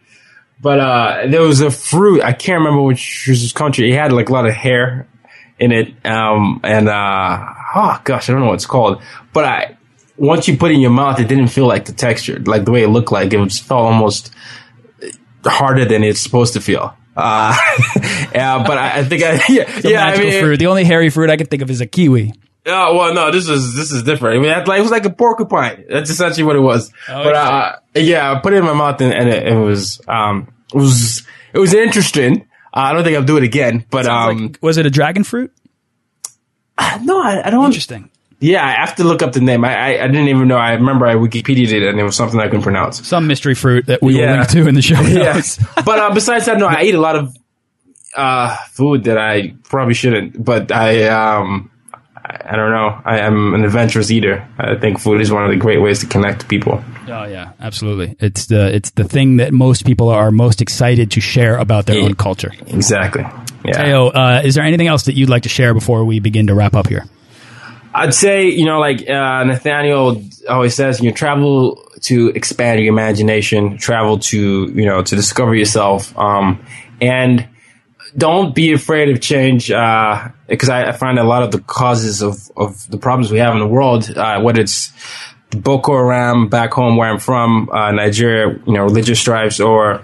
But 0.62 0.80
uh, 0.80 1.28
there 1.28 1.42
was 1.42 1.62
a 1.62 1.70
fruit. 1.70 2.24
I 2.24 2.34
can't 2.34 2.60
remember 2.60 2.82
which 2.84 3.26
was 3.28 3.52
country. 3.52 3.92
It 3.92 3.96
had 3.96 4.14
like 4.14 4.30
a 4.30 4.34
lot 4.34 4.46
of 4.46 4.54
hair 4.54 5.08
in 5.60 5.72
it, 5.72 5.94
um, 6.06 6.62
and 6.64 6.88
uh, 6.88 7.54
oh 7.76 8.02
gosh, 8.04 8.30
I 8.30 8.34
don't 8.34 8.42
know 8.42 8.48
what 8.48 8.56
it's 8.56 8.66
called. 8.66 9.02
But 9.34 9.46
I 9.46 9.78
once 10.18 10.48
you 10.48 10.58
put 10.58 10.72
it 10.72 10.76
in 10.76 10.80
your 10.82 10.92
mouth, 10.92 11.20
it 11.20 11.28
didn't 11.28 11.48
feel 11.48 11.68
like 11.68 11.86
the 11.86 11.92
texture, 11.92 12.40
like 12.40 12.66
the 12.66 12.72
way 12.72 12.84
it 12.84 12.88
looked 12.88 13.12
like. 13.12 13.34
It 13.34 13.38
was 13.38 13.60
felt 13.60 13.82
almost 13.82 14.32
harder 15.46 15.86
than 15.86 16.04
it's 16.04 16.22
supposed 16.22 16.54
to 16.54 16.62
feel. 16.62 16.96
Uh, 17.16 17.56
yeah, 18.34 18.64
but 18.66 18.78
I, 18.78 19.00
I 19.00 19.04
think 19.04 19.24
I 19.24 19.34
yeah, 19.50 19.80
yeah 19.84 20.06
I 20.06 20.18
mean, 20.18 20.42
fruit. 20.42 20.58
The 20.58 20.68
only 20.68 20.84
hairy 20.84 21.10
fruit 21.10 21.30
I 21.30 21.38
can 21.38 21.48
think 21.48 21.62
of 21.62 21.70
is 21.70 21.82
a 21.82 21.86
kiwi. 21.86 22.34
Oh 22.67 22.95
well, 22.97 23.13
no, 23.13 23.32
this 23.32 23.47
is 23.47 23.75
this 23.75 23.91
is 23.91 24.04
different. 24.04 24.38
I 24.38 24.41
mean, 24.41 24.65
like, 24.65 24.80
it 24.80 24.82
was 24.82 24.91
like 24.91 25.06
a 25.06 25.12
porcupine. 25.12 25.86
That's 25.88 26.10
essentially 26.10 26.43
what 26.43 26.56
it 26.56 26.62
was. 26.62 26.91
Oh, 27.08 27.23
but 27.23 27.36
uh, 27.36 27.75
yeah, 27.93 28.32
I 28.34 28.39
put 28.39 28.54
it 28.54 28.58
in 28.58 28.65
my 28.65 28.73
mouth 28.73 28.99
and, 29.01 29.13
and 29.13 29.30
it, 29.30 29.47
it 29.47 29.56
was 29.56 30.01
um 30.08 30.47
it 30.73 30.78
was 30.78 31.25
it 31.54 31.60
was 31.60 31.73
interesting. 31.73 32.41
Uh, 32.73 32.80
I 32.80 32.93
don't 32.93 33.04
think 33.04 33.15
I'll 33.15 33.23
do 33.23 33.38
it 33.38 33.43
again. 33.43 33.86
But 33.89 34.08
um, 34.08 34.38
Like, 34.47 34.58
was 34.62 34.78
it 34.78 34.86
a 34.86 34.89
dragon 34.89 35.23
fruit? 35.23 35.51
no, 37.01 37.21
I, 37.21 37.43
I 37.45 37.49
don't. 37.49 37.65
Interesting. 37.65 38.10
Yeah, 38.39 38.65
I 38.65 38.71
have 38.71 38.95
to 38.95 39.04
look 39.06 39.21
up 39.21 39.32
the 39.32 39.39
name. 39.41 39.63
I, 39.63 39.75
I 39.75 40.04
I 40.04 40.08
didn't 40.08 40.28
even 40.28 40.47
know. 40.47 40.58
I 40.58 40.73
remember 40.73 41.06
I 41.06 41.15
Wikipedia'd 41.15 41.71
it 41.71 41.84
and 41.84 41.99
it 41.99 42.04
was 42.04 42.15
something 42.15 42.39
I 42.39 42.45
couldn't 42.45 42.63
pronounce. 42.63 43.08
Some 43.08 43.28
mystery 43.28 43.56
fruit 43.56 43.86
that 43.86 44.01
we 44.01 44.15
will 44.15 44.28
link 44.28 44.49
to 44.49 44.67
in 44.67 44.75
the 44.75 44.82
show 44.82 44.99
Yeah, 45.01 45.41
but 45.86 45.99
uh, 45.99 46.13
besides 46.13 46.45
that, 46.47 46.58
no, 46.58 46.67
I 46.67 46.82
eat 46.82 46.95
a 46.95 46.99
lot 46.99 47.15
of 47.15 47.38
uh 48.15 48.56
food 48.71 49.06
that 49.06 49.17
I 49.17 49.54
probably 49.63 49.93
shouldn't. 49.93 50.43
But 50.43 50.71
I 50.71 51.04
um. 51.08 51.71
I 52.26 52.54
I 52.54 52.56
don't 52.56 52.72
know. 52.72 53.00
I 53.06 53.20
am 53.20 53.54
an 53.54 53.64
adventurous 53.64 54.10
eater. 54.10 54.48
I 54.58 54.76
think 54.76 55.00
food 55.00 55.22
is 55.22 55.32
one 55.32 55.44
of 55.46 55.52
the 55.52 55.58
great 55.58 55.80
ways 55.82 56.00
to 56.00 56.08
connect 56.08 56.48
people. 56.48 56.84
Oh 57.08 57.26
yeah, 57.26 57.52
absolutely. 57.60 58.16
It's 58.20 58.48
the 58.48 58.74
it's 58.74 58.92
the 58.92 59.04
thing 59.04 59.38
that 59.38 59.54
most 59.54 59.86
people 59.86 60.10
are 60.10 60.32
most 60.32 60.62
excited 60.62 61.12
to 61.12 61.22
share 61.22 61.58
about 61.58 61.86
their 61.86 61.98
Yeah. 62.00 62.06
own 62.06 62.16
culture. 62.16 62.52
Exactly. 62.68 63.22
Yeah. 63.64 63.74
Tayo, 63.84 64.12
uh, 64.16 64.42
is 64.44 64.56
there 64.56 64.64
anything 64.64 64.88
else 64.88 65.04
that 65.04 65.14
you'd 65.16 65.30
like 65.30 65.44
to 65.44 65.50
share 65.50 65.74
before 65.74 66.04
we 66.06 66.20
begin 66.20 66.48
to 66.48 66.56
wrap 66.56 66.74
up 66.76 66.88
here? 66.88 67.06
I'd 67.94 68.14
say, 68.14 68.50
you 68.50 68.66
know, 68.66 68.80
like 68.80 69.08
uh, 69.10 69.44
Nathaniel 69.46 70.22
always 70.50 70.76
says, 70.76 71.00
you 71.02 71.12
travel 71.14 71.82
to 72.02 72.30
expand 72.36 72.80
your 72.82 72.90
imagination, 72.92 73.78
travel 73.78 74.20
to, 74.20 74.66
you 74.70 74.86
know, 74.86 75.02
to 75.02 75.16
discover 75.16 75.56
yourself. 75.56 76.16
Um, 76.18 76.60
and 77.02 77.47
don't 78.18 78.55
be 78.55 78.72
afraid 78.72 79.09
of 79.09 79.22
change, 79.22 79.70
uh, 79.72 80.30
because 80.47 80.70
I, 80.70 80.89
I 80.89 80.91
find 80.93 81.20
a 81.20 81.24
lot 81.24 81.43
of 81.43 81.51
the 81.51 81.59
causes 81.59 82.22
of, 82.22 82.49
of 82.55 82.89
the 82.89 82.97
problems 82.97 83.32
we 83.32 83.39
have 83.39 83.53
in 83.53 83.59
the 83.59 83.68
world, 83.68 84.09
uh, 84.16 84.41
whether 84.41 84.61
it's 84.61 84.93
Boko 85.51 85.93
Haram 85.93 86.47
back 86.47 86.74
home 86.74 86.97
where 86.97 87.09
I'm 87.09 87.20
from, 87.20 87.70
uh, 87.70 87.91
Nigeria, 87.91 88.57
you 88.66 88.74
know, 88.74 88.84
religious 88.84 89.20
stripes 89.20 89.59
or 89.59 90.01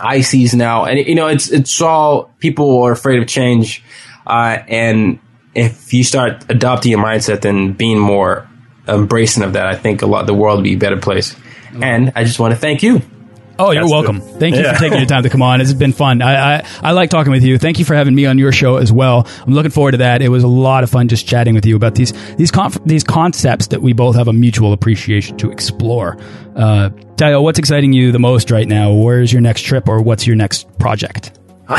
ISIS 0.00 0.54
now. 0.54 0.84
And, 0.84 0.98
you 0.98 1.14
know, 1.14 1.28
it's, 1.28 1.50
it's 1.50 1.80
all 1.80 2.32
people 2.38 2.82
are 2.82 2.92
afraid 2.92 3.20
of 3.20 3.28
change. 3.28 3.82
Uh, 4.26 4.58
and 4.68 5.18
if 5.54 5.92
you 5.92 6.04
start 6.04 6.44
adopting 6.48 6.92
your 6.92 7.02
mindset 7.02 7.44
and 7.44 7.76
being 7.76 7.98
more 7.98 8.48
embracing 8.88 9.42
of 9.42 9.52
that, 9.54 9.66
I 9.66 9.76
think 9.76 10.02
a 10.02 10.06
lot, 10.06 10.26
the 10.26 10.34
world 10.34 10.58
will 10.58 10.64
be 10.64 10.74
a 10.74 10.78
better 10.78 10.98
place. 10.98 11.36
And 11.80 12.12
I 12.16 12.24
just 12.24 12.38
want 12.38 12.52
to 12.52 12.58
thank 12.58 12.82
you. 12.82 13.02
Oh, 13.60 13.72
you're 13.72 13.82
That's 13.82 13.92
welcome. 13.92 14.20
Thank 14.20 14.56
you 14.56 14.62
Yeah. 14.62 14.72
for 14.72 14.78
taking 14.80 14.98
your 14.98 15.06
time 15.06 15.22
to 15.22 15.28
come 15.28 15.42
on. 15.42 15.60
It's 15.60 15.72
been 15.74 15.92
fun. 15.92 16.22
I, 16.22 16.56
I, 16.56 16.66
I 16.82 16.92
like 16.92 17.10
talking 17.10 17.30
with 17.30 17.44
you. 17.44 17.58
Thank 17.58 17.78
you 17.78 17.84
for 17.84 17.94
having 17.94 18.14
me 18.14 18.24
on 18.24 18.38
your 18.38 18.52
show 18.52 18.76
as 18.76 18.90
well. 18.90 19.26
I'm 19.46 19.52
looking 19.52 19.70
forward 19.70 19.92
to 19.92 19.98
that. 19.98 20.22
It 20.22 20.30
was 20.30 20.42
a 20.44 20.48
lot 20.48 20.82
of 20.82 20.88
fun 20.90 21.08
just 21.08 21.26
chatting 21.26 21.54
with 21.54 21.66
you 21.66 21.76
about 21.76 21.94
these 21.94 22.12
these 22.36 22.50
conf- 22.50 22.82
these 22.86 23.04
concepts 23.04 23.66
that 23.68 23.82
we 23.82 23.92
both 23.92 24.16
have 24.16 24.28
a 24.28 24.32
mutual 24.32 24.72
appreciation 24.72 25.36
to 25.38 25.50
explore. 25.50 26.16
Uh, 26.56 26.88
Tayo, 27.16 27.42
what's 27.42 27.58
exciting 27.58 27.92
you 27.92 28.12
the 28.12 28.18
most 28.18 28.50
right 28.50 28.66
now? 28.66 28.92
Where's 28.92 29.30
your 29.32 29.42
next 29.42 29.62
trip, 29.62 29.88
or 29.88 30.00
what's 30.00 30.26
your 30.26 30.36
next 30.36 30.66
project? 30.78 31.38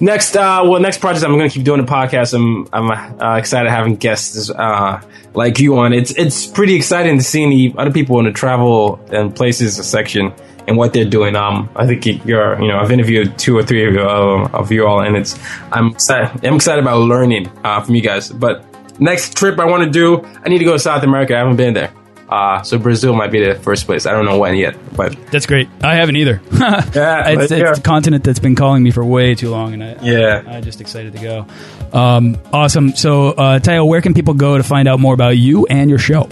Next, 0.00 0.34
uh, 0.36 0.62
well, 0.64 0.80
next 0.80 0.98
project 0.98 1.24
I'm 1.24 1.30
going 1.38 1.48
to 1.48 1.54
keep 1.54 1.64
doing 1.64 1.80
the 1.80 1.86
podcast. 1.86 2.34
I'm 2.34 2.66
I'm 2.72 2.90
uh, 3.20 3.36
excited 3.36 3.70
having 3.70 3.94
guests 3.94 4.50
uh, 4.50 5.00
like 5.34 5.60
you 5.60 5.78
on. 5.78 5.92
It's 5.92 6.10
it's 6.10 6.44
pretty 6.44 6.74
exciting 6.74 7.18
to 7.18 7.22
see 7.24 7.68
the 7.68 7.78
other 7.78 7.92
people 7.92 8.18
in 8.18 8.24
the 8.24 8.32
travel 8.32 8.96
and 9.12 9.32
places 9.32 9.76
section 9.86 10.32
and 10.66 10.76
what 10.76 10.92
they're 10.92 11.04
doing. 11.04 11.36
Um, 11.36 11.68
I 11.76 11.86
think 11.86 12.06
you're 12.24 12.60
you 12.60 12.68
know 12.68 12.78
I've 12.78 12.90
interviewed 12.90 13.38
two 13.38 13.56
or 13.56 13.62
three 13.62 13.86
of 13.86 13.94
you 13.94 14.00
uh, 14.00 14.48
of 14.52 14.70
you 14.72 14.86
all, 14.86 15.00
and 15.00 15.16
it's 15.16 15.38
I'm 15.70 15.88
excited. 15.88 16.44
I'm 16.44 16.54
excited 16.54 16.82
about 16.82 16.98
learning 17.00 17.50
uh, 17.64 17.80
from 17.82 17.94
you 17.94 18.02
guys. 18.02 18.30
But 18.30 18.64
next 19.00 19.36
trip 19.36 19.58
I 19.58 19.64
want 19.64 19.84
to 19.84 19.90
do, 19.90 20.24
I 20.44 20.48
need 20.48 20.58
to 20.58 20.64
go 20.64 20.72
to 20.72 20.78
South 20.78 21.02
America. 21.02 21.34
I 21.34 21.38
haven't 21.38 21.56
been 21.56 21.74
there. 21.74 21.92
Uh, 22.32 22.62
so 22.62 22.78
Brazil 22.78 23.14
might 23.14 23.30
be 23.30 23.44
the 23.44 23.56
first 23.56 23.84
place. 23.84 24.06
I 24.06 24.12
don't 24.12 24.24
know 24.24 24.38
when 24.38 24.56
yet, 24.56 24.74
but 24.96 25.14
That's 25.30 25.44
great. 25.44 25.68
I 25.82 25.96
haven't 25.96 26.16
either. 26.16 26.40
Yeah, 26.94 27.28
it's, 27.28 27.50
yeah. 27.52 27.70
it's 27.70 27.78
a 27.80 27.82
continent 27.82 28.24
that's 28.24 28.38
been 28.38 28.54
calling 28.54 28.82
me 28.82 28.90
for 28.90 29.04
way 29.04 29.34
too 29.34 29.50
long, 29.50 29.74
and 29.74 29.84
I, 29.84 29.96
Yeah. 30.00 30.42
I, 30.46 30.56
am 30.56 30.62
just 30.62 30.80
excited 30.80 31.12
to 31.12 31.18
go. 31.20 31.46
Um, 31.92 32.38
awesome. 32.52 32.94
So, 32.94 33.30
uh, 33.32 33.58
Tayo, 33.58 33.86
where 33.86 34.00
can 34.00 34.14
people 34.14 34.32
go 34.32 34.56
to 34.56 34.62
find 34.62 34.88
out 34.88 34.98
more 34.98 35.12
about 35.12 35.36
you 35.36 35.66
and 35.66 35.90
your 35.90 35.98
show? 35.98 36.28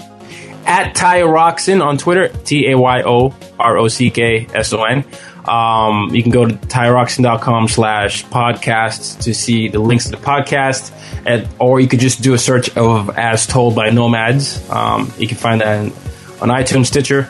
At 0.67 0.95
Tayo 0.95 1.33
Rockson 1.33 1.83
on 1.83 1.99
Twitter, 1.99 2.29
T 2.29 2.71
A 2.71 2.79
Y 2.79 3.03
O 3.03 3.35
R 3.59 3.79
O 3.79 3.89
C 3.89 4.11
K 4.11 4.47
S 4.55 4.73
O 4.73 4.85
N. 4.85 5.05
Um, 5.47 6.15
you 6.15 6.23
can 6.23 6.31
go 6.31 6.47
to 6.47 6.55
tayorockson.com 6.55 7.69
slash 7.69 8.25
podcasts 8.27 9.23
to 9.25 9.35
see 9.35 9.69
the 9.69 9.79
links 9.79 10.05
to 10.05 10.11
the 10.11 10.17
podcast, 10.19 10.93
and, 11.27 11.49
or 11.59 11.81
you 11.81 11.89
could 11.89 12.01
just 12.01 12.23
do 12.23 12.35
a 12.35 12.39
search 12.39 12.77
of 12.77 13.11
As 13.19 13.47
Told 13.47 13.75
by 13.75 13.91
Nomads. 13.91 14.69
Um, 14.71 15.13
you 15.19 15.27
can 15.27 15.39
find 15.39 15.61
that 15.61 15.85
in, 15.85 15.93
on 16.41 16.49
iTunes, 16.51 16.87
Stitcher. 16.87 17.29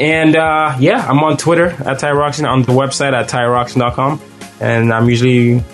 And 0.00 0.34
uh, 0.34 0.76
yeah, 0.80 1.06
I'm 1.08 1.20
on 1.20 1.36
Twitter 1.36 1.68
at 1.68 2.00
tayorockson, 2.00 2.48
on 2.48 2.62
the 2.62 2.72
website 2.72 3.12
at 3.12 3.28
tayorockson.com, 3.28 4.20
and 4.60 4.92
I'm 4.92 5.08
usually 5.08 5.64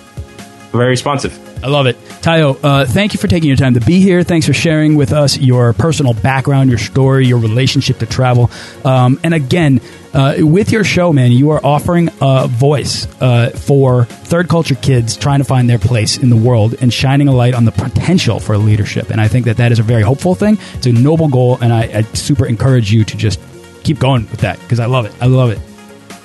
very 0.72 0.90
responsive. 0.90 1.49
I 1.62 1.68
love 1.68 1.86
it. 1.86 1.96
Tayo, 2.22 2.58
uh, 2.62 2.86
thank 2.86 3.12
you 3.12 3.20
for 3.20 3.28
taking 3.28 3.48
your 3.48 3.56
time 3.56 3.74
to 3.74 3.80
be 3.80 4.00
here. 4.00 4.22
Thanks 4.22 4.46
for 4.46 4.52
sharing 4.52 4.96
with 4.96 5.12
us 5.12 5.38
your 5.38 5.72
personal 5.72 6.14
background, 6.14 6.70
your 6.70 6.78
story, 6.78 7.26
your 7.26 7.38
relationship 7.38 7.98
to 7.98 8.06
travel. 8.06 8.50
Um, 8.84 9.20
and 9.22 9.34
again, 9.34 9.80
uh, 10.12 10.36
with 10.38 10.72
your 10.72 10.84
show, 10.84 11.12
man, 11.12 11.32
you 11.32 11.50
are 11.50 11.60
offering 11.64 12.10
a 12.20 12.48
voice 12.48 13.06
uh, 13.20 13.50
for 13.50 14.04
third 14.04 14.48
culture 14.48 14.74
kids 14.74 15.16
trying 15.16 15.38
to 15.38 15.44
find 15.44 15.68
their 15.68 15.78
place 15.78 16.18
in 16.18 16.30
the 16.30 16.36
world 16.36 16.74
and 16.80 16.92
shining 16.92 17.28
a 17.28 17.32
light 17.32 17.54
on 17.54 17.64
the 17.64 17.72
potential 17.72 18.40
for 18.40 18.56
leadership. 18.58 19.10
And 19.10 19.20
I 19.20 19.28
think 19.28 19.44
that 19.44 19.58
that 19.58 19.70
is 19.70 19.78
a 19.78 19.84
very 19.84 20.02
hopeful 20.02 20.34
thing. 20.34 20.58
It's 20.74 20.86
a 20.86 20.92
noble 20.92 21.28
goal, 21.28 21.58
and 21.60 21.72
I, 21.72 21.82
I 21.82 22.02
super 22.14 22.46
encourage 22.46 22.90
you 22.90 23.04
to 23.04 23.16
just 23.16 23.40
keep 23.84 23.98
going 23.98 24.22
with 24.30 24.40
that 24.40 24.58
because 24.60 24.80
I 24.80 24.86
love 24.86 25.06
it. 25.06 25.14
I 25.20 25.26
love 25.26 25.50
it. 25.50 25.58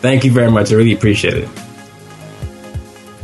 Thank 0.01 0.23
you 0.23 0.31
very 0.31 0.51
much. 0.51 0.71
I 0.71 0.75
really 0.75 0.93
appreciate 0.93 1.36
it. 1.36 1.64